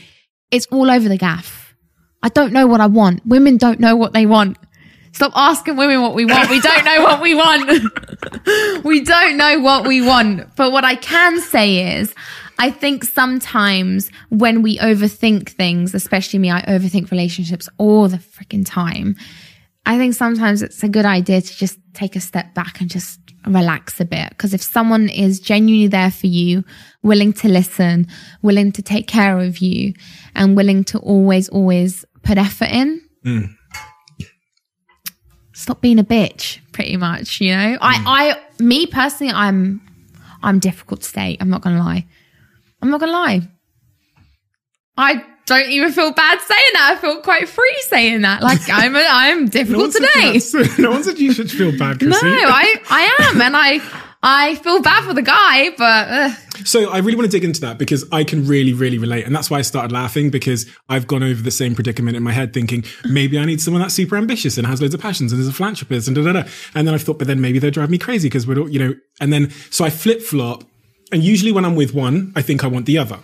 [0.52, 1.59] It's all over the gaff.
[2.22, 3.24] I don't know what I want.
[3.26, 4.58] Women don't know what they want.
[5.12, 6.50] Stop asking women what we want.
[6.50, 8.84] We don't know what we want.
[8.84, 10.54] we don't know what we want.
[10.54, 12.14] But what I can say is,
[12.58, 18.64] I think sometimes when we overthink things, especially me, I overthink relationships all the freaking
[18.64, 19.16] time.
[19.86, 23.18] I think sometimes it's a good idea to just take a step back and just
[23.46, 24.28] relax a bit.
[24.30, 26.62] Because if someone is genuinely there for you,
[27.02, 28.06] willing to listen,
[28.42, 29.94] willing to take care of you,
[30.34, 33.44] and willing to always, always put effort in, hmm.
[35.52, 37.78] stop being a bitch, pretty much, you know?
[37.80, 38.08] I, hmm.
[38.08, 39.80] I, me personally, I'm,
[40.42, 41.38] I'm difficult to date.
[41.40, 42.06] I'm not gonna lie.
[42.82, 43.42] I'm not gonna lie.
[44.96, 46.94] I don't even feel bad saying that.
[46.96, 48.42] I feel quite free saying that.
[48.42, 50.72] Like I'm, a, I'm difficult said today.
[50.82, 52.00] no one said you should feel bad.
[52.02, 53.78] No, I, I am, and I,
[54.22, 56.30] I feel bad for the guy, but uh,
[56.64, 59.24] So I really want to dig into that because I can really, really relate.
[59.24, 62.32] And that's why I started laughing because I've gone over the same predicament in my
[62.32, 65.40] head thinking, maybe I need someone that's super ambitious and has loads of passions and
[65.40, 66.42] is a philanthropist and da da da.
[66.74, 68.78] And then I thought, but then maybe they'll drive me crazy because we're all, you
[68.78, 70.64] know, and then, so I flip flop.
[71.12, 73.18] And usually when I'm with one, I think I want the other.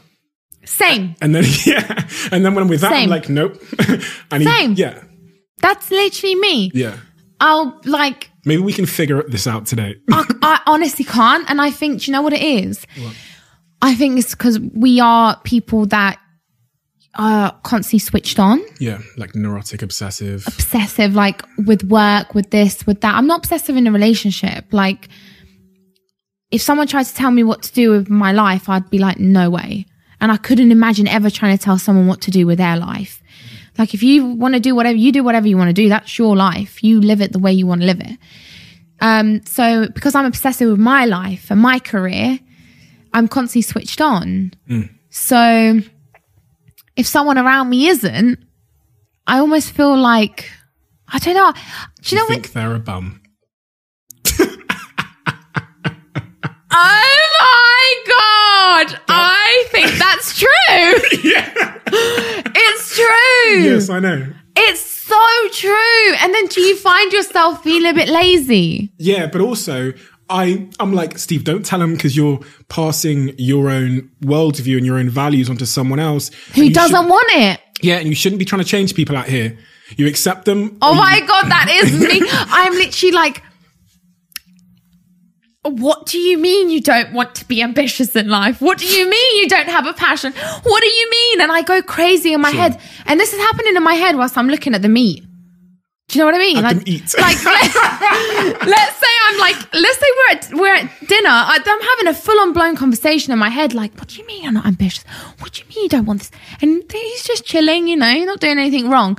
[0.64, 1.14] same.
[1.20, 2.08] And then, yeah.
[2.32, 3.62] And then when I'm with that, I'm like, nope.
[4.30, 4.72] I need, Same.
[4.72, 5.02] Yeah.
[5.60, 6.70] That's literally me.
[6.74, 6.96] Yeah.
[7.38, 9.96] I'll like Maybe we can figure this out today.
[10.10, 11.48] I, I honestly can't.
[11.50, 12.86] And I think, do you know what it is?
[13.82, 16.18] I think it's because we are people that
[17.18, 18.98] are constantly switched on, yeah.
[19.16, 20.46] Like neurotic, obsessive.
[20.46, 23.14] obsessive, like with work, with this, with that.
[23.14, 24.66] I'm not obsessive in a relationship.
[24.72, 25.08] Like,
[26.50, 29.18] if someone tried to tell me what to do with my life, I'd be like,
[29.18, 29.86] no way.
[30.20, 33.22] And I couldn't imagine ever trying to tell someone what to do with their life.
[33.78, 35.88] Like, if you want to do whatever, you do whatever you want to do.
[35.88, 36.82] That's your life.
[36.82, 38.18] You live it the way you want to live it.
[39.00, 42.38] Um, so because I'm obsessive with my life and my career,
[43.12, 44.52] I'm constantly switched on.
[45.10, 45.80] So
[46.96, 48.38] if someone around me isn't,
[49.26, 50.50] I almost feel like
[51.08, 51.52] I don't know.
[52.02, 52.32] Do you know what?
[52.42, 53.20] think they're a bum.
[56.78, 59.00] Oh my god!
[59.08, 59.35] I
[59.70, 61.20] think that's true.
[61.30, 61.78] yeah.
[61.88, 63.62] It's true.
[63.62, 64.26] Yes, I know.
[64.56, 65.20] It's so
[65.52, 66.14] true.
[66.20, 68.92] And then do you find yourself feeling a bit lazy?
[68.98, 69.92] Yeah, but also
[70.28, 74.98] I I'm like Steve, don't tell him because you're passing your own worldview and your
[74.98, 77.60] own values onto someone else Who doesn't should- want it?
[77.82, 79.56] yeah, and you shouldn't be trying to change people out here.
[79.96, 80.78] You accept them.
[80.82, 82.20] Oh or you- my god, that is me.
[82.28, 83.40] I'm literally like,
[85.70, 88.60] what do you mean you don't want to be ambitious in life?
[88.60, 90.32] What do you mean you don't have a passion?
[90.62, 91.40] What do you mean?
[91.40, 92.60] And I go crazy in my Sure.
[92.60, 92.80] head.
[93.06, 95.22] And this is happening in my head whilst I'm looking at the meat.
[96.08, 96.62] Do you know what I mean?
[96.62, 97.14] Like, eat.
[97.18, 101.28] like let's say I'm like, let's say we're at we're at dinner.
[101.28, 103.74] I, I'm having a full on blown conversation in my head.
[103.74, 105.04] Like, what do you mean you're not ambitious?
[105.40, 106.30] What do you mean you don't want this?
[106.62, 109.18] And he's just chilling, you know, you're not doing anything wrong.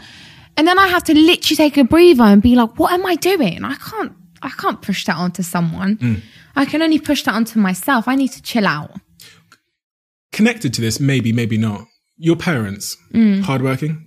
[0.55, 3.15] And then I have to literally take a breather and be like, what am I
[3.15, 3.63] doing?
[3.63, 5.97] I can't, I can't push that onto someone.
[5.97, 6.21] Mm.
[6.57, 8.07] I can only push that onto myself.
[8.07, 8.91] I need to chill out.
[10.31, 11.85] Connected to this, maybe, maybe not.
[12.17, 13.43] Your parents, Mm.
[13.43, 14.03] hardworking,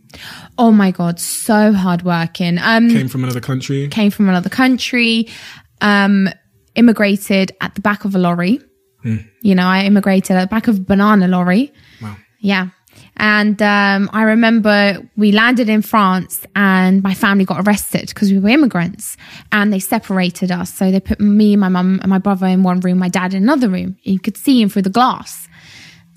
[0.58, 2.58] Oh my God, so hardworking.
[2.58, 3.86] Um, came from another country.
[3.88, 5.28] came from another country,
[5.80, 6.28] um,
[6.74, 8.60] immigrated at the back of a lorry.
[9.42, 11.72] You know, I immigrated at the back of a banana lorry.
[12.02, 12.16] Wow.
[12.40, 12.68] Yeah.
[13.16, 18.38] And um, I remember we landed in France and my family got arrested because we
[18.38, 19.16] were immigrants
[19.52, 20.72] and they separated us.
[20.72, 23.42] So they put me, my mum, and my brother in one room, my dad in
[23.42, 23.96] another room.
[24.02, 25.48] You could see him through the glass.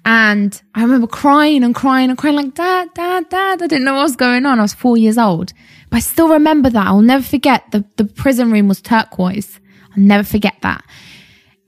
[0.05, 3.61] And I remember crying and crying and crying, like, Dad, Dad, Dad.
[3.61, 4.59] I didn't know what was going on.
[4.59, 5.53] I was four years old.
[5.89, 6.87] But I still remember that.
[6.87, 9.59] I'll never forget the, the prison room was turquoise.
[9.91, 10.83] I'll never forget that.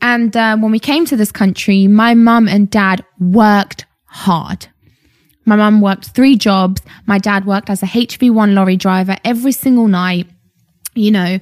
[0.02, 4.68] And uh, when we came to this country, my mum and dad worked hard.
[5.46, 6.82] My mum worked three jobs.
[7.06, 10.28] My dad worked as a HV1 lorry driver every single night.
[10.96, 11.40] You know,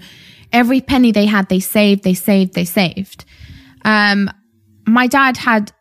[0.51, 3.25] every penny they had, they saved, they saved, they saved.
[3.85, 4.29] Um,
[4.85, 5.71] my dad had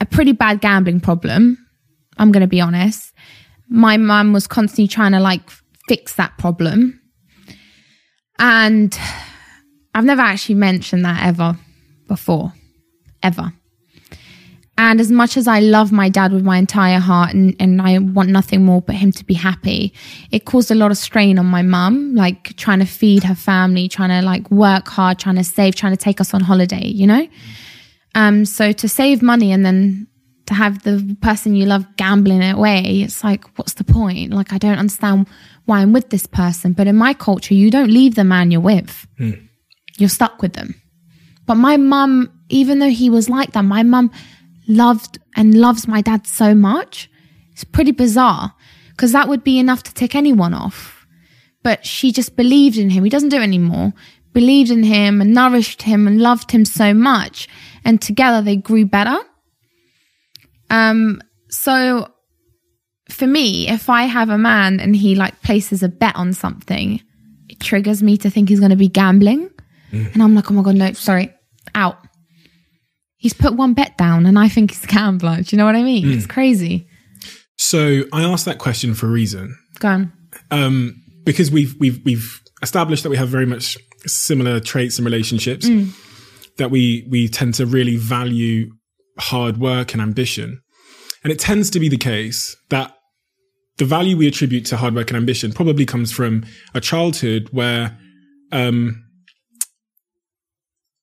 [0.00, 1.58] a pretty bad gambling problem.
[2.16, 3.12] I'm going to be honest.
[3.68, 5.42] My mum was constantly trying to like
[5.88, 7.00] fix that problem.
[8.38, 8.98] And
[9.94, 11.58] I've never actually mentioned that ever
[12.06, 12.52] before,
[13.22, 13.52] ever.
[14.78, 17.98] And as much as I love my dad with my entire heart and, and I
[17.98, 19.94] want nothing more but him to be happy,
[20.30, 23.88] it caused a lot of strain on my mum, like trying to feed her family,
[23.88, 27.06] trying to like work hard, trying to save, trying to take us on holiday, you
[27.06, 27.26] know?
[28.14, 30.08] Um, so to save money and then
[30.46, 34.32] to have the person you love gambling it away, it's like, what's the point?
[34.32, 35.26] Like, I don't understand
[35.64, 36.72] why I'm with this person.
[36.72, 39.06] But in my culture, you don't leave the man you're with.
[39.98, 40.74] You're stuck with them.
[41.46, 44.10] But my mum, even though he was like that, my mum
[44.66, 47.10] loved and loves my dad so much.
[47.52, 48.54] It's pretty bizarre
[48.90, 51.06] because that would be enough to tick anyone off.
[51.62, 53.04] But she just believed in him.
[53.04, 53.92] He doesn't do it anymore.
[54.32, 57.48] Believed in him and nourished him and loved him so much.
[57.84, 59.18] And together they grew better.
[60.70, 62.08] Um, so
[63.08, 67.00] for me, if I have a man and he like places a bet on something,
[67.48, 69.50] it triggers me to think he's going to be gambling.
[70.12, 71.32] And I'm like, oh my God, no, sorry,
[71.74, 71.98] out.
[73.26, 75.42] He's put one bet down and I think he's a gambler.
[75.42, 76.12] Do you know what I mean?
[76.12, 76.86] It's crazy.
[77.56, 79.58] So I asked that question for a reason.
[79.80, 80.12] Go on.
[80.52, 85.66] um, because we've we've we've established that we have very much similar traits and relationships.
[86.58, 88.70] That we we tend to really value
[89.18, 90.60] hard work and ambition,
[91.24, 92.94] and it tends to be the case that
[93.78, 97.98] the value we attribute to hard work and ambition probably comes from a childhood where
[98.52, 99.02] um,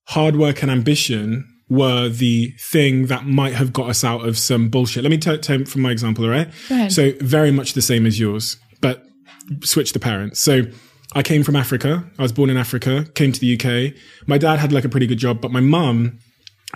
[0.08, 4.70] hard work and ambition were the thing that might have got us out of some
[4.70, 5.04] bullshit.
[5.04, 6.50] Let me t- take from my example, all right?
[6.90, 9.04] So very much the same as yours, but
[9.64, 10.40] switch the parents.
[10.40, 10.64] So
[11.16, 12.04] I came from Africa.
[12.20, 13.94] I was born in Africa, came to the UK.
[14.28, 16.20] My dad had like a pretty good job, but my mum,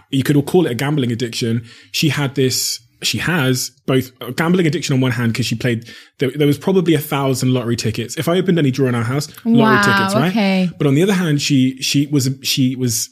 [0.10, 1.66] you could all call it a gambling addiction.
[1.91, 5.88] She had this, she has both a gambling addiction on one hand because she played,
[6.20, 8.18] there, there was probably a thousand lottery tickets.
[8.18, 10.30] If I opened any drawer in our house, lottery Wow, tickets, right?
[10.32, 10.70] okay.
[10.78, 13.10] But on the other hand, she, she was, she was,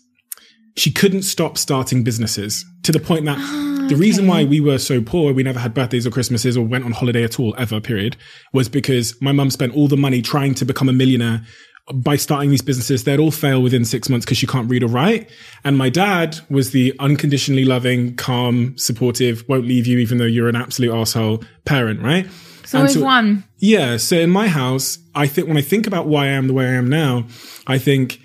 [0.78, 4.78] she couldn't stop starting businesses to the point that Ah, the reason why we were
[4.78, 7.80] so poor, we never had birthdays or Christmases or went on holiday at all ever,
[7.80, 8.18] period,
[8.52, 11.46] was because my mum spent all the money trying to become a millionaire
[11.94, 13.04] by starting these businesses.
[13.04, 15.30] They'd all fail within six months because she can't read or write.
[15.64, 20.50] And my dad was the unconditionally loving, calm, supportive, won't leave you even though you're
[20.50, 22.26] an absolute asshole parent, right?
[22.66, 23.44] So it's always one.
[23.60, 23.98] Yeah.
[23.98, 26.66] So in my house, I think when I think about why I am the way
[26.66, 27.28] I am now,
[27.68, 28.20] I think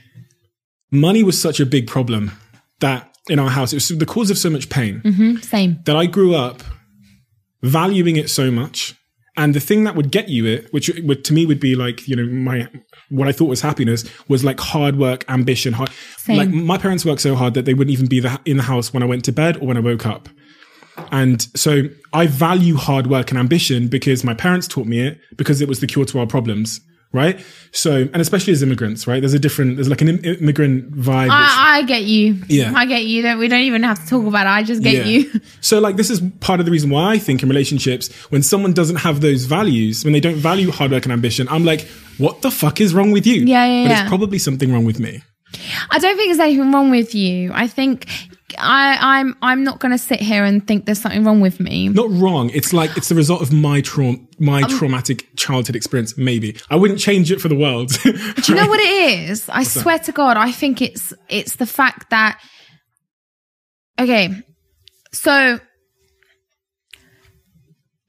[0.90, 2.32] money was such a big problem
[2.80, 5.78] that in our house, it was the cause of so much pain mm-hmm, Same.
[5.84, 6.62] that I grew up
[7.62, 8.94] valuing it so much.
[9.36, 12.06] And the thing that would get you it, which would to me would be like,
[12.08, 12.68] you know, my
[13.10, 15.72] what I thought was happiness was like hard work, ambition.
[15.72, 16.36] Hard, Same.
[16.36, 18.92] like my parents worked so hard that they wouldn't even be the, in the house
[18.92, 20.28] when I went to bed or when I woke up.
[21.10, 25.60] And so I value hard work and ambition because my parents taught me it because
[25.60, 26.80] it was the cure to our problems,
[27.12, 27.44] right?
[27.72, 29.20] So, and especially as immigrants, right?
[29.20, 31.28] There's a different, there's like an im- immigrant vibe.
[31.30, 32.36] I, I get you.
[32.48, 32.72] Yeah.
[32.74, 33.22] I get you.
[33.22, 34.50] Don't, we don't even have to talk about it.
[34.50, 35.30] I just get you.
[35.62, 38.72] So like this is part of the reason why I think in relationships, when someone
[38.72, 41.82] doesn't have those values, when they don't value hard work and ambition, I'm like,
[42.18, 43.42] what the fuck is wrong with you?
[43.42, 44.00] Yeah, yeah, But yeah.
[44.00, 45.22] it's probably something wrong with me.
[45.90, 47.50] I don't think there's anything wrong with you.
[47.52, 48.06] I think
[48.60, 51.88] I, I'm I'm not going to sit here and think there's something wrong with me.
[51.88, 52.50] Not wrong.
[52.50, 56.16] It's like it's the result of my trauma, my Um, traumatic childhood experience.
[56.16, 57.88] Maybe I wouldn't change it for the world.
[58.02, 58.10] Do
[58.48, 59.48] you know what it is?
[59.48, 62.40] I swear to God, I think it's it's the fact that
[63.98, 64.42] okay,
[65.12, 65.58] so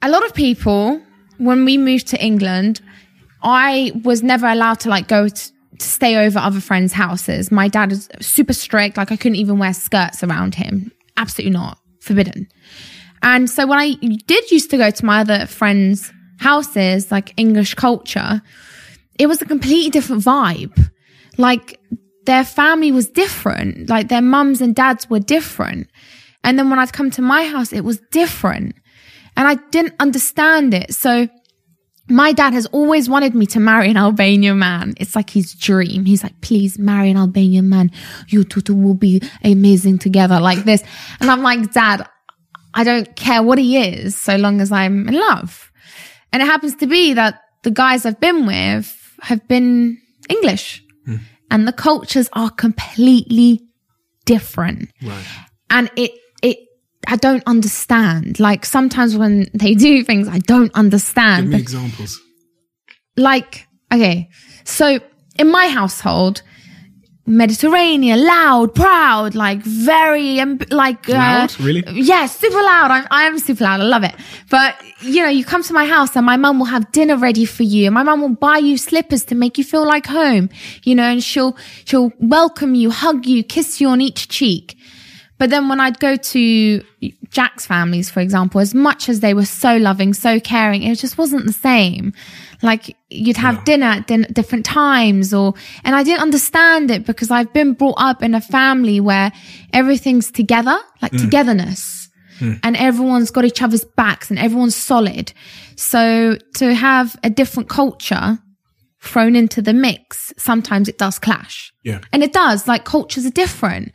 [0.01, 1.01] a lot of people
[1.37, 2.81] when we moved to England,
[3.41, 7.51] I was never allowed to like go to, to stay over other friends' houses.
[7.51, 10.91] My dad is super strict; like I couldn't even wear skirts around him.
[11.17, 12.47] Absolutely not, forbidden.
[13.23, 17.75] And so when I did used to go to my other friends' houses, like English
[17.75, 18.41] culture,
[19.19, 20.91] it was a completely different vibe.
[21.37, 21.79] Like
[22.25, 23.89] their family was different.
[23.89, 25.87] Like their mums and dads were different.
[26.43, 28.75] And then when I'd come to my house, it was different.
[29.37, 30.93] And I didn't understand it.
[30.93, 31.27] So
[32.11, 34.93] my dad has always wanted me to marry an Albanian man.
[34.97, 36.05] It's like his dream.
[36.05, 37.91] He's like, please marry an Albanian man.
[38.27, 40.83] You two two will be amazing together like this.
[41.19, 42.07] And I'm like, dad,
[42.73, 45.71] I don't care what he is so long as I'm in love.
[46.33, 49.97] And it happens to be that the guys I've been with have been
[50.29, 51.17] English hmm.
[51.49, 53.61] and the cultures are completely
[54.25, 54.89] different.
[55.01, 55.25] right.
[55.69, 56.11] And it,
[57.07, 58.39] I don't understand.
[58.39, 61.45] Like sometimes when they do things, I don't understand.
[61.45, 62.19] Give me examples.
[63.17, 64.29] like, okay,
[64.63, 64.99] so
[65.37, 66.41] in my household,
[67.27, 71.59] Mediterranean, loud, proud, like very, like uh, Loud?
[71.59, 71.83] Really?
[71.91, 72.89] Yeah, super loud.
[72.91, 73.79] I'm, I am super loud.
[73.79, 74.15] I love it.
[74.49, 77.45] But you know, you come to my house and my mum will have dinner ready
[77.45, 77.91] for you.
[77.91, 80.49] My mum will buy you slippers to make you feel like home.
[80.83, 84.75] You know, and she'll she'll welcome you, hug you, kiss you on each cheek.
[85.41, 86.83] But then when I'd go to
[87.31, 91.17] Jack's families, for example, as much as they were so loving, so caring, it just
[91.17, 92.13] wasn't the same.
[92.61, 97.31] Like you'd have dinner at din- different times or, and I didn't understand it because
[97.31, 99.31] I've been brought up in a family where
[99.73, 101.21] everything's together, like mm.
[101.21, 102.09] togetherness.
[102.37, 102.53] Hmm.
[102.61, 105.33] And everyone's got each other's backs and everyone's solid.
[105.75, 108.37] So to have a different culture
[108.99, 111.73] thrown into the mix, sometimes it does clash.
[111.81, 112.01] Yeah.
[112.13, 113.91] And it does, like cultures are different.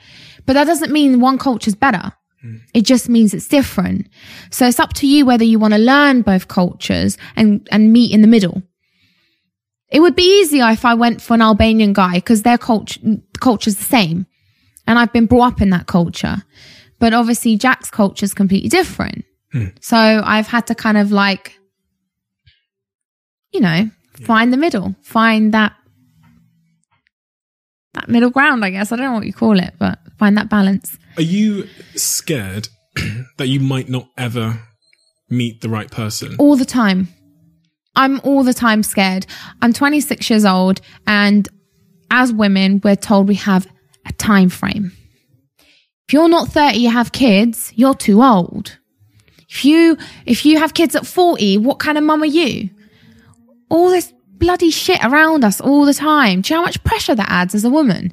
[0.46, 2.12] But that doesn't mean one culture is better.
[2.40, 2.56] Hmm.
[2.72, 4.08] It just means it's different.
[4.50, 8.12] So it's up to you whether you want to learn both cultures and, and meet
[8.12, 8.62] in the middle.
[9.90, 13.00] It would be easier if I went for an Albanian guy because their culture,
[13.40, 14.26] culture's the same.
[14.86, 16.36] And I've been brought up in that culture.
[16.98, 19.24] But obviously Jack's culture is completely different.
[19.52, 19.66] Hmm.
[19.80, 21.58] So I've had to kind of like,
[23.52, 23.90] you know,
[24.24, 25.74] find the middle, find that
[27.96, 28.92] that middle ground, I guess.
[28.92, 30.96] I don't know what you call it, but find that balance.
[31.16, 32.68] Are you scared
[33.36, 34.60] that you might not ever
[35.28, 36.36] meet the right person?
[36.38, 37.08] All the time.
[37.96, 39.26] I'm all the time scared.
[39.62, 41.48] I'm 26 years old and
[42.10, 43.66] as women, we're told we have
[44.06, 44.92] a time frame.
[46.08, 48.78] If you're not 30, you have kids, you're too old.
[49.48, 52.70] If you, if you have kids at 40, what kind of mum are you?
[53.68, 56.40] All this bloody shit around us all the time.
[56.40, 58.12] Do you know how much pressure that adds as a woman?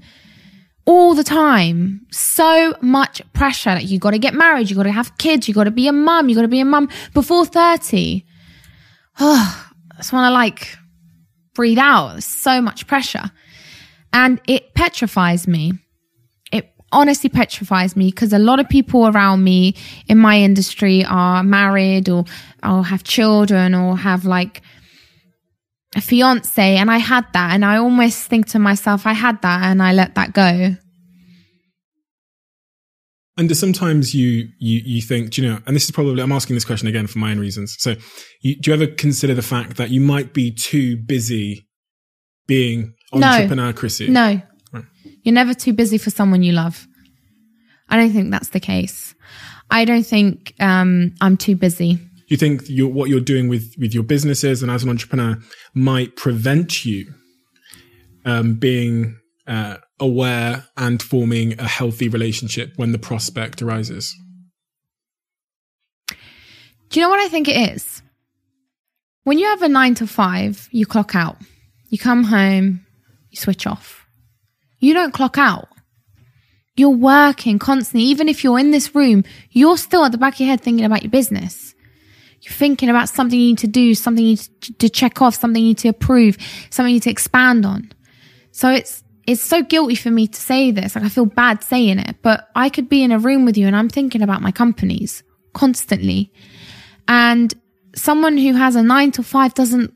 [0.85, 2.05] all the time.
[2.11, 5.53] So much pressure that you got to get married, you got to have kids, you
[5.53, 8.25] got to be a mum, you got to be a mum before 30.
[9.19, 10.75] Oh, I just want to like
[11.53, 12.13] breathe out.
[12.13, 13.31] There's so much pressure.
[14.11, 15.73] And it petrifies me.
[16.51, 19.75] It honestly petrifies me because a lot of people around me
[20.07, 22.25] in my industry are married or,
[22.63, 24.61] or have children or have like
[25.95, 29.63] a fiance and I had that and I almost think to myself, I had that
[29.63, 30.75] and I let that go.
[33.35, 36.55] And sometimes you you you think, do you know, and this is probably I'm asking
[36.55, 37.75] this question again for my own reasons.
[37.79, 37.95] So,
[38.41, 41.67] you, do you ever consider the fact that you might be too busy
[42.45, 43.27] being No.
[43.27, 44.07] entrepreneur, Krissy?
[44.07, 44.39] No.
[44.71, 44.85] Right.
[45.23, 46.87] You're never too busy for someone you love.
[47.89, 49.15] I don't think that's the case.
[49.71, 51.99] I don't think um, I'm too busy.
[52.33, 55.37] You think you what you're doing with with your businesses and as an entrepreneur
[55.75, 57.13] might prevent you
[58.25, 64.15] um, being uh, aware and forming a healthy relationship when the prospect arises?
[66.07, 66.15] Do
[66.99, 68.01] you know what I think it is?
[69.25, 71.37] When you have a nine to five, you clock out.
[71.89, 72.83] You come home,
[73.29, 74.07] you switch off.
[74.79, 75.67] You don't clock out.
[76.75, 78.07] You're working constantly.
[78.07, 80.83] Even if you're in this room, you're still at the back of your head thinking
[80.83, 81.72] about your business.
[82.43, 85.61] You're thinking about something you need to do, something you need to- check off, something
[85.61, 86.37] you need to approve,
[86.69, 87.91] something you need to expand on.
[88.51, 90.95] So it's it's so guilty for me to say this.
[90.95, 93.67] Like I feel bad saying it, but I could be in a room with you
[93.67, 95.23] and I'm thinking about my companies
[95.53, 96.33] constantly.
[97.07, 97.53] And
[97.95, 99.93] someone who has a nine to five doesn't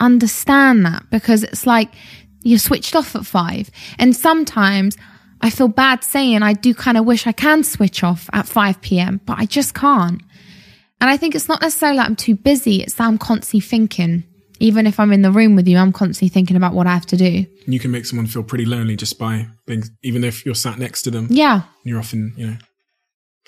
[0.00, 1.94] understand that because it's like
[2.42, 3.70] you're switched off at five.
[3.98, 4.98] And sometimes
[5.40, 8.80] I feel bad saying I do kind of wish I can switch off at 5
[8.80, 10.20] p.m., but I just can't.
[11.00, 14.24] And I think it's not necessarily that I'm too busy, it's that I'm constantly thinking.
[14.60, 17.06] Even if I'm in the room with you, I'm constantly thinking about what I have
[17.06, 17.46] to do.
[17.66, 21.02] You can make someone feel pretty lonely just by being, even if you're sat next
[21.02, 21.28] to them.
[21.30, 21.62] Yeah.
[21.84, 22.56] You're often, you know.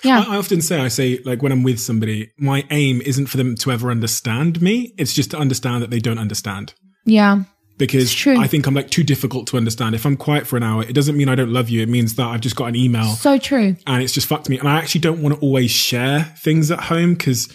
[0.05, 0.23] Yeah.
[0.25, 3.35] I, I often say, I say, like when I'm with somebody, my aim isn't for
[3.35, 4.93] them to ever understand me.
[4.97, 6.73] It's just to understand that they don't understand.
[7.05, 7.43] yeah.
[7.77, 9.95] Because I think I'm like too difficult to understand.
[9.95, 11.81] If I'm quiet for an hour, it doesn't mean I don't love you.
[11.81, 13.75] It means that I've just got an email So true.
[13.87, 14.59] and it's just fucked me.
[14.59, 17.47] And I actually don't want to always share things at home because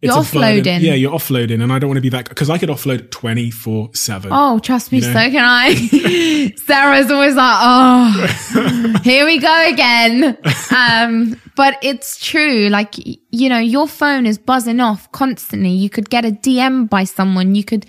[0.00, 0.80] it's You're offloading.
[0.80, 3.50] Yeah, you're offloading, and I don't want to be that because I could offload twenty
[3.50, 4.30] four seven.
[4.32, 5.12] Oh, trust me, You know?
[5.12, 6.52] so can I.
[6.66, 10.38] Sarah's always like, oh, here we go again.
[10.74, 12.68] Um, but it's true.
[12.68, 15.70] Like, you know, your phone is buzzing off constantly.
[15.70, 17.56] You could get a DM by someone.
[17.56, 17.84] You could,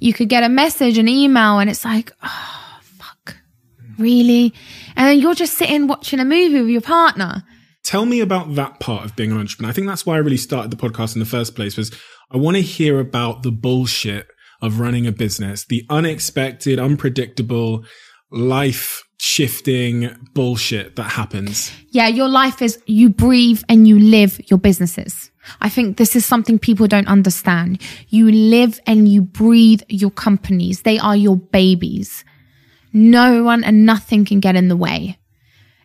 [0.00, 3.36] you could get a message, an email, and it's like, oh, fuck.
[3.98, 4.52] Really?
[4.96, 7.42] And then you're just sitting watching a movie with your partner.
[7.84, 9.70] Tell me about that part of being an entrepreneur.
[9.70, 11.92] I think that's why I really started the podcast in the first place was
[12.30, 14.26] I want to hear about the bullshit
[14.62, 17.84] of running a business, the unexpected, unpredictable,
[18.30, 21.70] life shifting bullshit that happens.
[21.90, 25.30] Yeah, your life is you breathe and you live your businesses.
[25.60, 27.80] I think this is something people don't understand.
[28.08, 30.82] You live and you breathe your companies.
[30.82, 32.24] They are your babies.
[32.92, 35.18] No one and nothing can get in the way.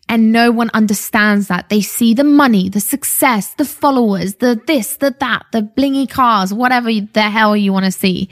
[0.10, 1.70] And no one understands that.
[1.70, 6.52] They see the money, the success, the followers, the this, the that, the blingy cars,
[6.52, 8.30] whatever the hell you want to see.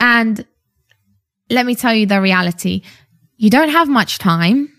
[0.00, 0.44] And
[1.50, 2.82] let me tell you the reality.
[3.36, 4.72] You don't have much time.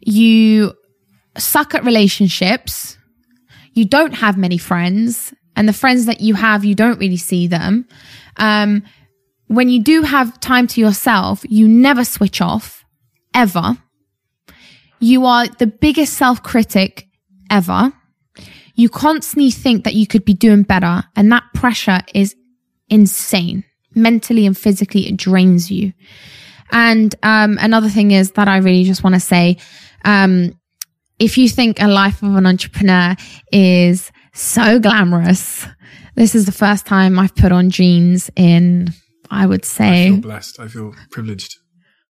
[0.00, 0.72] You
[1.36, 2.96] suck at relationships.
[3.74, 5.34] You don't have many friends.
[5.54, 7.86] And the friends that you have, you don't really see them.
[8.38, 8.82] Um,
[9.48, 12.84] when you do have time to yourself, you never switch off
[13.34, 13.76] ever.
[15.00, 17.08] You are the biggest self critic
[17.50, 17.92] ever.
[18.74, 21.02] You constantly think that you could be doing better.
[21.16, 22.34] And that pressure is
[22.88, 23.64] insane.
[23.94, 25.92] Mentally and physically, it drains you.
[26.70, 29.56] And um, another thing is that I really just want to say
[30.04, 30.54] um,
[31.18, 33.16] if you think a life of an entrepreneur
[33.52, 35.66] is so glamorous,
[36.14, 38.88] this is the first time I've put on jeans in,
[39.30, 40.06] I would say.
[40.06, 40.60] I feel blessed.
[40.60, 41.59] I feel privileged.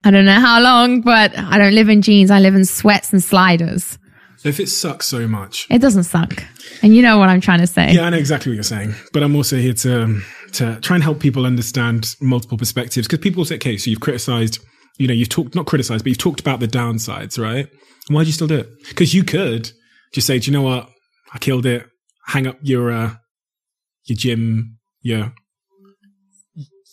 [0.05, 2.31] I don't know how long, but I don't live in jeans.
[2.31, 3.99] I live in sweats and sliders.
[4.39, 6.43] So if it sucks so much, it doesn't suck.
[6.83, 7.93] And you know what I'm trying to say.
[7.93, 8.95] Yeah, I know exactly what you're saying.
[9.13, 10.21] But I'm also here to
[10.55, 14.59] to try and help people understand multiple perspectives because people say, okay, so you've criticized,
[14.99, 17.69] you know, you've talked not criticized, but you've talked about the downsides, right?
[18.09, 18.69] Why do you still do it?
[18.89, 19.71] Because you could
[20.13, 20.89] just say, do you know what?
[21.33, 21.87] I killed it.
[22.27, 23.15] Hang up your uh,
[24.07, 25.33] your gym, your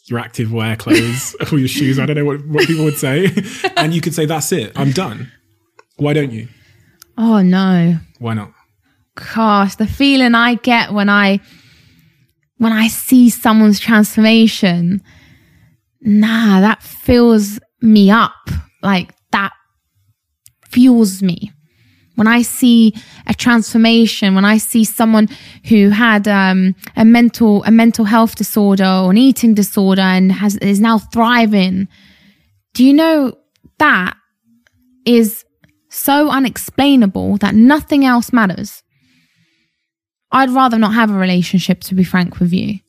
[0.10, 2.00] your active wear clothes or your shoes.
[2.00, 3.32] I don't know what, what people would say.
[3.78, 4.72] and you could say, that's it.
[4.76, 5.32] I'm done.
[5.98, 6.48] Why don't you?
[7.18, 7.98] Oh, no.
[8.20, 8.54] Why not?
[9.16, 11.42] Gosh, the feeling I get when I
[12.58, 15.02] when I see someone's transformation,
[16.02, 18.50] nah, that fills me up.
[18.82, 19.52] Like that
[20.66, 21.52] fuels me.
[22.20, 22.94] When I see
[23.28, 25.30] a transformation, when I see someone
[25.70, 30.58] who had um, a mental a mental health disorder or an eating disorder and has
[30.58, 31.88] is now thriving,
[32.74, 33.38] do you know
[33.78, 34.18] that
[35.06, 35.46] is
[35.88, 38.84] so unexplainable that nothing else matters?
[40.34, 42.80] I'd rather not have a relationship, to be frank with you.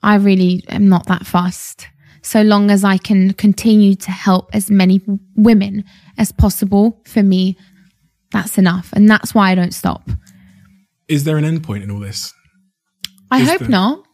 [0.00, 1.88] I really am not that fussed.
[2.22, 5.00] So long as I can continue to help as many
[5.34, 5.84] women
[6.16, 7.58] as possible, for me,
[8.34, 8.92] that's enough.
[8.92, 10.02] And that's why I don't stop.
[11.08, 12.32] Is there an end point in all this?
[13.30, 13.68] I Is hope there?
[13.68, 14.04] not.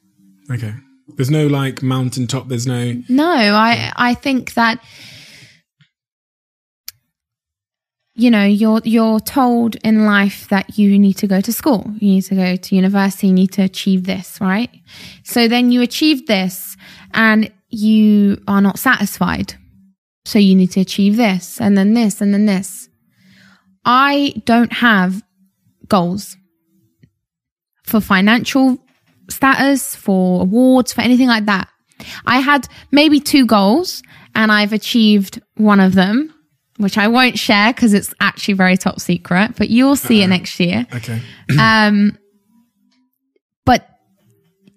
[0.50, 0.74] Okay.
[1.16, 2.48] There's no like mountaintop.
[2.48, 3.02] There's no.
[3.08, 4.82] No, I I think that
[8.14, 12.08] you know you're you're told in life that you need to go to school, you
[12.14, 14.70] need to go to university, you need to achieve this, right?
[15.24, 16.76] So then you achieve this,
[17.12, 19.54] and you are not satisfied.
[20.24, 22.89] So you need to achieve this, and then this, and then this.
[23.84, 25.22] I don't have
[25.88, 26.36] goals
[27.84, 28.78] for financial
[29.28, 31.68] status, for awards, for anything like that.
[32.26, 34.02] I had maybe two goals
[34.34, 36.32] and I've achieved one of them,
[36.78, 40.58] which I won't share because it's actually very top secret, but you'll see it next
[40.60, 40.86] year.
[40.94, 41.20] Okay.
[41.58, 42.16] Um,
[43.66, 43.88] but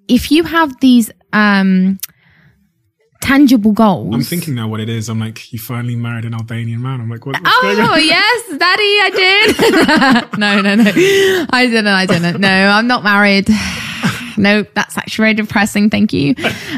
[0.07, 1.99] if you have these um,
[3.23, 5.07] tangible goals, I'm thinking now what it is.
[5.07, 6.99] I'm like, you finally married an Albanian man.
[6.99, 7.99] I'm like, what, what's going Oh on?
[8.03, 9.09] yes, Daddy, I
[10.29, 10.37] did.
[10.39, 10.91] no, no, no,
[11.51, 11.87] I didn't.
[11.87, 12.41] I didn't.
[12.41, 13.47] No, I'm not married.
[14.37, 15.89] no, that's actually very depressing.
[15.89, 16.35] Thank you.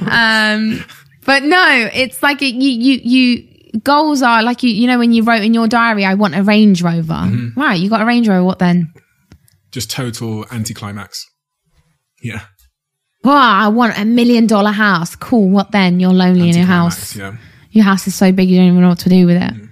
[0.07, 0.83] Um,
[1.25, 3.51] but no, it's like it, you, you, you.
[3.83, 4.69] Goals are like you.
[4.69, 7.59] You know when you wrote in your diary, "I want a Range Rover." Mm-hmm.
[7.59, 8.45] Right, you got a Range Rover.
[8.45, 8.93] What then?
[9.71, 11.25] Just total anticlimax.
[12.21, 12.41] Yeah.
[13.25, 15.15] Wow, I want a million dollar house.
[15.15, 15.49] Cool.
[15.49, 15.99] What then?
[15.99, 17.15] You're lonely in your house.
[17.15, 17.35] Yeah.
[17.71, 19.53] Your house is so big you don't even know what to do with it.
[19.53, 19.69] Mm.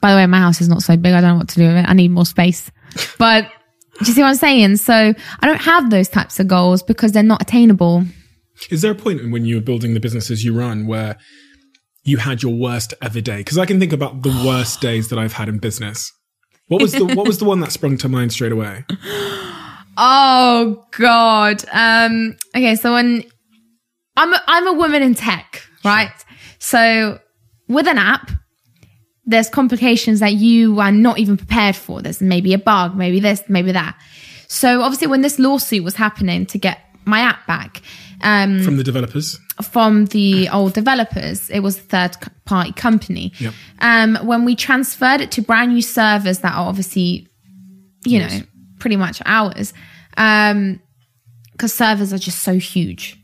[0.00, 1.12] By the way, my house is not so big.
[1.12, 1.84] I don't know what to do with it.
[1.86, 2.70] I need more space.
[3.18, 3.44] But
[4.00, 4.76] do you see what I'm saying?
[4.76, 8.04] So I don't have those types of goals because they're not attainable.
[8.70, 11.18] Is there a point when you were building the businesses you run where
[12.04, 13.38] you had your worst ever day?
[13.38, 16.10] Because I can think about the worst days that I've had in business.
[16.68, 18.84] What was the What was the one that sprung to mind straight away?
[19.98, 21.64] Oh God.
[21.72, 23.24] Um, okay, so when
[24.16, 26.12] I'm a, I'm a woman in tech, right?
[26.60, 27.18] So
[27.68, 28.30] with an app,
[29.26, 32.00] there's complications that you are not even prepared for.
[32.00, 33.98] There's maybe a bug, maybe this, maybe that.
[34.46, 37.82] So obviously, when this lawsuit was happening to get my app back
[38.22, 39.38] um, From the developers.
[39.62, 43.32] from the old developers, it was a third party company.
[43.38, 43.54] Yep.
[43.80, 47.28] Um, when we transferred it to brand new servers that are obviously,
[48.04, 48.40] you know,
[48.78, 49.72] pretty much ours,
[50.16, 50.80] um,
[51.52, 53.18] because servers are just so huge.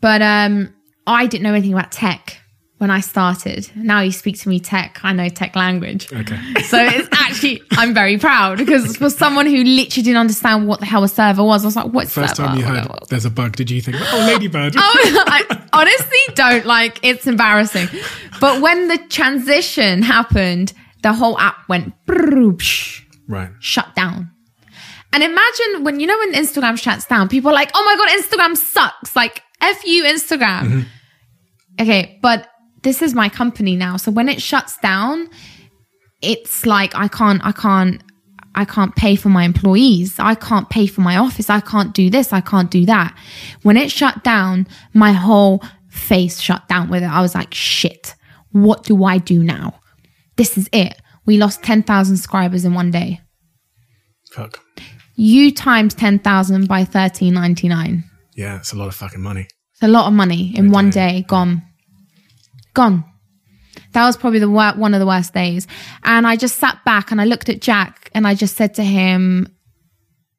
[0.00, 0.74] But um,
[1.06, 2.40] I didn't know anything about tech.
[2.78, 3.68] when I started.
[3.74, 6.12] Now you speak to me tech, I know tech language.
[6.12, 6.38] Okay.
[6.62, 10.86] So it's actually, I'm very proud because for someone who literally didn't understand what the
[10.86, 12.48] hell a server was, I was like, what's First server?
[12.48, 14.74] time you heard there's a bug, did you think, oh, ladybird?
[14.78, 17.88] Oh, I honestly don't like it's embarrassing.
[18.40, 23.50] But when the transition happened, the whole app went right.
[23.58, 24.30] shut down.
[25.12, 28.08] And imagine when you know when Instagram shuts down, people are like, "Oh my god,
[28.20, 30.80] Instagram sucks!" Like, "F you, Instagram." Mm-hmm.
[31.80, 32.48] Okay, but
[32.82, 35.28] this is my company now, so when it shuts down,
[36.20, 38.02] it's like I can't, I can't,
[38.54, 40.18] I can't pay for my employees.
[40.18, 41.48] I can't pay for my office.
[41.48, 42.32] I can't do this.
[42.32, 43.16] I can't do that.
[43.62, 47.10] When it shut down, my whole face shut down with it.
[47.10, 48.14] I was like, "Shit,
[48.52, 49.80] what do I do now?"
[50.36, 51.00] This is it.
[51.24, 53.20] We lost 10,000 subscribers in one day.
[54.30, 54.60] Fuck.
[55.20, 58.04] You times 10,000 by 13.99.
[58.36, 59.48] Yeah, it's a lot of fucking money.
[59.72, 61.22] It's a lot of money in one day.
[61.22, 61.62] day gone.
[62.72, 63.04] Gone.
[63.94, 65.66] That was probably the wor- one of the worst days.
[66.04, 68.84] And I just sat back and I looked at Jack and I just said to
[68.84, 69.52] him,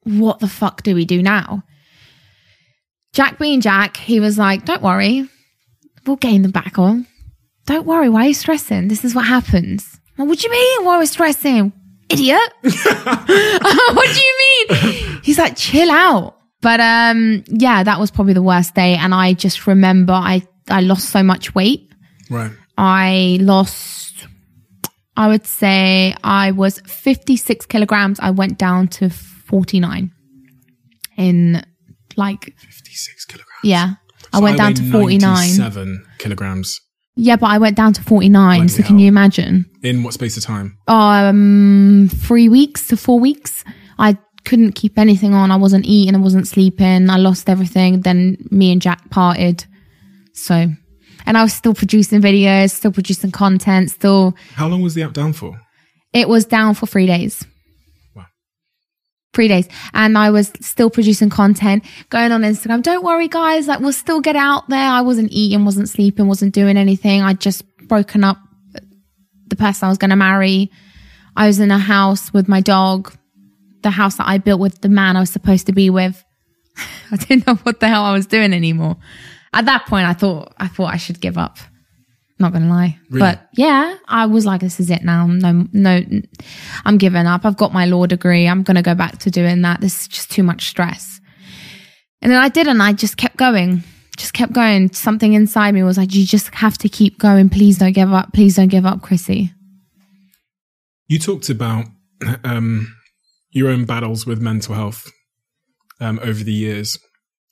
[0.04, 1.62] what the fuck do we do now?
[3.12, 5.28] Jack being Jack, he was like, don't worry.
[6.06, 7.06] We'll gain them back on.
[7.66, 8.08] Don't worry.
[8.08, 8.88] Why are you stressing?
[8.88, 10.00] This is what happens.
[10.16, 10.86] What do you mean?
[10.86, 11.74] Why are we stressing?
[12.10, 12.52] Idiot.
[12.62, 15.20] what do you mean?
[15.22, 16.36] He's like, chill out.
[16.60, 18.94] But um, yeah, that was probably the worst day.
[18.94, 21.90] And I just remember I, I lost so much weight.
[22.28, 22.50] Right.
[22.76, 24.26] I lost,
[25.16, 28.20] I would say I was 56 kilograms.
[28.20, 30.10] I went down to 49
[31.16, 31.62] in
[32.16, 33.46] like, 56 kilograms.
[33.64, 33.94] yeah.
[34.32, 35.20] I So went down weigh to 49.
[35.20, 36.80] 97 kilograms.
[37.16, 38.58] Yeah, but I went down to 49.
[38.58, 39.00] Bloody so can hell.
[39.00, 39.66] you imagine?
[39.82, 40.78] In what space of time?
[40.88, 43.64] um three weeks to four weeks
[43.98, 48.36] i couldn't keep anything on i wasn't eating i wasn't sleeping i lost everything then
[48.50, 49.64] me and jack parted
[50.32, 50.66] so
[51.26, 55.12] and i was still producing videos still producing content still How long was the app
[55.12, 55.60] down for?
[56.12, 57.44] it was down for three days.
[59.32, 62.82] Three days and i was still producing content going on instagram.
[62.82, 64.90] Don't worry guys like we'll still get out there.
[64.90, 67.22] I wasn't eating wasn't sleeping wasn't doing anything.
[67.22, 68.38] I'd just broken up
[69.46, 70.70] the person i was going to marry.
[71.36, 73.14] I was in a house with my dog
[73.82, 76.24] the house that i built with the man i was supposed to be with.
[77.10, 78.96] I didn't know what the hell i was doing anymore.
[79.52, 81.58] At that point i thought i thought i should give up
[82.40, 82.98] not gonna lie.
[83.10, 83.20] Really?
[83.20, 85.26] but yeah i was like this is it now.
[85.26, 86.02] No no
[86.84, 87.44] i'm giving up.
[87.44, 88.48] I've got my law degree.
[88.48, 89.80] I'm gonna go back to doing that.
[89.80, 91.20] This is just too much stress.
[92.22, 92.80] And then i didn't.
[92.80, 93.82] I just kept going.
[94.16, 94.92] Just kept going.
[94.92, 97.48] Something inside me was like you just have to keep going.
[97.48, 98.32] Please don't give up.
[98.32, 99.52] Please don't give up Krissy.
[101.08, 101.86] You talked about
[102.44, 102.94] um,
[103.50, 105.10] your own battles with mental health
[106.00, 106.98] um, over the years.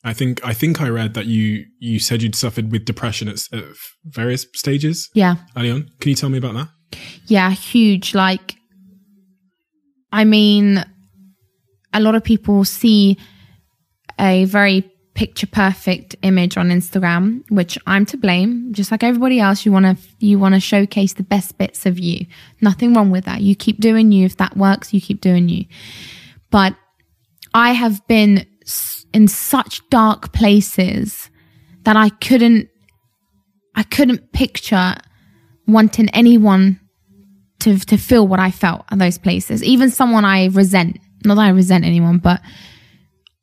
[0.04, 3.40] I think I think I read that you you said you'd suffered with depression at,
[3.52, 3.64] at
[4.04, 5.08] various stages?
[5.14, 5.36] Yeah.
[5.56, 5.90] Early on.
[6.00, 6.68] Can you tell me about that?
[7.26, 8.14] yeah huge.
[8.14, 8.54] Like
[10.10, 10.82] i mean
[11.92, 13.18] a lot of people see
[14.18, 18.72] a very picture perfect image on instagram which i'm to blame.
[18.72, 21.98] Just like everybody else you want to you want to showcase the best bits of
[21.98, 22.24] you.
[22.60, 23.40] Nothing wrong with that.
[23.42, 24.24] You keep doing you.
[24.24, 25.64] If that works you keep doing you.
[26.50, 26.74] But
[27.52, 31.30] i have been s- in such dark places
[31.84, 32.68] that i couldn't
[33.74, 34.94] i couldn't picture
[35.66, 36.80] wanting anyone
[37.60, 39.62] to to feel what I felt at those places.
[39.62, 42.40] Even someone I resent, not that I resent anyone, but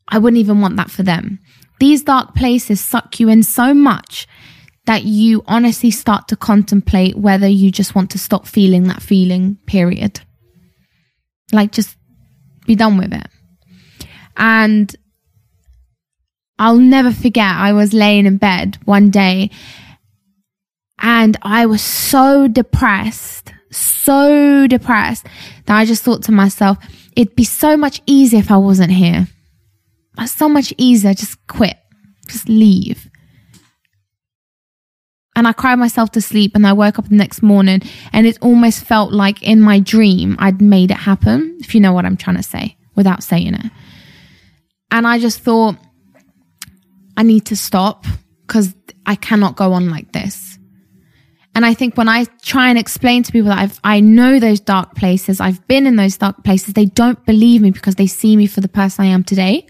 [0.07, 1.39] I wouldn't even want that for them.
[1.79, 4.27] These dark places suck you in so much
[4.85, 9.57] that you honestly start to contemplate whether you just want to stop feeling that feeling,
[9.65, 10.21] period.
[11.51, 11.97] Like just
[12.65, 13.27] be done with it.
[14.37, 14.95] And
[16.57, 19.51] I'll never forget, I was laying in bed one day
[20.99, 25.25] and I was so depressed, so depressed
[25.65, 26.77] that I just thought to myself,
[27.15, 29.27] it'd be so much easier if I wasn't here.
[30.17, 31.13] It's so much easier.
[31.13, 31.77] Just quit,
[32.27, 33.09] just leave.
[35.35, 37.81] And I cried myself to sleep and I woke up the next morning
[38.13, 41.91] and it almost felt like in my dream I'd made it happen, if you know
[41.91, 43.71] what I'm trying to say without saying it.
[44.91, 45.75] And I just thought,
[47.17, 48.05] I need to stop
[48.45, 48.73] because
[49.05, 50.57] I cannot go on like this.
[51.55, 54.59] And I think when I try and explain to people that I've, I know those
[54.59, 58.35] dark places, I've been in those dark places, they don't believe me because they see
[58.35, 59.65] me for the person I am today.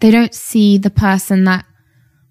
[0.00, 1.64] They don't see the person that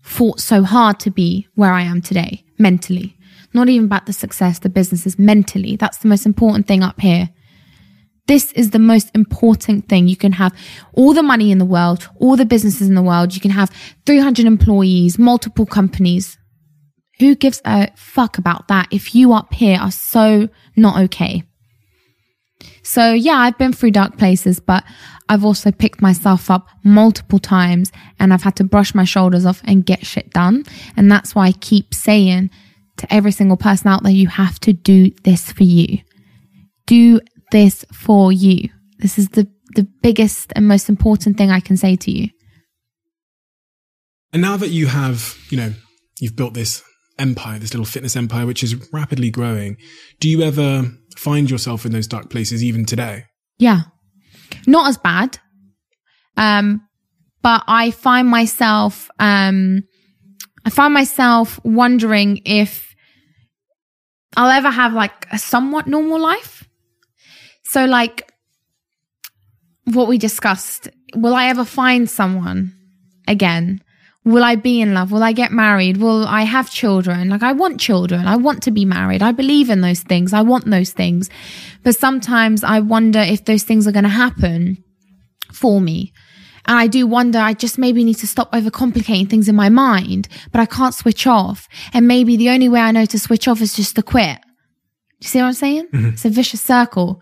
[0.01, 3.17] fought so hard to be where I am today, mentally.
[3.53, 5.75] Not even about the success, the businesses, mentally.
[5.75, 7.29] That's the most important thing up here.
[8.27, 10.07] This is the most important thing.
[10.07, 10.53] You can have
[10.93, 13.35] all the money in the world, all the businesses in the world.
[13.35, 13.69] You can have
[14.05, 16.37] 300 employees, multiple companies.
[17.19, 21.43] Who gives a fuck about that if you up here are so not okay?
[22.81, 24.83] So yeah, I've been through dark places, but
[25.29, 29.61] I've also picked myself up multiple times and I've had to brush my shoulders off
[29.65, 30.65] and get shit done.
[30.95, 32.49] And that's why I keep saying
[32.97, 35.99] to every single person out there, you have to do this for you.
[36.85, 37.21] Do
[37.53, 38.67] this for you.
[38.99, 42.27] This is the, the biggest and most important thing I can say to you.
[44.33, 45.73] And now that you have, you know,
[46.19, 46.83] you've built this
[47.17, 49.77] empire, this little fitness empire, which is rapidly growing,
[50.19, 53.25] do you ever find yourself in those dark places even today?
[53.59, 53.81] Yeah.
[54.67, 55.37] Not as bad.
[56.35, 56.87] Um,
[57.43, 59.83] but I find myself, um,
[60.65, 62.93] I find myself wondering if
[64.35, 66.52] I'll ever have like a somewhat normal life.
[67.73, 68.31] So like
[69.85, 72.71] what we discussed, will I ever find someone
[73.27, 73.81] again?
[74.25, 75.11] Will I be in love?
[75.11, 75.97] Will I get married?
[75.97, 77.29] Will I have children?
[77.29, 78.27] Like, I want children.
[78.27, 79.23] I want to be married.
[79.23, 80.33] I believe in those things.
[80.33, 81.31] I want those things.
[81.81, 84.83] But sometimes I wonder if those things are going to happen
[85.51, 86.13] for me.
[86.67, 90.27] And I do wonder, I just maybe need to stop overcomplicating things in my mind,
[90.51, 91.67] but I can't switch off.
[91.91, 94.37] And maybe the only way I know to switch off is just to quit.
[94.39, 95.87] Do You see what I'm saying?
[95.91, 96.09] Mm-hmm.
[96.09, 97.19] It's a vicious circle.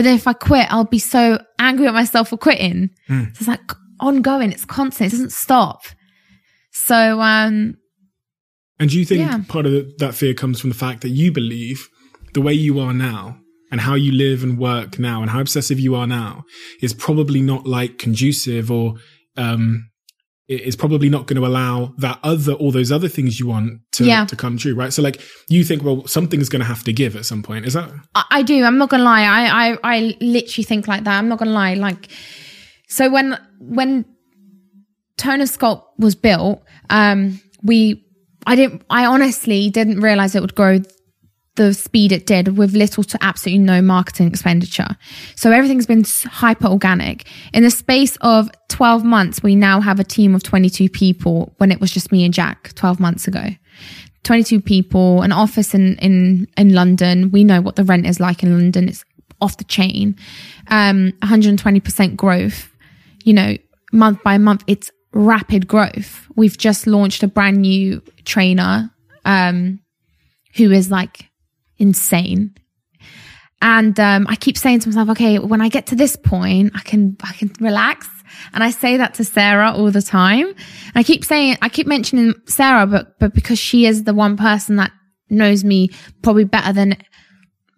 [0.00, 2.88] But then if I quit, I'll be so angry at myself for quitting.
[3.10, 3.36] Mm.
[3.36, 3.60] So it's like
[4.00, 4.50] ongoing.
[4.50, 5.08] It's constant.
[5.08, 5.82] It doesn't stop.
[6.72, 7.76] So, um,
[8.78, 9.42] and do you think yeah.
[9.46, 11.86] part of the, that fear comes from the fact that you believe
[12.32, 13.40] the way you are now
[13.70, 16.44] and how you live and work now and how obsessive you are now
[16.80, 18.94] is probably not like conducive or,
[19.36, 19.89] um,
[20.50, 24.04] is probably not going to allow that other all those other things you want to,
[24.04, 24.24] yeah.
[24.24, 27.14] to come true right so like you think well something's going to have to give
[27.16, 29.78] at some point is that I, I do i'm not going to lie I, I
[29.84, 32.08] i literally think like that i'm not going to lie like
[32.88, 34.04] so when when
[35.20, 38.04] Tone and Sculpt was built, um, we,
[38.46, 40.80] I didn't, I honestly didn't realize it would grow
[41.60, 44.96] the speed it did with little to absolutely no marketing expenditure.
[45.36, 47.26] So everything's been hyper organic.
[47.52, 51.70] In the space of 12 months, we now have a team of 22 people when
[51.70, 53.44] it was just me and Jack 12 months ago.
[54.22, 57.30] 22 people, an office in, in, in London.
[57.30, 58.88] We know what the rent is like in London.
[58.88, 59.04] It's
[59.42, 60.16] off the chain.
[60.68, 62.72] Um, 120% growth,
[63.22, 63.58] you know,
[63.92, 64.64] month by month.
[64.66, 66.26] It's rapid growth.
[66.36, 68.90] We've just launched a brand new trainer
[69.26, 69.80] um,
[70.56, 71.29] who is like
[71.80, 72.54] insane.
[73.62, 76.80] And um, I keep saying to myself, okay, when I get to this point, I
[76.80, 78.08] can I can relax.
[78.54, 80.46] And I say that to Sarah all the time.
[80.46, 84.36] And I keep saying, I keep mentioning Sarah, but but because she is the one
[84.36, 84.92] person that
[85.28, 85.90] knows me
[86.22, 86.96] probably better than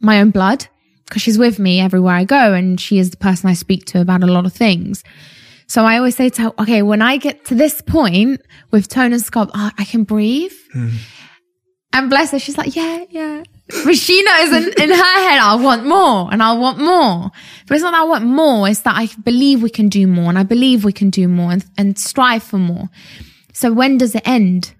[0.00, 0.66] my own blood,
[1.06, 4.00] because she's with me everywhere I go, and she is the person I speak to
[4.00, 5.02] about a lot of things.
[5.66, 9.12] So I always say to her, okay, when I get to this point with tone
[9.12, 10.52] and sculpt, oh, I can breathe.
[10.74, 10.92] Mm.
[11.94, 13.42] And bless her, she's like, yeah, yeah.
[13.84, 17.30] But she knows in, in her head, I want more and I want more.
[17.66, 18.68] But it's not that I want more.
[18.68, 21.52] It's that I believe we can do more and I believe we can do more
[21.52, 22.88] and, and strive for more.
[23.52, 24.74] So when does it end?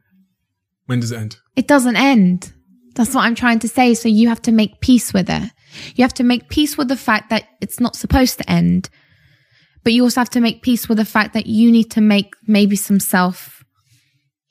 [0.86, 1.38] When does it end?
[1.56, 2.52] It doesn't end.
[2.94, 3.94] That's what I'm trying to say.
[3.94, 5.50] So you have to make peace with it.
[5.94, 8.90] You have to make peace with the fact that it's not supposed to end.
[9.84, 12.34] But you also have to make peace with the fact that you need to make
[12.46, 13.61] maybe some self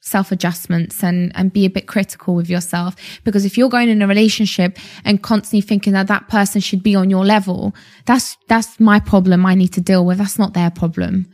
[0.01, 2.95] self adjustments and and be a bit critical with yourself.
[3.23, 6.95] Because if you're going in a relationship and constantly thinking that that person should be
[6.95, 7.73] on your level
[8.05, 10.17] that's that's my problem i need to deal with.
[10.17, 11.27] That's not their problem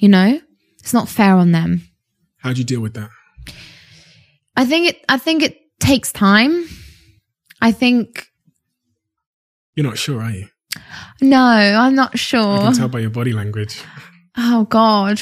[0.00, 0.40] you know?
[0.80, 1.82] It's not fair on them.
[2.38, 3.10] How do you deal with that?
[4.56, 6.66] I think it i think it takes time.
[7.62, 8.26] I think
[9.74, 10.48] you're not sure are you?
[11.20, 12.58] No, I'm not sure.
[12.58, 13.82] I can tell by your body language.
[14.36, 15.20] Oh God.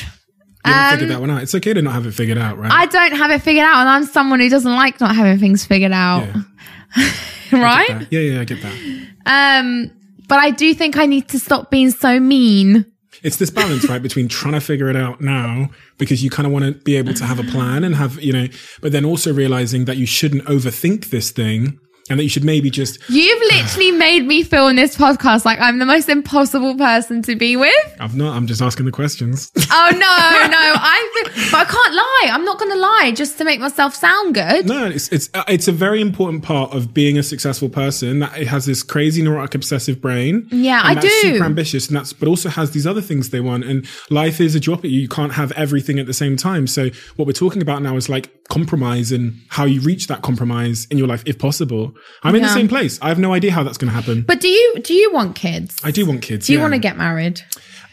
[0.67, 1.43] You haven't um, figured that one out.
[1.43, 2.71] It's okay to not have it figured out, right?
[2.71, 5.65] I don't have it figured out, and I'm someone who doesn't like not having things
[5.65, 6.27] figured out.
[6.27, 7.13] Yeah.
[7.53, 8.07] right?
[8.11, 9.07] Yeah, yeah, I get that.
[9.27, 9.91] Um,
[10.29, 12.87] but I do think I need to stop being so mean.
[13.23, 16.53] It's this balance, right, between trying to figure it out now because you kind of
[16.53, 18.47] want to be able to have a plan and have, you know,
[18.81, 21.81] but then also realizing that you shouldn't overthink this thing
[22.11, 22.99] and that you should maybe just.
[23.09, 27.37] You've literally made me feel in this podcast like I'm the most impossible person to
[27.37, 27.75] be with.
[28.01, 28.37] I've not.
[28.37, 29.51] I'm just asking the questions.
[29.71, 30.01] Oh no, no!
[30.01, 32.31] I but I can't lie.
[32.33, 34.67] I'm not going to lie just to make myself sound good.
[34.67, 38.37] No, it's it's uh, it's a very important part of being a successful person that
[38.39, 40.49] it has this crazy neurotic obsessive brain.
[40.51, 41.09] Yeah, I do.
[41.09, 43.65] Super ambitious, and that's but also has these other things they want.
[43.65, 44.89] And life is a drop it.
[44.89, 46.67] You can't have everything at the same time.
[46.67, 50.87] So what we're talking about now is like compromise and how you reach that compromise
[50.91, 51.95] in your life, if possible.
[52.23, 52.49] I'm in yeah.
[52.49, 52.99] the same place.
[53.03, 54.23] I have no idea how that's going to happen.
[54.23, 55.77] But do you do you want kids?
[55.85, 56.47] I do want kids.
[56.47, 56.65] Do you yeah.
[56.65, 57.43] want to get married?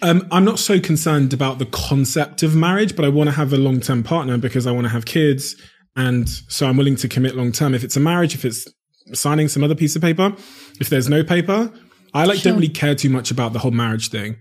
[0.02, 3.54] Um, I'm not so concerned about the concept of marriage, but I want to have
[3.54, 5.56] a long term partner because I want to have kids.
[5.96, 7.74] And so I'm willing to commit long term.
[7.74, 8.68] If it's a marriage, if it's
[9.14, 10.34] signing some other piece of paper,
[10.80, 11.72] if there's no paper,
[12.14, 14.38] I like don't really care too much about the whole marriage thing.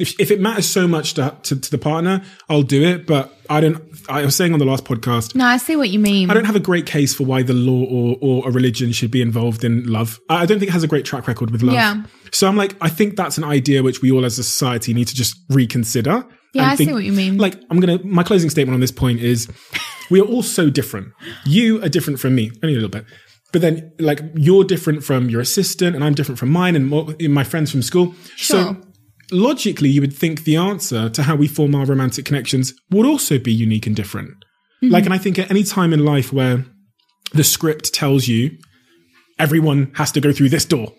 [0.00, 3.06] If, if it matters so much to, to, to the partner, I'll do it.
[3.06, 5.98] But I don't, I was saying on the last podcast, No, I see what you
[5.98, 6.30] mean.
[6.30, 9.10] I don't have a great case for why the law or, or a religion should
[9.10, 10.20] be involved in love.
[10.28, 11.74] I don't think it has a great track record with love.
[11.74, 12.02] Yeah.
[12.32, 15.08] So I'm like, I think that's an idea which we all as a society need
[15.08, 16.26] to just reconsider.
[16.54, 17.36] Yeah, I see what you mean.
[17.36, 19.48] Like, I'm going to, my closing statement on this point is
[20.10, 21.12] we are all so different.
[21.44, 23.04] You are different from me, only a little bit.
[23.52, 27.44] But then, like, you're different from your assistant, and I'm different from mine, and my
[27.44, 28.14] friends from school.
[28.36, 28.74] Sure.
[28.74, 28.76] So,
[29.30, 33.38] logically, you would think the answer to how we form our romantic connections would also
[33.38, 34.30] be unique and different.
[34.82, 34.92] Mm-hmm.
[34.92, 36.64] Like, and I think at any time in life where
[37.32, 38.56] the script tells you
[39.38, 40.92] everyone has to go through this door,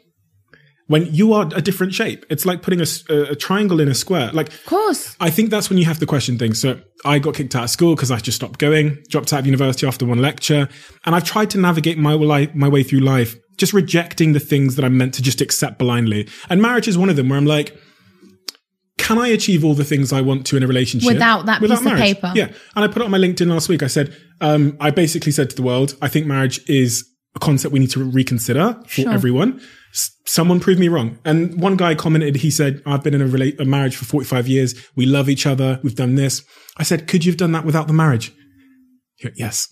[0.87, 4.31] when you are a different shape, it's like putting a triangle in a square.
[4.31, 5.15] Like, of course.
[5.19, 6.59] I think that's when you have to question things.
[6.59, 9.45] So I got kicked out of school because I just stopped going, dropped out of
[9.45, 10.67] university after one lecture.
[11.05, 14.77] And I've tried to navigate my life, my way through life, just rejecting the things
[14.77, 16.27] that I'm meant to just accept blindly.
[16.49, 17.77] And marriage is one of them where I'm like,
[18.99, 21.71] can I achieve all the things I want to in a relationship Without that piece
[21.71, 22.31] of paper?
[22.35, 22.51] Yeah.
[22.75, 23.81] And I put it on my LinkedIn last week.
[23.81, 27.05] I said, um, I basically said to the world, I think marriage is
[27.35, 29.11] a concept we need to reconsider for Sure.
[29.11, 29.59] everyone.
[29.93, 31.17] S- Someone proved me wrong.
[31.25, 34.47] And one guy commented, he said, I've been in a, rela- a marriage for 45
[34.47, 34.75] years.
[34.95, 35.79] We love each other.
[35.83, 36.43] We've done this.
[36.77, 38.31] I said, could you have done that without the marriage?
[39.23, 39.67] Went, yes.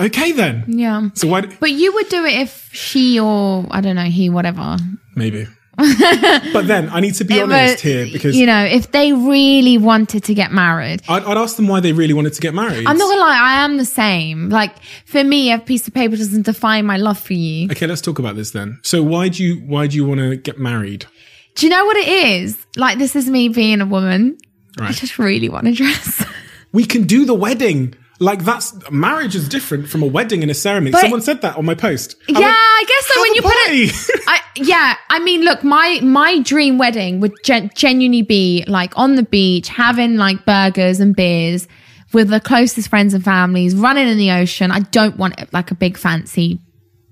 [0.00, 0.64] Okay, then.
[0.68, 1.10] Yeah.
[1.14, 4.76] So why, But you would do it if she or, I don't know, he, whatever.
[5.16, 5.46] maybe.
[6.52, 9.12] but then I need to be It honest was- here because you know, if they
[9.12, 12.54] really wanted to get married, I'd, I'd ask them why they really wanted to get
[12.54, 12.86] married.
[12.86, 14.48] I'm not gonna lie, I am the same.
[14.48, 14.72] Like
[15.04, 17.68] for me, a piece of paper doesn't define my love for you.
[17.70, 18.78] Okay, let's talk about this then.
[18.82, 21.06] So why do you, why do you want to get married?
[21.54, 22.64] Do you know what it is?
[22.76, 24.38] Like this is me being a woman.
[24.78, 26.24] I just really want a dress.
[26.72, 27.94] we can do the wedding.
[28.22, 30.92] Like that's marriage is different from a wedding and a ceremony.
[30.92, 32.14] But- Someone said that on my post.
[32.28, 33.20] I yeah, went, I guess so.
[33.20, 34.22] When you put it.
[34.28, 39.16] I, yeah, I mean, look, my my dream wedding would gen- genuinely be like on
[39.16, 41.66] the beach, having like burgers and beers
[42.12, 44.70] with the closest friends and families, running in the ocean.
[44.70, 46.60] I don't want like a big fancy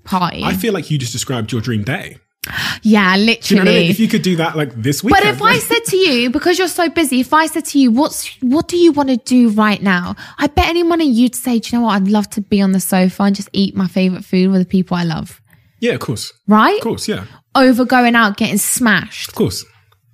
[0.04, 0.42] party.
[0.44, 2.18] I feel like you just described your dream day.
[2.82, 3.64] Yeah, Do you literally.
[3.64, 3.90] know I mean?
[3.90, 5.14] If you could do that like this week.
[5.14, 7.90] But if I said to you, because you're so busy, if I said to you,
[7.90, 10.16] what's what do you want to do right now?
[10.38, 11.94] I bet any money you'd say, do you know what?
[11.96, 14.66] I'd love to be on the sofa and just eat my favorite food with the
[14.66, 15.40] people I love.
[15.80, 16.76] yeah, of course, Right?
[16.78, 19.28] of course, yeah, Over going out getting smashed.
[19.28, 19.64] of course.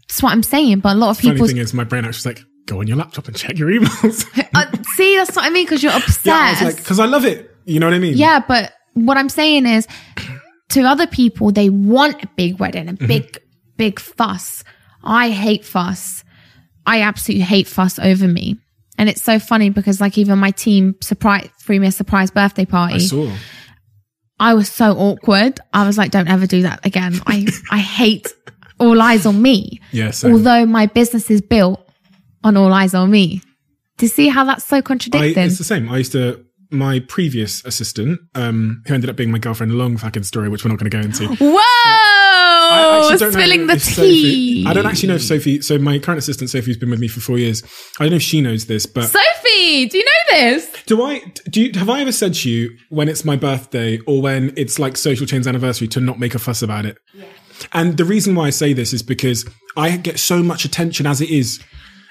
[0.09, 0.81] That's what I'm saying.
[0.81, 2.97] But a lot of Funny people thing is, my brain actually like, go on your
[2.97, 4.25] laptop and check your emails.
[4.55, 5.17] uh, see.
[5.17, 6.25] That's what I mean because you're obsessed.
[6.27, 7.51] yeah, I like, because I love it.
[7.65, 8.17] You know what I mean?
[8.17, 9.87] Yeah, but what I'm saying is
[10.71, 13.07] to other people, they want a big wedding, a Mm-hmm.
[13.07, 13.39] big,
[13.77, 14.65] big fuss.
[15.05, 16.25] I hate fuss.
[16.87, 18.57] I absolutely hate fuss over me.
[18.99, 22.65] And it's so funny because like even my team surprise threw me a surprise birthday
[22.65, 22.95] party.
[22.95, 23.31] I saw.
[24.41, 25.61] I was so awkward.
[25.73, 27.21] I was like, don't ever do that again.
[27.27, 28.33] I, I hate
[28.79, 29.81] all eyes on me.
[29.93, 30.13] Yeah.
[30.25, 31.87] Although my business is built
[32.45, 33.43] on all eyes on me.
[33.99, 34.81] Do you see how that's so I,
[35.47, 35.89] it's the same.
[35.89, 36.46] I used to.
[36.71, 40.71] My previous assistant, um, who ended up being my girlfriend, long fucking story, which we're
[40.71, 41.27] not going to go into.
[41.45, 41.61] Whoa!
[42.69, 44.65] I don't know spilling the if Sophie- tea.
[44.67, 45.61] I don't actually know if Sophie.
[45.63, 47.63] So my current assistant Sophie's been with me for four years.
[47.99, 50.69] I don't know if she knows this, but Sophie, do you know this?
[50.87, 51.21] do I?
[51.51, 51.73] Do you?
[51.79, 55.27] Have I ever said to you when it's my birthday or when it's like Social
[55.27, 56.99] Chain's anniversary to not make a fuss about it?
[57.15, 57.25] Yeah.
[57.73, 61.21] And the reason why I say this is because I get so much attention as
[61.21, 61.63] it is.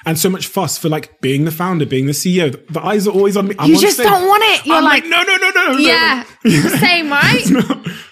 [0.08, 2.52] And so much fuss for like being the founder, being the CEO.
[2.52, 3.56] The, the eyes are always on me.
[3.58, 4.06] I'm You on just stage.
[4.08, 4.66] don't want it.
[4.66, 5.78] You're I'm like- no, no, no, no, no.
[5.80, 7.44] Yeah, You're the same, right?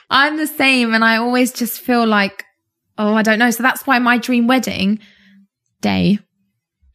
[0.10, 2.44] I'm the same, and I always just feel like,
[2.98, 3.52] oh, I don't know.
[3.52, 5.00] So that's why my dream wedding
[5.82, 6.20] day,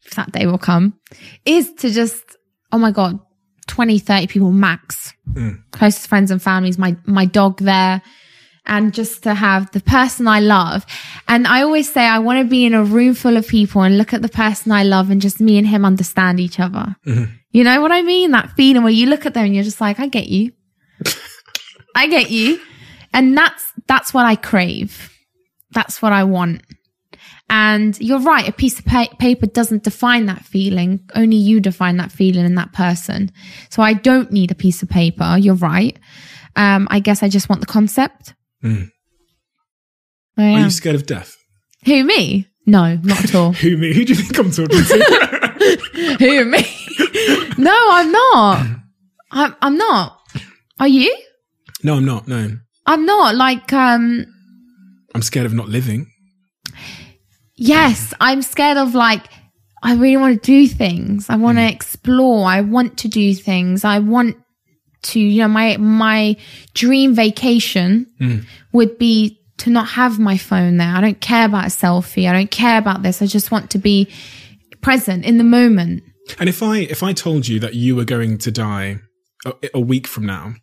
[0.05, 0.99] if that day will come,
[1.45, 2.23] is to just,
[2.71, 3.19] oh my god,
[3.67, 5.59] 20, 30 people max, Mm.
[5.71, 8.01] closest friends and families, my my dog there.
[8.71, 10.85] And just to have the person I love.
[11.27, 13.97] And I always say I want to be in a room full of people and
[13.97, 16.95] look at the person I love and just me and him understand each other.
[17.05, 17.33] Mm-hmm.
[17.51, 18.29] You know what I mean?
[18.29, 20.51] That feeling where you look at them and you're just like, I get you.
[21.95, 22.59] I get you.
[23.11, 25.11] And that's, that's what I crave.
[25.71, 26.61] That's what I want.
[27.49, 28.47] And you're right.
[28.47, 31.09] A piece of pa- paper doesn't define that feeling.
[31.15, 33.31] Only you define that feeling in that person.
[33.71, 35.37] So I don't need a piece of paper.
[35.39, 35.97] You're right.
[36.55, 38.35] Um, I guess I just want the concept.
[38.63, 38.89] Mm.
[40.37, 41.35] Are you scared of death?
[41.85, 42.47] Who, me?
[42.65, 43.53] No, not at all.
[43.63, 43.93] Who me?
[43.93, 46.17] Who do you think I'm talking to?
[46.19, 46.65] Who, me?
[47.57, 48.67] no, I'm not.
[49.31, 50.19] I'm, I'm not.
[50.79, 51.15] Are you?
[51.83, 52.27] no, I'm not.
[52.27, 53.35] No, I'm not.
[53.35, 54.25] Like, um,
[55.15, 56.07] I'm scared of not living.
[57.55, 59.25] yes, I'm scared of like,
[59.81, 61.29] I really want to do things.
[61.29, 62.45] I want to explore.
[62.45, 63.83] I want to do things.
[63.83, 64.37] I want
[65.01, 66.35] to, you know, my, my
[66.73, 68.39] dream vacation hmm.
[68.71, 70.87] would be to not have my phone there.
[70.87, 72.29] I don't care about a selfie.
[72.29, 73.21] I don't care about this.
[73.21, 74.09] I just want to be
[74.81, 76.03] present in the moment.
[76.39, 78.99] And if I if I told you that you were going to die
[79.45, 80.53] a, a week from now,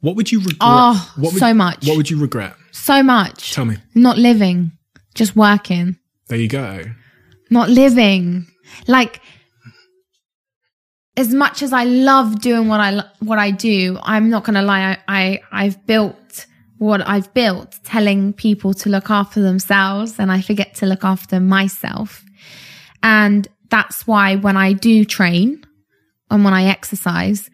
[0.00, 0.58] what would you regret?
[0.60, 1.86] Oh, what would, so much.
[1.86, 2.54] What would you regret?
[2.72, 3.52] So much.
[3.52, 3.76] Tell me.
[3.94, 4.72] Not living,
[5.14, 5.96] just working.
[6.28, 6.84] There you go.
[7.50, 8.46] not living.
[8.86, 9.20] Like
[11.16, 14.62] as much as I love doing what I what I do, I'm not going to
[14.62, 14.92] lie.
[14.92, 16.46] I, I I've built
[16.78, 21.40] what I've built, telling people to look after themselves, and I forget to look after
[21.40, 22.24] myself.
[23.02, 25.64] And that's why when I do train
[26.30, 27.48] and when I exercise,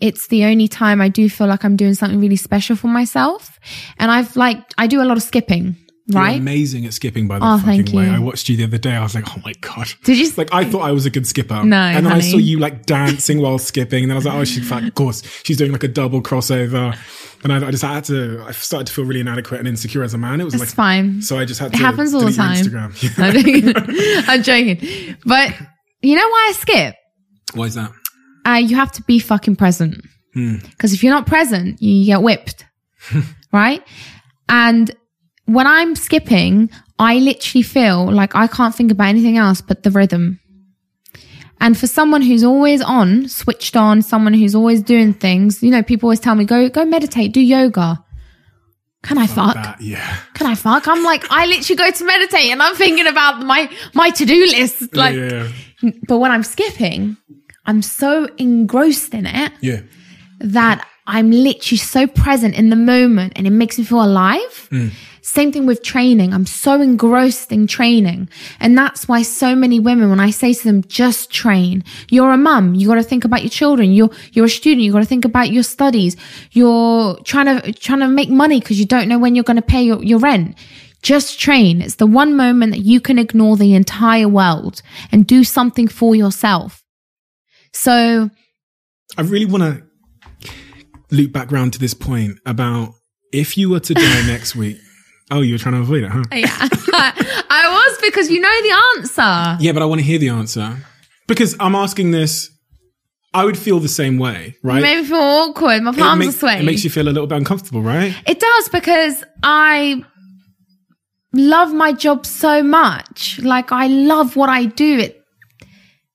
[0.00, 3.58] it's the only time I do feel like I'm doing something really special for myself.
[3.98, 5.76] And I've like I do a lot of skipping,
[6.06, 6.38] You're right?
[6.38, 8.04] amazing at skipping, by the Oh, fucking thank way.
[8.04, 8.10] you.
[8.12, 8.92] I watched you the other day.
[8.92, 9.88] I was like, oh my god.
[10.04, 10.30] Did you?
[10.36, 11.64] Like I thought I was a good skipper.
[11.64, 14.34] No, and then I saw you like dancing while skipping, and then I was like,
[14.34, 14.84] oh, she's fat.
[14.84, 16.94] Of course, she's doing like a double crossover,
[17.42, 18.44] and I, I just had to.
[18.46, 20.42] I started to feel really inadequate and insecure as a man.
[20.42, 21.22] It was it's like fine.
[21.22, 21.82] So I just had It to.
[21.82, 22.56] happens all the time.
[22.62, 23.18] Instagram.
[23.18, 24.78] I'm joking.
[24.78, 25.16] I'm joking.
[25.24, 25.54] But
[26.02, 26.96] you know why I skip?
[27.54, 27.90] Why is that?
[28.46, 30.04] Uh, you have to be fucking present.
[30.34, 32.66] Because if you're not present, you get whipped.
[33.52, 33.82] right?
[34.50, 34.94] And
[35.46, 39.90] when I'm skipping, I literally feel like I can't think about anything else but the
[39.90, 40.40] rhythm.
[41.60, 45.82] And for someone who's always on, switched on, someone who's always doing things, you know,
[45.82, 48.02] people always tell me, go, go meditate, do yoga.
[49.02, 49.54] Can I fuck?
[49.54, 50.16] That, yeah.
[50.34, 50.88] Can I fuck?
[50.88, 54.94] I'm like, I literally go to meditate and I'm thinking about my, my to-do list.
[54.96, 55.48] Like, yeah,
[56.08, 57.16] but when I'm skipping,
[57.66, 59.80] I'm so engrossed in it yeah.
[60.40, 64.68] that I'm literally so present in the moment and it makes me feel alive.
[64.70, 64.90] Mm.
[65.24, 66.34] Same thing with training.
[66.34, 68.28] I'm so engrossed in training.
[68.60, 72.36] And that's why so many women, when I say to them, just train, you're a
[72.36, 72.74] mum.
[72.74, 73.90] You got to think about your children.
[73.90, 74.82] You're, you're a student.
[74.82, 76.18] You got to think about your studies.
[76.52, 79.62] You're trying to, trying to make money because you don't know when you're going to
[79.62, 80.58] pay your, your rent.
[81.00, 81.80] Just train.
[81.80, 86.14] It's the one moment that you can ignore the entire world and do something for
[86.14, 86.84] yourself.
[87.72, 88.28] So
[89.16, 89.82] I really want to
[91.10, 92.92] loop back round to this point about
[93.32, 94.76] if you were to die next week.
[95.34, 96.22] Oh, you were trying to avoid it, huh?
[96.32, 96.46] Yeah.
[97.50, 99.56] I was because you know the answer.
[99.64, 100.76] Yeah, but I want to hear the answer
[101.26, 102.50] because I'm asking this.
[103.32, 104.78] I would feel the same way, right?
[104.78, 105.82] It made me feel awkward.
[105.82, 106.62] My palms makes- are sweaty.
[106.62, 108.14] it makes you feel a little bit uncomfortable, right?
[108.28, 110.04] It does because I
[111.32, 113.40] love my job so much.
[113.42, 114.98] Like I love what I do.
[114.98, 115.20] It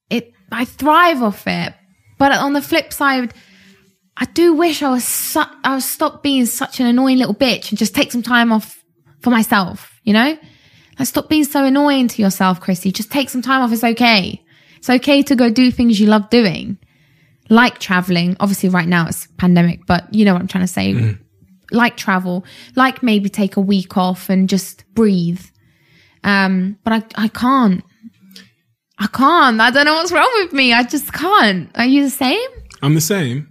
[0.10, 1.74] it I thrive off it.
[2.18, 3.34] But on the flip side,
[4.16, 7.70] I do wish I was su- I was stop being such an annoying little bitch
[7.72, 8.79] and just take some time off
[9.22, 10.38] for myself, you know?
[10.98, 12.94] Like stop being so annoying to yourself, Krissy.
[12.94, 13.72] Just take some time off.
[13.72, 14.44] It's okay.
[14.78, 16.78] It's okay to go do things you love doing.
[17.50, 18.36] Like traveling.
[18.40, 20.94] Obviously right now it's pandemic, but you know what I'm trying to say.
[21.72, 25.42] Like travel, like maybe take a week off and just breathe.
[26.24, 27.84] Um, but I, I can't.
[28.98, 29.62] I can't.
[29.62, 30.74] I don't know what's wrong with me.
[30.74, 31.70] I just can't.
[31.78, 32.50] Are you the same?
[32.82, 33.49] I'm the same.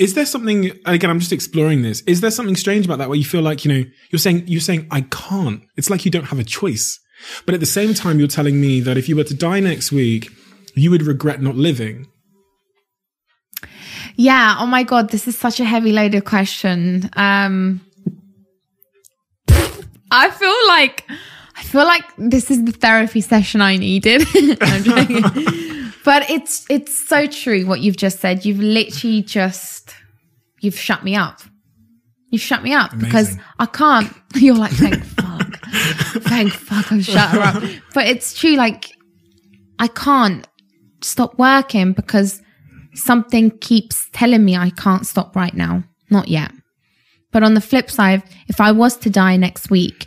[0.00, 1.10] Is there something again?
[1.10, 2.00] I'm just exploring this.
[2.06, 4.60] Is there something strange about that where you feel like you know you're saying you're
[4.60, 5.62] saying I can't?
[5.76, 6.98] It's like you don't have a choice.
[7.44, 9.92] But at the same time, you're telling me that if you were to die next
[9.92, 10.30] week,
[10.74, 12.06] you would regret not living.
[14.16, 14.56] Yeah.
[14.58, 15.10] Oh my God.
[15.10, 17.10] This is such a heavy loaded question.
[17.14, 17.82] Um,
[20.10, 21.04] I feel like,
[21.56, 24.22] I feel like this is the therapy session I needed.
[26.04, 28.44] But it's, it's so true what you've just said.
[28.44, 29.94] You've literally just,
[30.60, 31.40] you've shut me up.
[32.30, 34.12] You've shut me up because I can't.
[34.34, 35.60] You're like, thank fuck.
[36.22, 37.62] thank fuck I've shut her up.
[37.92, 38.54] But it's true.
[38.54, 38.90] Like,
[39.78, 40.46] I can't
[41.02, 42.40] stop working because
[42.94, 45.82] something keeps telling me I can't stop right now.
[46.08, 46.52] Not yet.
[47.32, 50.06] But on the flip side, if I was to die next week,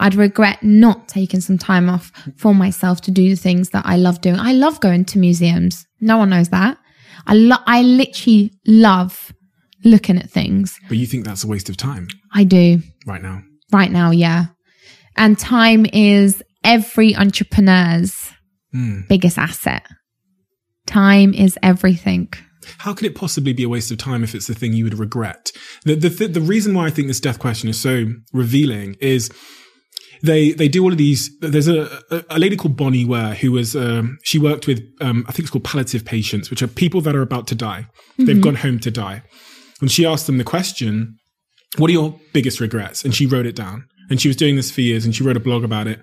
[0.00, 3.96] I'd regret not taking some time off for myself to do the things that I
[3.96, 4.40] love doing.
[4.40, 5.86] I love going to museums.
[6.00, 6.78] No one knows that.
[7.26, 9.32] I lo- I literally love
[9.84, 10.78] looking at things.
[10.88, 13.42] But you think that's a waste of time I do right now.
[13.72, 14.46] right now, yeah.
[15.16, 18.30] And time is every entrepreneur's
[18.72, 19.00] hmm.
[19.08, 19.86] biggest asset.
[20.86, 22.32] Time is everything.
[22.78, 24.98] How could it possibly be a waste of time if it's the thing you would
[24.98, 25.52] regret?
[25.84, 29.30] The the th- the reason why I think this death question is so revealing is
[30.22, 31.30] they they do all of these.
[31.40, 35.32] There's a a, lady called Bronnie Ware who was um, she worked with um, I
[35.32, 37.86] think it's called palliative patients, which are people that are about to die.
[38.18, 39.22] They've gone home to die,
[39.80, 41.16] and she asked them the question,
[41.78, 43.84] "What are your biggest regrets?" And she wrote it down.
[44.10, 46.00] And she was doing this for years, and she wrote a blog about it.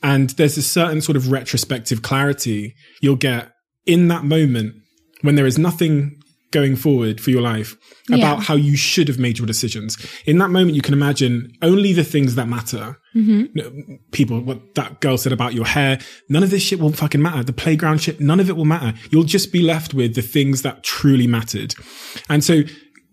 [0.00, 2.72] And there's a certain sort of retrospective clarity
[3.02, 3.50] you'll get
[3.84, 4.74] in that moment
[5.22, 6.14] when there is nothing
[6.52, 7.76] going forward for your life
[8.08, 8.44] about Yeah.
[8.44, 9.98] how you should have made your decisions.
[10.24, 12.96] In that moment, you can imagine only the things that matter.
[13.18, 13.44] Mm-hmm.
[13.54, 17.20] No, People, what that girl said about your hair, none of this shit will fucking
[17.20, 17.42] matter.
[17.42, 18.96] The playground shit, none of it will matter.
[19.10, 21.74] You'll just be left with the things that truly mattered.
[22.28, 22.62] And so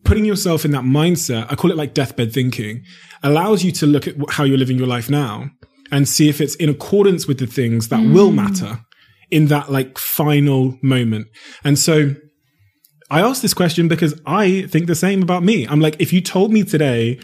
[0.04, 2.84] putting yourself in that mindset, I call it like deathbed thinking,
[3.24, 5.50] allows you to look at how you're living your life now
[5.92, 8.36] and see if it's in accordance with the things that will mm.
[8.36, 8.80] matter
[9.32, 11.28] in that like final moment.
[11.64, 12.16] And so
[13.10, 15.68] I asked this question because I think the same about me.
[15.68, 17.20] I'm like, if you told me today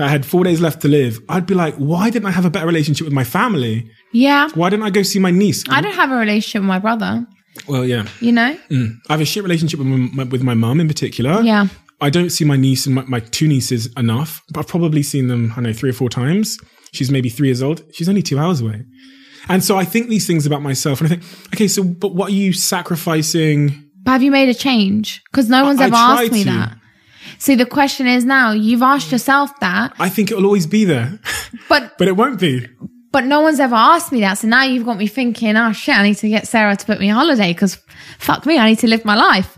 [0.00, 2.50] I had four days left to live, I'd be like, why didn't I have a
[2.50, 3.90] better relationship with my family?
[4.12, 4.48] Yeah.
[4.54, 5.64] Why didn't I go see my niece?
[5.68, 7.26] I don't have a relationship with my brother,
[7.66, 8.06] well, yeah.
[8.20, 8.56] you know?
[8.70, 8.96] Mm.
[9.08, 11.40] I have a shit relationship with my, with my mum in particular.
[11.42, 11.68] Yeah.
[12.00, 15.26] I don't see my niece and my, my two nieces enough, but I've probably seen
[15.26, 16.58] them, I don't know, three or four times.
[16.92, 17.82] She's maybe three years old.
[17.92, 18.84] She's only two hours away.
[19.48, 21.22] And so I think these things about myself and I think,
[21.54, 23.90] okay, so, but what are you sacrificing?
[24.02, 25.22] But have you made a change?
[25.30, 26.50] Because no one's I ever tried asked me to.
[26.50, 26.77] that.
[27.38, 31.18] See, the question is now, you've asked yourself that, I think it'll always be there,
[31.68, 32.66] but but it won't be.
[33.12, 34.34] but no one's ever asked me that.
[34.38, 37.00] So now you've got me thinking, oh shit, I need to get Sarah to put
[37.00, 37.78] me on holiday because
[38.18, 39.56] fuck me, I need to live my life.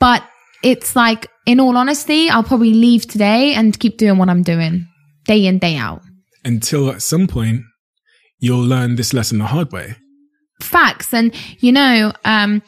[0.00, 0.24] But
[0.62, 4.86] it's like, in all honesty, I'll probably leave today and keep doing what I'm doing
[5.26, 6.02] day in, day out.
[6.44, 7.62] Until at some point,
[8.38, 9.96] you'll learn this lesson the hard way.
[10.60, 11.12] Facts.
[11.12, 12.62] And, you know, um,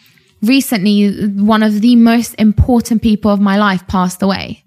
[0.49, 4.65] recently, one of the most important people of my life passed away.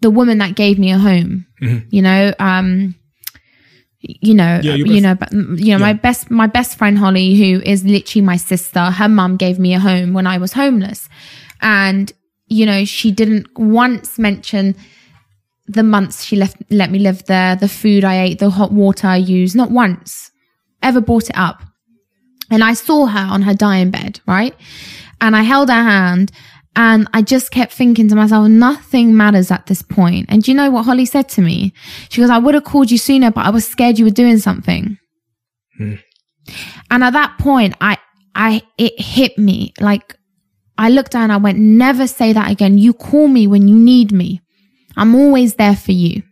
[0.00, 1.46] The woman that gave me a home,
[1.90, 2.94] you know, um,
[4.00, 7.60] you know, Yeah, you know, but you know, my best, my best friend Holly, who
[7.62, 11.08] is literally my sister, her mum gave me a home when I was homeless.
[11.60, 12.10] And,
[12.46, 14.74] you know, she didn't once mention
[15.66, 19.06] the months she left, let me live there, the food I ate, the hot water
[19.06, 20.30] I used, not once
[20.82, 21.62] ever brought it up.
[22.50, 24.54] And I saw her on her dying bed, right?
[25.20, 26.32] And I held her hand
[26.76, 30.26] and I just kept thinking to myself, nothing matters at this point.
[30.28, 31.72] And do you know what Holly said to me?
[32.08, 34.38] She goes, I would have called you sooner, but I was scared you were doing
[34.38, 34.98] something.
[35.76, 35.94] Hmm.
[36.90, 37.98] And at that point, I,
[38.34, 40.16] I, it hit me like
[40.78, 42.78] I looked down, I went, never say that again.
[42.78, 44.40] You call me when you need me.
[44.96, 46.22] I'm always there for you.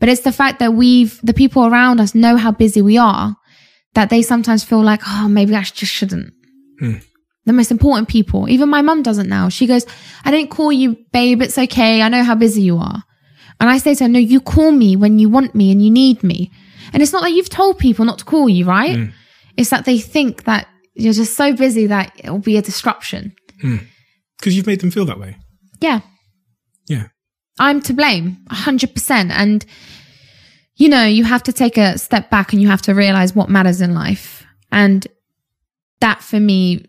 [0.00, 3.36] But it's the fact that we've, the people around us know how busy we are
[3.94, 6.32] that they sometimes feel like, oh, maybe I just shouldn't.
[6.78, 6.94] Hmm.
[7.44, 9.48] The most important people, even my mum doesn't now.
[9.48, 9.84] She goes,
[10.24, 11.42] I didn't call you, babe.
[11.42, 12.00] It's okay.
[12.00, 13.02] I know how busy you are.
[13.60, 15.90] And I say to her, no, you call me when you want me and you
[15.90, 16.52] need me.
[16.92, 18.96] And it's not that you've told people not to call you, right?
[18.96, 19.04] Hmm.
[19.56, 23.34] It's that they think that you're just so busy that it will be a disruption.
[23.60, 23.78] Hmm.
[24.38, 25.36] Because you've made them feel that way.
[25.80, 26.00] Yeah.
[26.86, 27.08] Yeah.
[27.58, 29.30] I'm to blame 100%.
[29.30, 29.64] And,
[30.76, 33.48] you know, you have to take a step back and you have to realize what
[33.48, 34.44] matters in life.
[34.70, 35.06] And
[36.00, 36.86] that for me,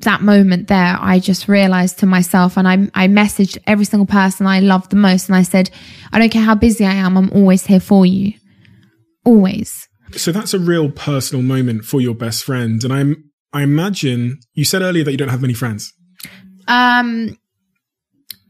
[0.00, 4.46] that moment there, I just realized to myself and I, I messaged every single person
[4.46, 5.28] I loved the most.
[5.28, 5.70] And I said,
[6.12, 8.34] I don't care how busy I am, I'm always here for you.
[9.24, 9.88] Always.
[10.12, 12.82] So that's a real personal moment for your best friend.
[12.82, 15.92] And I'm, I imagine you said earlier that you don't have many friends.
[16.66, 17.36] Um,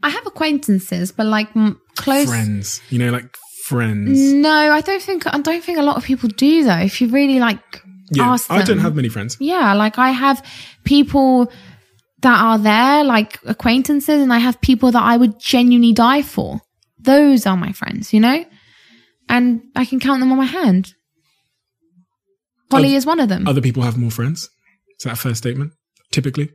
[0.03, 2.27] I have acquaintances, but like m- close.
[2.27, 3.37] Friends, you know, like
[3.69, 4.19] friends.
[4.47, 6.83] No, I don't think I don't think a lot of people do though.
[6.89, 7.63] If you really like
[8.11, 9.37] Yeah, ask I don't have many friends.
[9.39, 10.37] Yeah, like I have
[10.83, 11.51] people
[12.21, 16.59] that are there, like acquaintances, and I have people that I would genuinely die for.
[16.99, 18.43] Those are my friends, you know?
[19.29, 20.93] And I can count them on my hand.
[22.71, 23.47] Holly Oth- is one of them.
[23.47, 24.49] Other people have more friends.
[24.99, 25.71] Is that a fair statement?
[26.11, 26.49] Typically.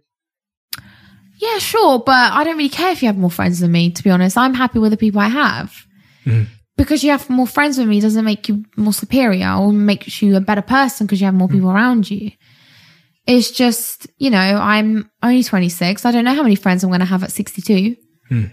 [1.40, 4.02] yeah, sure, but I don't really care if you have more friends than me, to
[4.02, 4.36] be honest.
[4.36, 5.72] I'm happy with the people I have.
[6.26, 6.52] Mm-hmm.
[6.76, 10.36] Because you have more friends with me doesn't make you more superior or makes you
[10.36, 11.74] a better person because you have more people mm.
[11.74, 12.32] around you.
[13.26, 16.04] It's just, you know, I'm only 26.
[16.04, 17.96] I don't know how many friends I'm going to have at 62.
[18.28, 18.44] Hmm.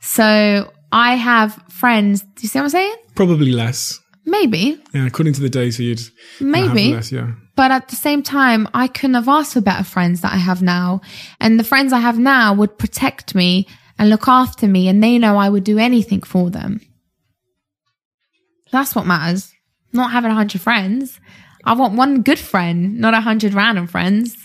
[0.00, 2.22] So I have friends.
[2.22, 2.94] Do you see what I'm saying?
[3.14, 3.98] Probably less.
[4.24, 6.00] Maybe, Yeah, according to the data, you'd
[6.40, 6.94] maybe.
[6.94, 7.10] less.
[7.10, 7.32] Yeah.
[7.56, 10.62] But at the same time, I couldn't have asked for better friends that I have
[10.62, 11.00] now.
[11.40, 13.66] And the friends I have now would protect me
[13.98, 16.80] and look after me, and they know I would do anything for them.
[18.72, 19.52] That's what matters.
[19.92, 21.20] Not having a hundred friends.
[21.64, 24.36] I want one good friend, not a hundred random friends.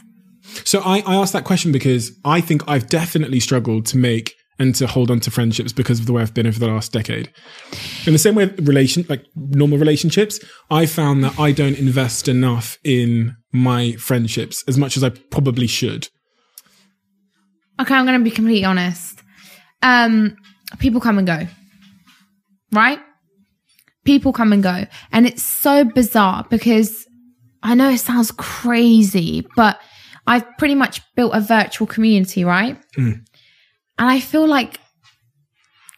[0.63, 4.73] So I, I asked that question because I think I've definitely struggled to make and
[4.75, 7.31] to hold on to friendships because of the way I've been over the last decade.
[8.05, 10.39] In the same way, relation like normal relationships,
[10.71, 15.67] I found that I don't invest enough in my friendships as much as I probably
[15.67, 16.09] should.
[17.79, 19.21] Okay, I'm going to be completely honest.
[19.83, 20.35] Um,
[20.79, 21.47] people come and go,
[22.71, 22.99] right?
[24.07, 24.85] People come and go.
[25.11, 27.05] And it's so bizarre because
[27.61, 29.81] I know it sounds crazy, but
[30.25, 32.81] I've pretty much built a virtual community, right?
[32.95, 33.11] Hmm.
[33.99, 34.79] And I feel like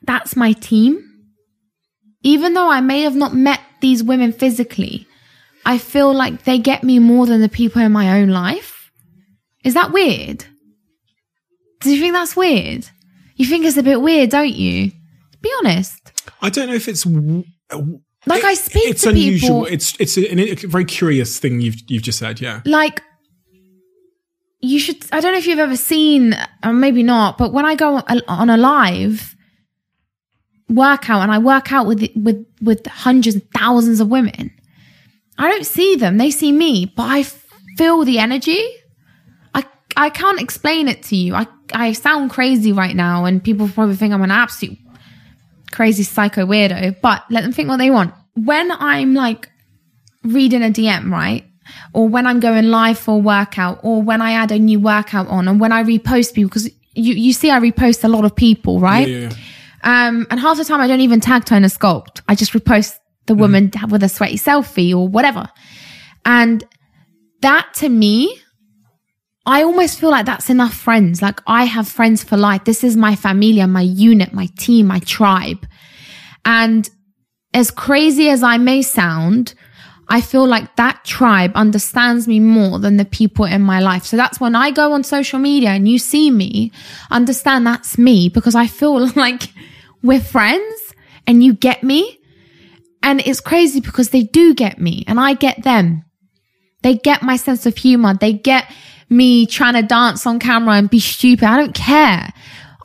[0.01, 1.05] that's my team.
[2.23, 5.05] Even though I may have not met these women physically,
[5.63, 8.91] I feel like they get me more than the people in my own life.
[9.63, 10.45] Is that weird?
[11.81, 12.89] Do you think that's weird?
[13.35, 14.91] You think it's a bit weird, don't you?
[15.41, 16.11] Be honest.
[16.41, 17.05] I don't know if it's
[18.25, 19.63] Like I speak it's to unusual.
[19.63, 19.65] people.
[19.73, 22.41] It's it's a, a very curious thing you've you've just said.
[22.41, 22.61] Yeah.
[22.65, 23.01] like
[24.61, 26.35] you should i don't know if you've ever seen
[26.65, 29.33] or maybe not but when i go on- on a live
[30.67, 34.51] workout and i work out with with with hundreds and thousands of women
[35.37, 37.23] i don't see them they see me but i
[37.77, 38.61] feel the energy
[39.55, 39.63] i
[39.95, 43.95] i can't explain it to you i i sound crazy right now and people probably
[43.95, 44.77] think i'm an absolute
[45.71, 49.49] crazy psycho weirdo but let them think what they want when i'm like
[50.23, 51.45] reading a DM, right?
[51.93, 55.27] Or when I'm going live for a workout, or when I add a new workout
[55.27, 58.35] on, and when I repost people, because you, you see, I repost a lot of
[58.35, 59.07] people, right?
[59.07, 59.29] Yeah,
[59.83, 62.21] yeah, Um, and half the time I don't even tag Tone and Sculpt.
[62.27, 62.97] I just repost
[63.27, 65.47] the woman with a sweaty selfie or whatever.
[66.25, 66.63] And
[67.41, 68.35] that to me,
[69.49, 71.23] I almost feel like that's enough friends.
[71.23, 72.65] Like I have friends for life.
[72.65, 75.65] This is my familia, my unit, my team, my tribe.
[76.45, 76.87] And
[77.51, 79.55] as crazy as I may sound,
[80.07, 84.05] I feel like that tribe understands me more than the people in my life.
[84.05, 86.71] So that's when I go on social media and you see me,
[87.09, 89.49] understand that's me because I feel like
[90.03, 90.93] we're friends
[91.25, 92.19] and you get me.
[93.01, 96.05] And it's crazy because they do get me and I get them.
[96.83, 98.13] They get my sense of humor.
[98.13, 98.71] They get
[99.09, 101.45] me trying to dance on camera and be stupid.
[101.45, 102.31] I don't care.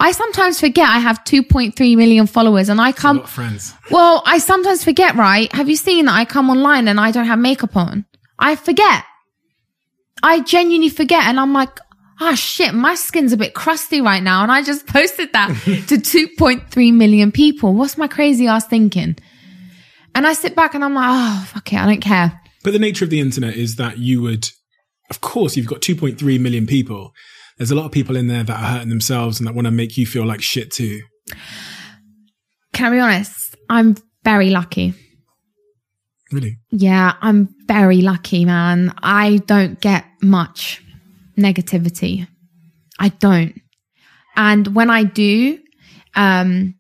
[0.01, 3.75] I sometimes forget I have 2.3 million followers and I come, friends.
[3.91, 5.53] well, I sometimes forget, right?
[5.53, 8.05] Have you seen that I come online and I don't have makeup on?
[8.39, 9.05] I forget.
[10.23, 11.25] I genuinely forget.
[11.25, 11.79] And I'm like,
[12.21, 14.43] ah, shit, my skin's a bit crusty right now.
[14.43, 17.75] And I just posted that to 2.3 million people.
[17.75, 19.17] What's my crazy ass thinking?
[20.15, 21.79] And I sit back and I'm like, oh, fuck it.
[21.79, 22.41] I don't care.
[22.63, 24.49] But the nature of the internet is that you would,
[25.11, 27.13] of course, you've got 2.3 million people.
[27.59, 29.71] There's a lot of people in there that are hurting themselves and that want to
[29.71, 31.03] make you feel like shit too.
[32.73, 33.57] Can I be honest?
[33.71, 34.95] I'm very lucky.
[36.33, 36.59] Really?
[36.71, 38.93] Yeah, I'm very lucky, man.
[39.03, 40.83] I don't get much
[41.39, 42.27] negativity.
[42.99, 43.61] I don't.
[44.37, 45.59] And when I do,
[46.17, 46.75] um,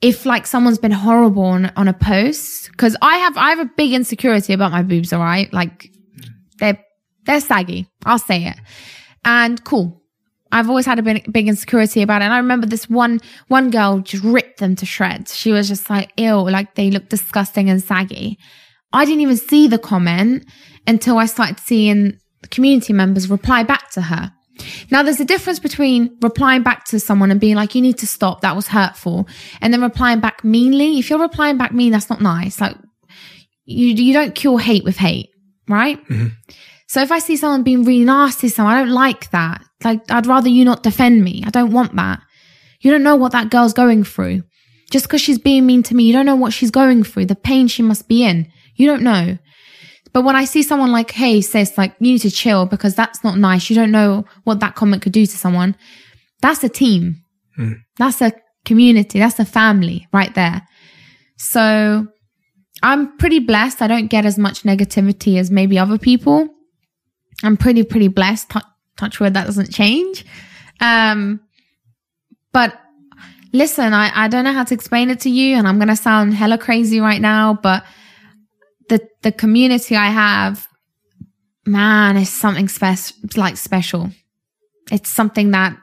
[0.00, 3.70] if like someone's been horrible on, on a post, because I have I have a
[3.76, 5.52] big insecurity about my boobs, all right?
[5.52, 5.90] Like
[6.58, 6.82] they're
[7.24, 7.88] they're saggy.
[8.04, 8.56] I'll say it.
[9.24, 10.02] And cool.
[10.52, 12.26] I've always had a big, big insecurity about it.
[12.26, 15.36] And I remember this one one girl just ripped them to shreds.
[15.36, 18.38] She was just like, ew, like they look disgusting and saggy.
[18.92, 20.46] I didn't even see the comment
[20.86, 22.18] until I started seeing
[22.50, 24.32] community members reply back to her.
[24.90, 28.06] Now there's a difference between replying back to someone and being like, you need to
[28.06, 29.28] stop, that was hurtful,
[29.60, 30.98] and then replying back meanly.
[30.98, 32.60] If you're replying back mean, that's not nice.
[32.60, 32.76] Like
[33.64, 35.28] you you don't cure hate with hate,
[35.68, 36.02] right?
[36.08, 36.28] Mm-hmm.
[36.88, 39.62] So if I see someone being really nasty to someone, I don't like that.
[39.84, 41.42] Like I'd rather you not defend me.
[41.44, 42.20] I don't want that.
[42.80, 44.42] You don't know what that girl's going through.
[44.90, 47.34] Just because she's being mean to me, you don't know what she's going through, the
[47.34, 48.50] pain she must be in.
[48.76, 49.36] You don't know.
[50.12, 53.24] But when I see someone like, hey, says like, you need to chill because that's
[53.24, 53.68] not nice.
[53.68, 55.76] You don't know what that comment could do to someone.
[56.40, 57.22] That's a team.
[57.58, 57.80] Mm.
[57.98, 58.32] That's a
[58.64, 59.18] community.
[59.18, 60.62] That's a family right there.
[61.36, 62.06] So
[62.82, 63.82] I'm pretty blessed.
[63.82, 66.48] I don't get as much negativity as maybe other people.
[67.42, 68.50] I'm pretty, pretty blessed.
[68.50, 68.64] Touch,
[68.96, 70.24] touch wood, that doesn't change.
[70.80, 71.40] Um,
[72.52, 72.78] but
[73.52, 75.96] listen, I, I don't know how to explain it to you, and I'm going to
[75.96, 77.84] sound hella crazy right now, but
[78.88, 80.68] the, the community I have,
[81.64, 84.10] man, is something special, like special.
[84.90, 85.76] It's something that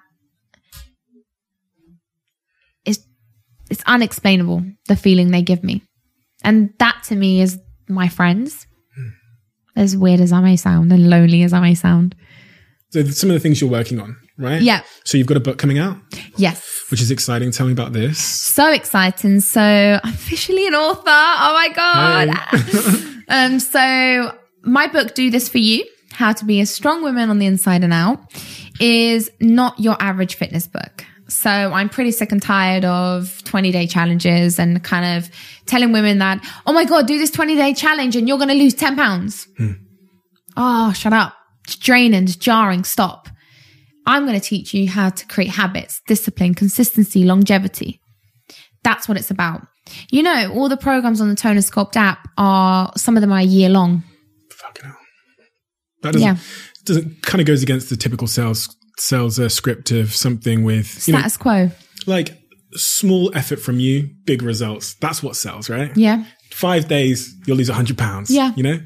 [2.86, 3.04] is,
[3.70, 5.84] it's unexplainable, the feeling they give me.
[6.44, 8.68] And that to me is my friends.
[9.76, 12.16] As weird as I may sound and lonely as I may sound.
[12.92, 14.62] So some of the things you're working on, right?
[14.62, 14.82] Yeah.
[15.04, 15.98] So you've got a book coming out,
[16.38, 16.84] Yes.
[16.92, 17.50] which is exciting.
[17.50, 18.20] Tell me about this.
[18.20, 19.40] So exciting.
[19.40, 21.02] So I'm officially an author.
[21.08, 23.24] Oh my God.
[23.30, 27.40] um, so my book, Do This For You, How to Be a Strong Woman on
[27.40, 28.20] the Inside and Out,
[28.80, 31.04] is not your average fitness book.
[31.30, 35.30] So I'm pretty sick and tired of 20 day challenges and kind of
[35.66, 38.56] telling women that, oh my God, do this 20 day challenge and you're going to
[38.56, 39.48] lose 10 pounds.
[40.58, 41.34] Oh, shut up.
[41.66, 42.84] It's draining, it's jarring.
[42.84, 43.30] Stop.
[44.06, 48.02] I'm going to teach you how to create habits, discipline, consistency, longevity.
[48.84, 49.66] That's what it's about.
[50.12, 53.32] You know, all the programs on the Tone and Sculpt app are, some of them
[53.32, 54.04] are a year long.
[54.52, 54.98] Fucking hell.
[56.02, 56.36] That doesn't, Yeah.
[56.84, 61.14] doesn't kind of goes against the typical sales sales a script of something with you
[61.14, 61.72] know, Status quo.
[62.06, 62.38] like
[62.74, 64.96] small effort from you, big results.
[64.96, 65.96] That's what sells, right?
[65.96, 66.26] Yeah.
[66.52, 68.30] Five days, you'll lose a hundred pounds.
[68.30, 68.54] Yeah.
[68.56, 68.80] you know.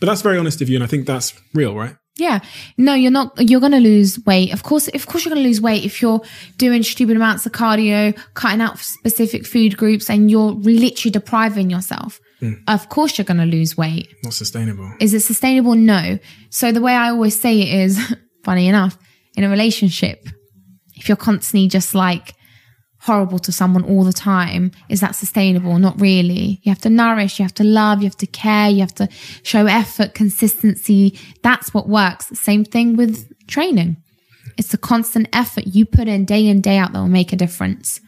[0.00, 1.96] But that's very honest of you, and I think that's real, right?
[2.16, 2.40] Yeah.
[2.78, 4.52] No, you're not, you're going to lose weight.
[4.52, 6.20] Of course, of course you're going to lose weight if you're
[6.58, 12.20] doing stupid amounts of cardio, cutting out specific food groups and you're literally depriving yourself.
[12.38, 12.52] Hmm.
[12.68, 14.14] Of course you're going to lose weight.
[14.22, 14.92] Not sustainable.
[15.00, 15.74] Is it sustainable?
[15.74, 16.18] No.
[16.50, 18.14] So the way I always say it is,
[18.44, 18.96] funny enough,
[19.36, 20.28] in a relationship,
[20.94, 22.34] if you're constantly just like
[23.00, 25.78] horrible to someone all the time, is that sustainable?
[25.78, 26.60] Not really.
[26.62, 29.08] You have to nourish, you have to love, you have to care, you have to
[29.42, 31.18] show effort, consistency.
[31.42, 32.26] That's what works.
[32.38, 33.98] Same thing with training.
[34.56, 37.36] It's the constant effort you put in day in, day out that will make a
[37.36, 38.00] difference.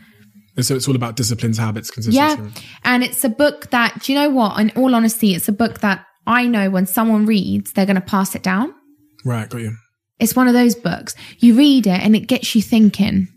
[0.57, 2.43] And so it's all about disciplines, habits, consistency.
[2.43, 2.63] Yeah.
[2.85, 4.59] And it's a book that, do you know what?
[4.59, 8.01] In all honesty, it's a book that I know when someone reads, they're going to
[8.01, 8.73] pass it down.
[9.25, 9.77] Right, got you.
[10.19, 11.15] It's one of those books.
[11.39, 13.29] You read it and it gets you thinking.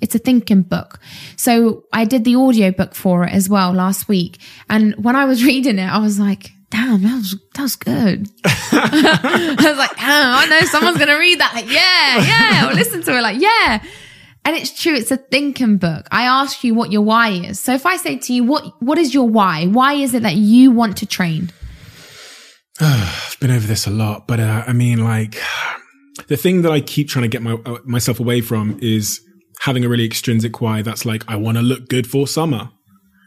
[0.00, 0.98] It's a thinking book.
[1.36, 4.38] So I did the audio book for it as well last week.
[4.68, 8.28] And when I was reading it, I was like, damn, that was, that was good.
[8.44, 11.54] I was like, damn, I know someone's going to read that.
[11.54, 12.70] Like, yeah, yeah.
[12.70, 13.82] Or listen to it like, yeah.
[14.44, 14.94] And it's true.
[14.94, 16.06] It's a thinking book.
[16.10, 17.60] I ask you what your why is.
[17.60, 19.66] So if I say to you, what, what is your why?
[19.66, 21.50] Why is it that you want to train?
[22.80, 25.40] I've been over this a lot, but uh, I mean, like,
[26.28, 29.20] the thing that I keep trying to get my, uh, myself away from is
[29.60, 32.70] having a really extrinsic why that's like, I want to look good for summer.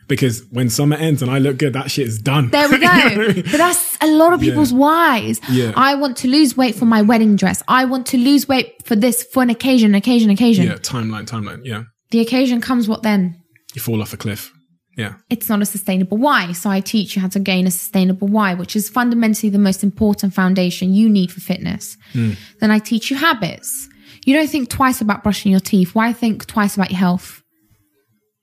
[0.07, 2.49] Because when summer ends and I look good, that shit is done.
[2.49, 3.27] There we You know I go.
[3.33, 3.35] mean?
[3.43, 5.41] but that's a lot of people's whys.
[5.49, 5.73] Yeah.
[5.75, 7.61] I want to lose weight for my wedding dress.
[7.67, 10.65] I want to lose weight for this, for an occasion, occasion, occasion.
[10.65, 11.59] yeah, timeline, timeline.
[11.65, 11.83] Yeah.
[12.11, 13.35] The occasion comes what then?
[13.73, 14.53] You fall off a cliff.
[14.97, 15.13] Yeah.
[15.29, 16.51] It's not a sustainable why.
[16.53, 19.83] So I teach you how to gain a sustainable why, which is fundamentally the most
[19.83, 21.97] important foundation you need for fitness.
[22.13, 22.31] Hmm.
[22.59, 23.87] Then I teach you habits.
[24.25, 25.93] You don't think twice about brushing your teeth.
[25.93, 27.43] Why think twice about your health?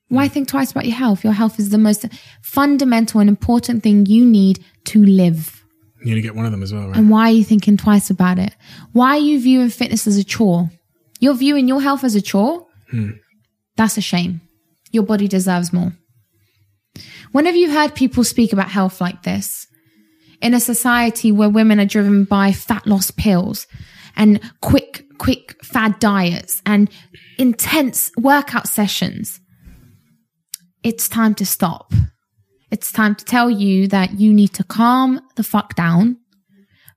[0.08, 1.24] Why think twice about your health?
[1.24, 2.06] Your health is the most
[2.40, 5.64] fundamental and important thing you need to live.
[6.04, 6.96] You only get one of them as well, right?
[6.96, 8.54] And why are you thinking twice about it?
[8.92, 10.70] Why are you viewing fitness as a chore?
[11.18, 12.66] You're viewing your health as a chore?
[12.90, 13.12] Hmm.
[13.76, 14.40] That's a shame.
[14.92, 15.94] Your body deserves more.
[17.34, 19.66] When have you heard people speak about health like this?
[20.40, 23.66] In a society where women are driven by fat loss pills
[24.14, 26.88] and quick, quick fad diets and
[27.36, 29.40] intense workout sessions,
[30.84, 31.92] it's time to stop.
[32.70, 36.18] It's time to tell you that you need to calm the fuck down.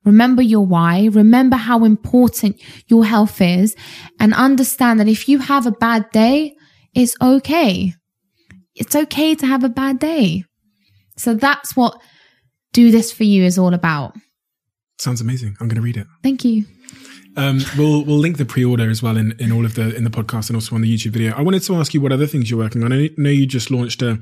[0.05, 1.09] Remember your why.
[1.11, 3.76] Remember how important your health is
[4.19, 6.55] and understand that if you have a bad day,
[6.93, 7.95] it's okay.
[8.78, 10.44] It's okay to have a bad day.
[11.18, 11.99] So that's what
[12.74, 14.16] do this for you is all about.
[14.99, 15.56] Sounds amazing.
[15.60, 16.08] I'm going to read it.
[16.24, 16.66] Thank you.
[17.36, 20.10] Um, we'll we'll link the pre-order as well in, in all of the in the
[20.10, 21.34] podcast and also on the YouTube video.
[21.36, 22.91] I wanted to ask you what other things you're working on.
[22.91, 24.20] I know you just launched a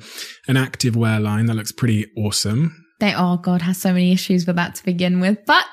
[0.49, 2.86] an active wear line that looks pretty awesome.
[2.99, 5.65] They, oh God, has so many issues with that to begin with, but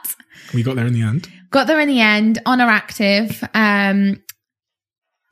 [0.54, 1.28] We got there in the end.
[1.50, 2.40] got there in the end.
[2.46, 3.42] Oner Active.
[3.54, 4.20] Um,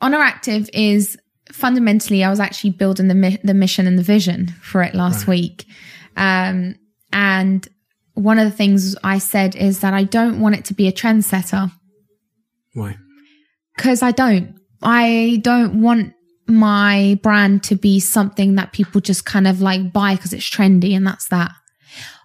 [0.01, 1.17] Oner Active is
[1.53, 5.27] fundamentally, I was actually building the mi- the mission and the vision for it last
[5.27, 5.67] week,
[6.17, 6.77] um,
[7.13, 7.67] and
[8.15, 10.93] one of the things I said is that I don't want it to be a
[10.93, 11.73] trendsetter
[12.75, 12.97] Why?
[13.77, 14.59] because I don't.
[14.83, 16.15] I don't want
[16.47, 20.97] my brand to be something that people just kind of like buy because it's trendy
[20.97, 21.53] and that's that.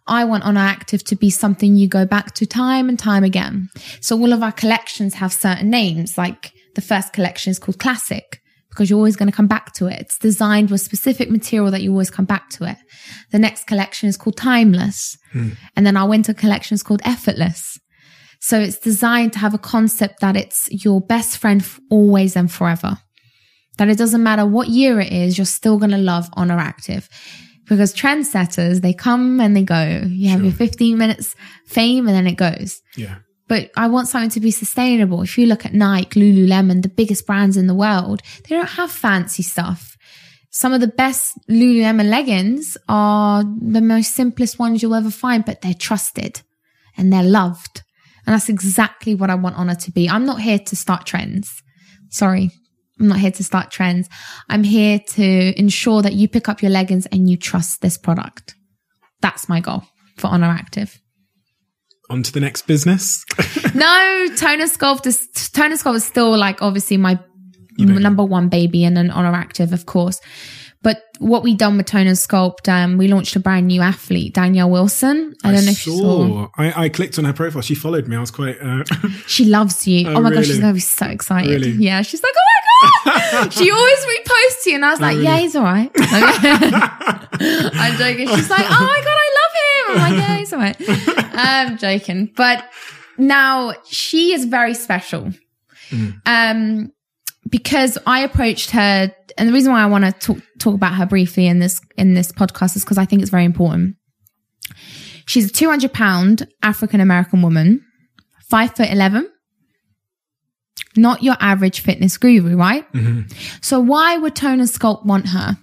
[0.07, 3.69] I want Oner Active to be something you go back to time and time again.
[4.01, 6.17] So all of our collections have certain names.
[6.17, 8.41] Like the first collection is called Classic
[8.75, 10.01] because you're always going to come back to it.
[10.01, 12.75] It's designed with specific material that you always come back to it.
[13.31, 15.17] The next collection is called Timeless.
[15.31, 15.51] Hmm.
[15.77, 17.79] And then our winter collection is called Effortless.
[18.41, 22.97] So it's designed to have a concept that it's your best friend always and forever.
[23.77, 27.07] That it doesn't matter what year it is, you're still going to love Oner Active.
[27.67, 30.03] Because trendsetters, they come and they go.
[30.05, 31.33] You have your 15 minutes
[31.65, 32.81] fame and then it goes.
[32.97, 33.15] Yeah.
[33.47, 35.21] But I want something to be sustainable.
[35.21, 38.91] If you look at Nike, Lululemon, the biggest brands in the world, they don't have
[38.91, 39.97] fancy stuff.
[40.49, 45.61] Some of the best Lululemon leggings are the most simplest ones you'll ever find, but
[45.61, 46.41] they're trusted
[46.97, 47.83] and they're loved.
[48.25, 50.09] And that's exactly what I want Oner to be.
[50.09, 51.61] I'm not here to start trends.
[52.09, 52.51] Sorry.
[52.99, 54.07] I'm not here to start trends.
[54.49, 58.55] I'm here to ensure that you pick up your leggings and you trust this product.
[59.21, 59.83] That's my goal
[60.17, 60.99] for Oner Active.
[62.09, 63.25] On to the next business.
[63.75, 67.19] No, Tone and Sculpt is Tone and Sculpt is still like obviously my
[67.77, 70.21] number one baby and an Oner Active, of course.
[70.81, 74.33] But what we done with Tone and Sculpt, um, we launched a brand new athlete,
[74.35, 75.33] Danielle Wilson.
[75.43, 76.47] I don't know if you saw.
[76.57, 77.63] I, I clicked on her profile.
[77.63, 78.15] She followed me.
[78.15, 78.57] I was quite.
[78.61, 78.83] Uh,
[79.27, 80.07] She loves you.
[80.07, 81.49] Oh, Oh, my gosh, she's gonna be so excited.
[81.49, 81.71] Really?
[81.71, 83.11] Yeah, she's like, oh my
[83.41, 83.53] god.
[83.53, 85.25] she always reposts you, and I was like, really?
[85.25, 85.91] yeah, he's all right.
[85.97, 88.27] I'm joking.
[88.29, 89.24] She's like, oh my god, I love him.
[89.87, 90.75] I'm like, yeah, he's all right.
[90.79, 92.69] I'm joking, but
[93.17, 95.31] now she is very special.
[96.25, 96.91] Um,
[97.49, 101.05] because I approached her, and the reason why I want to talk talk about her
[101.05, 103.95] briefly in this in this podcast is because I think it's very important.
[105.27, 107.81] She's a 200 pound African American woman,
[108.49, 109.29] five foot 11.
[110.97, 112.85] Not your average fitness guru, right?
[113.61, 115.57] So why would Tone and Sculpt want her?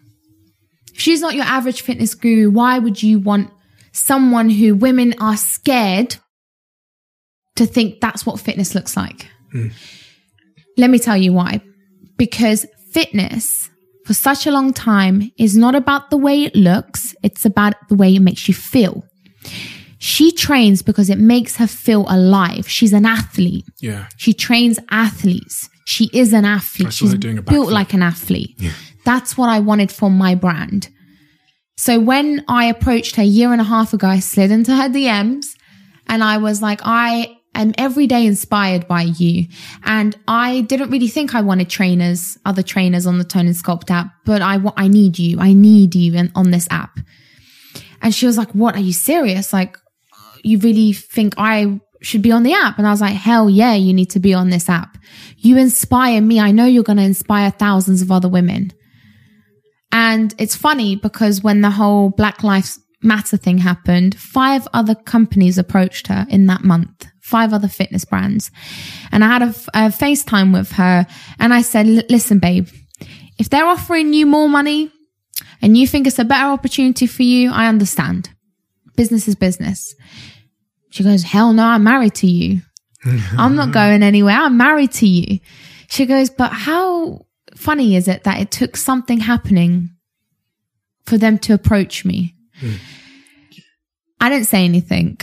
[0.95, 3.51] If she's not your average fitness guru, why would you want
[3.93, 6.17] someone who women are scared
[7.57, 9.29] to think that's what fitness looks like?
[10.79, 11.61] Let me tell you why.
[12.17, 13.69] Because fitness
[14.07, 17.95] for such a long time is not about the way it looks, it's about the
[17.95, 19.05] way it makes you feel.
[19.99, 22.69] She trains because it makes her feel alive.
[22.69, 23.65] She's an athlete.
[23.81, 24.09] yeah.
[24.17, 25.69] She trains athletes.
[25.87, 26.89] She is an athlete.
[26.89, 28.55] I saw her She's built like an athlete.
[28.59, 28.73] Yeah.
[29.05, 30.89] That's what I wanted for my brand.
[31.83, 34.89] So when I approached her a year and a half ago, I slid into her
[34.89, 35.57] DMs
[36.07, 39.49] and I was like, I am every day inspired by you.
[39.83, 43.91] And I didn't really think I wanted trainers, other trainers on the Tone and Sculpt
[43.91, 45.41] app, but I, I need you.
[45.41, 47.01] I need you in, on this app.
[48.01, 48.77] And she was like, what?
[48.77, 49.53] Are you serious?
[49.53, 49.77] Like,
[50.45, 52.79] you really think I should be on the app?
[52.79, 54.99] And I was like, hell yeah, you need to be on this app.
[55.39, 56.39] You inspire me.
[56.39, 58.73] I know you're going to inspire thousands of other women.
[59.93, 65.59] And it's funny because when the whole Black Lives Matter thing happened, five other companies
[65.59, 68.53] approached her in that month, five other fitness brands.
[69.11, 71.05] And I had a, a FaceTime with her
[71.41, 72.69] and I said, listen, babe,
[73.39, 74.93] if they're offering you more money
[75.61, 78.31] and you think it's a better opportunity for you, I understand.
[78.95, 79.97] Business is business.
[80.91, 82.61] She goes, hell no, I'm married to you.
[83.37, 84.37] I'm not going anywhere.
[84.37, 85.41] I'm married to you.
[85.89, 87.27] She goes, but how
[87.63, 89.91] funny is it that it took something happening
[91.05, 92.35] for them to approach me?
[94.21, 95.19] I didn't say anything.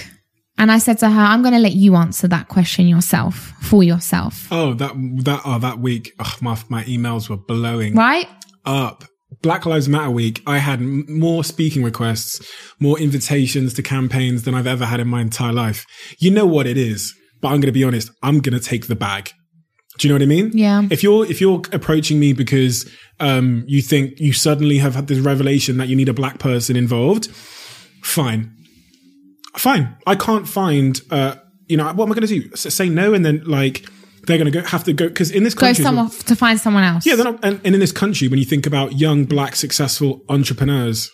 [0.58, 3.82] And I said to her, I'm going to let you answer that question yourself for
[3.82, 4.48] yourself.
[4.52, 4.94] Oh, that
[5.24, 6.12] that oh, that week,
[6.42, 8.28] my my emails were blowing Right?
[8.66, 9.06] up.
[9.42, 12.46] Black Lives Matter week, I had more speaking requests,
[12.80, 15.86] more invitations to campaigns than I've ever had in my entire life.
[16.18, 18.12] You know what it is, but I'm going to be honest.
[18.22, 19.32] I'm going to take the bag.
[20.00, 20.52] Do you know what I mean?
[20.54, 20.84] Yeah.
[20.90, 22.90] If you're if you're approaching me because
[23.20, 26.76] um you think you suddenly have had this revelation that you need a black person
[26.78, 27.28] involved,
[28.02, 28.56] fine,
[29.58, 29.96] fine.
[30.08, 31.36] I can't find uh
[31.68, 32.56] you know what am I going to do?
[32.56, 33.86] Say no and then like
[34.26, 36.60] they're going to go have to go because in this Go country someone to find
[36.60, 37.06] someone else.
[37.06, 41.10] yeah, not, and, and in this country, when you think about young black successful entrepreneurs,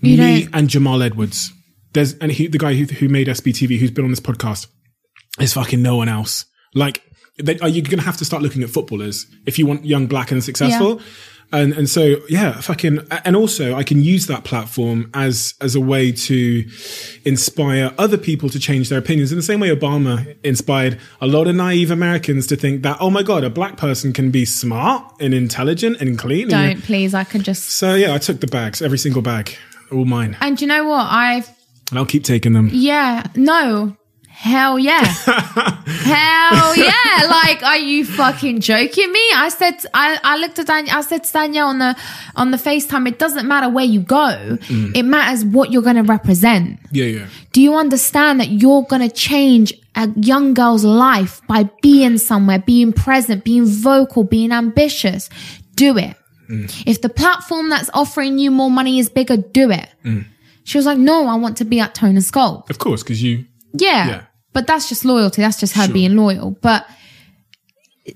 [0.00, 1.50] You me don't- and Jamal Edwards,
[1.94, 4.66] there's and he, the guy who, who made SBTV, who's been on this podcast,
[5.38, 6.44] there's fucking no one else.
[6.74, 7.00] Like,
[7.38, 10.06] they, are you going to have to start looking at footballers if you want young
[10.06, 11.00] black and successful?
[11.50, 15.80] And and so yeah, fucking, and also I can use that platform as as a
[15.80, 16.68] way to
[17.24, 21.46] inspire other people to change their opinions in the same way Obama inspired a lot
[21.46, 25.10] of naive Americans to think that oh my god, a black person can be smart
[25.20, 26.48] and intelligent and clean.
[26.48, 27.14] Don't, please.
[27.14, 27.70] I can just.
[27.70, 29.56] so yeah, I took the bags, every single bag,
[29.90, 31.06] all mine, And you know what?
[31.08, 31.48] I've
[31.90, 32.68] and I'll keep taking them.
[32.72, 33.96] Yeah, no.
[34.38, 35.02] Hell yeah.
[35.04, 37.26] Hell yeah.
[37.26, 39.20] Like, are you fucking joking me?
[39.34, 41.96] I said, I, I looked at Danielle, I said to Danielle on the,
[42.36, 44.16] on the FaceTime, it doesn't matter where you go.
[44.16, 44.96] Mm.
[44.96, 46.78] It matters what you're going to represent.
[46.92, 47.26] Yeah, yeah.
[47.52, 52.60] Do you understand that you're going to change a young girl's life by being somewhere,
[52.60, 55.28] being present, being vocal, being ambitious?
[55.74, 56.14] Do it.
[56.48, 56.84] Mm.
[56.86, 59.88] If the platform that's offering you more money is bigger, do it.
[60.04, 60.26] Mm.
[60.62, 62.70] She was like, no, I want to be at Tone and Sculpt.
[62.70, 63.46] Of course, because you.
[63.78, 64.08] Yeah.
[64.08, 64.22] Yeah.
[64.52, 65.42] But that's just loyalty.
[65.42, 65.92] That's just her Sure.
[65.94, 66.52] being loyal.
[66.62, 66.86] But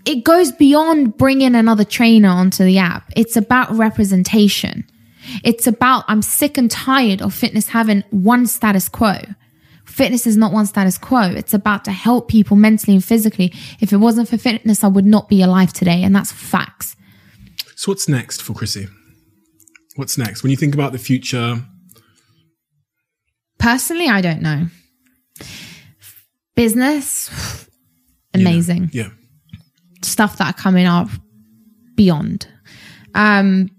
[0.07, 3.11] it goes beyond bringing another trainer onto the app.
[3.17, 4.85] It's about representation.
[5.45, 9.19] It's about, I'm sick and tired of fitness having one status quo.
[9.85, 11.23] Fitness is not one status quo.
[11.23, 13.53] It's about to help people mentally and physically.
[13.81, 16.03] If it wasn't for fitness, I would not be alive today.
[16.03, 16.97] And that's facts.
[17.77, 18.89] So what's next for Krissy?
[19.97, 21.63] What's next when you think about the future?
[23.59, 24.67] Personally, I don't know.
[26.55, 27.69] Business,
[28.35, 28.91] amazing.
[28.93, 29.09] Yeah,
[30.03, 31.09] stuff that are coming up
[31.97, 32.47] beyond.
[33.15, 33.71] Um,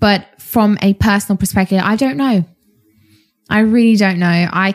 [0.00, 2.44] but from a personal perspective, I don't know.
[3.50, 4.48] I really don't know.
[4.52, 4.74] I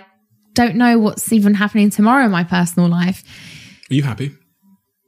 [0.53, 3.23] don't know what's even happening tomorrow in my personal life.
[3.89, 4.31] are you happy?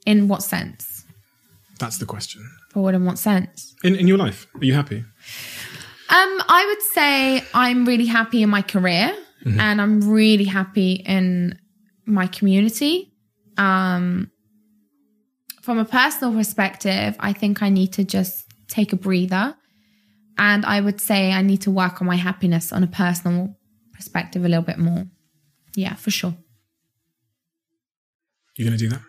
[0.06, 1.04] In what sense?
[1.80, 2.48] That's the question.
[2.72, 3.76] For what in what sense?
[3.84, 4.98] In in your life, are you happy?
[4.98, 9.16] Um, I would say I'm really happy in my career
[9.46, 11.60] and I'm really happy in
[12.06, 13.14] my community.
[13.58, 14.32] Um,
[15.62, 19.56] from a personal perspective, I think I need to just take a breather.
[20.38, 23.56] And I would say I need to work on my happiness on a personal
[23.94, 25.06] perspective a little bit more.
[25.76, 26.36] Yeah, for sure.
[28.58, 29.02] You're going to do that?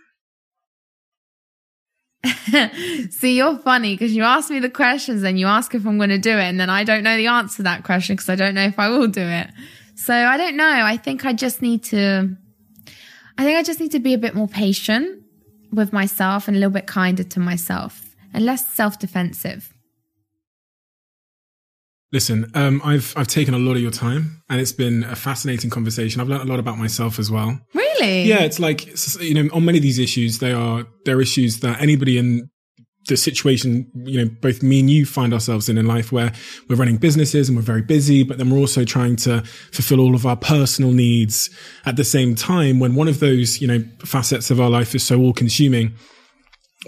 [3.10, 6.10] See, you're funny because you ask me the questions and you ask if I'm going
[6.10, 6.44] to do it.
[6.44, 8.78] And then I don't know the answer to that question because I don't know if
[8.78, 9.48] I will do it.
[9.96, 10.68] So I don't know.
[10.68, 12.36] I think I just need to,
[13.38, 15.22] I think I just need to be a bit more patient
[15.72, 19.72] with myself and a little bit kinder to myself and less self defensive.
[22.12, 25.70] Listen, um, I've I've taken a lot of your time, and it's been a fascinating
[25.70, 26.20] conversation.
[26.20, 27.58] I've learned a lot about myself as well.
[27.74, 28.22] Really?
[28.24, 28.86] Yeah, it's like
[29.20, 32.48] you know, on many of these issues, they are they're issues that anybody in
[33.08, 36.32] the situation, you know, both me and you find ourselves in in life where
[36.68, 39.42] we're running businesses and we're very busy, but then we're also trying to
[39.72, 41.50] fulfill all of our personal needs
[41.84, 42.80] at the same time.
[42.80, 45.94] When one of those, you know, facets of our life is so all consuming,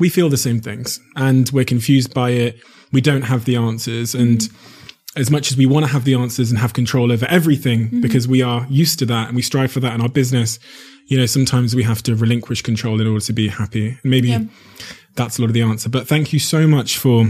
[0.01, 2.57] we feel the same things and we're confused by it.
[2.93, 4.15] We don't have the answers.
[4.15, 5.21] And mm-hmm.
[5.21, 8.01] as much as we want to have the answers and have control over everything mm-hmm.
[8.01, 10.59] because we are used to that and we strive for that in our business,
[11.07, 13.89] you know, sometimes we have to relinquish control in order to be happy.
[13.89, 14.45] And maybe Yeah.
[15.19, 15.91] That's a lot of the answer.
[15.91, 17.27] But thank you so much for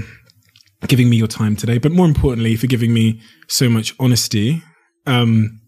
[0.87, 4.63] giving me your time today, but more importantly, for giving me so much honesty.
[5.07, 5.61] Um,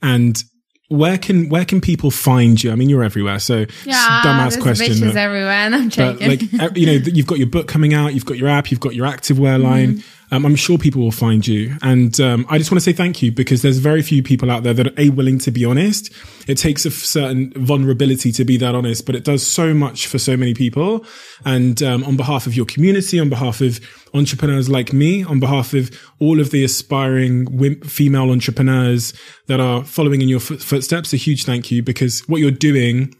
[0.00, 0.42] and
[0.88, 2.72] where can where can people find you?
[2.72, 5.16] I mean, you're everywhere, so Yeah, dumbass question.
[5.16, 8.38] everywhere, and I'm but like you know, you've got your book coming out, you've got
[8.38, 9.96] your app, you've got your activewear line.
[9.96, 10.19] Mm-hmm.
[10.30, 13.22] Um, I'm sure people will find you, and um, I just want to say thank
[13.22, 16.12] you because there's very few people out there that are a willing to be honest.
[16.48, 20.18] It takes a certain vulnerability to be that honest, but it does so much for
[20.18, 21.04] so many people.
[21.44, 23.80] And um, on behalf of your community, on behalf of
[24.14, 29.12] entrepreneurs like me, on behalf of all of the aspiring female entrepreneurs
[29.46, 33.14] that are following in your footsteps, a huge thank you because what you're doing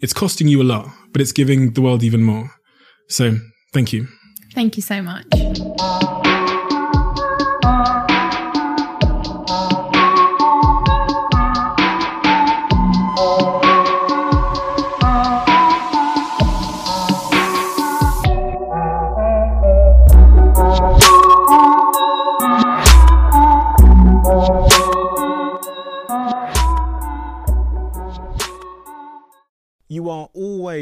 [0.00, 2.50] it's costing you a lot, but it's giving the world even more.
[3.08, 3.38] So
[3.72, 4.06] thank you.
[4.54, 5.26] Thank you so much.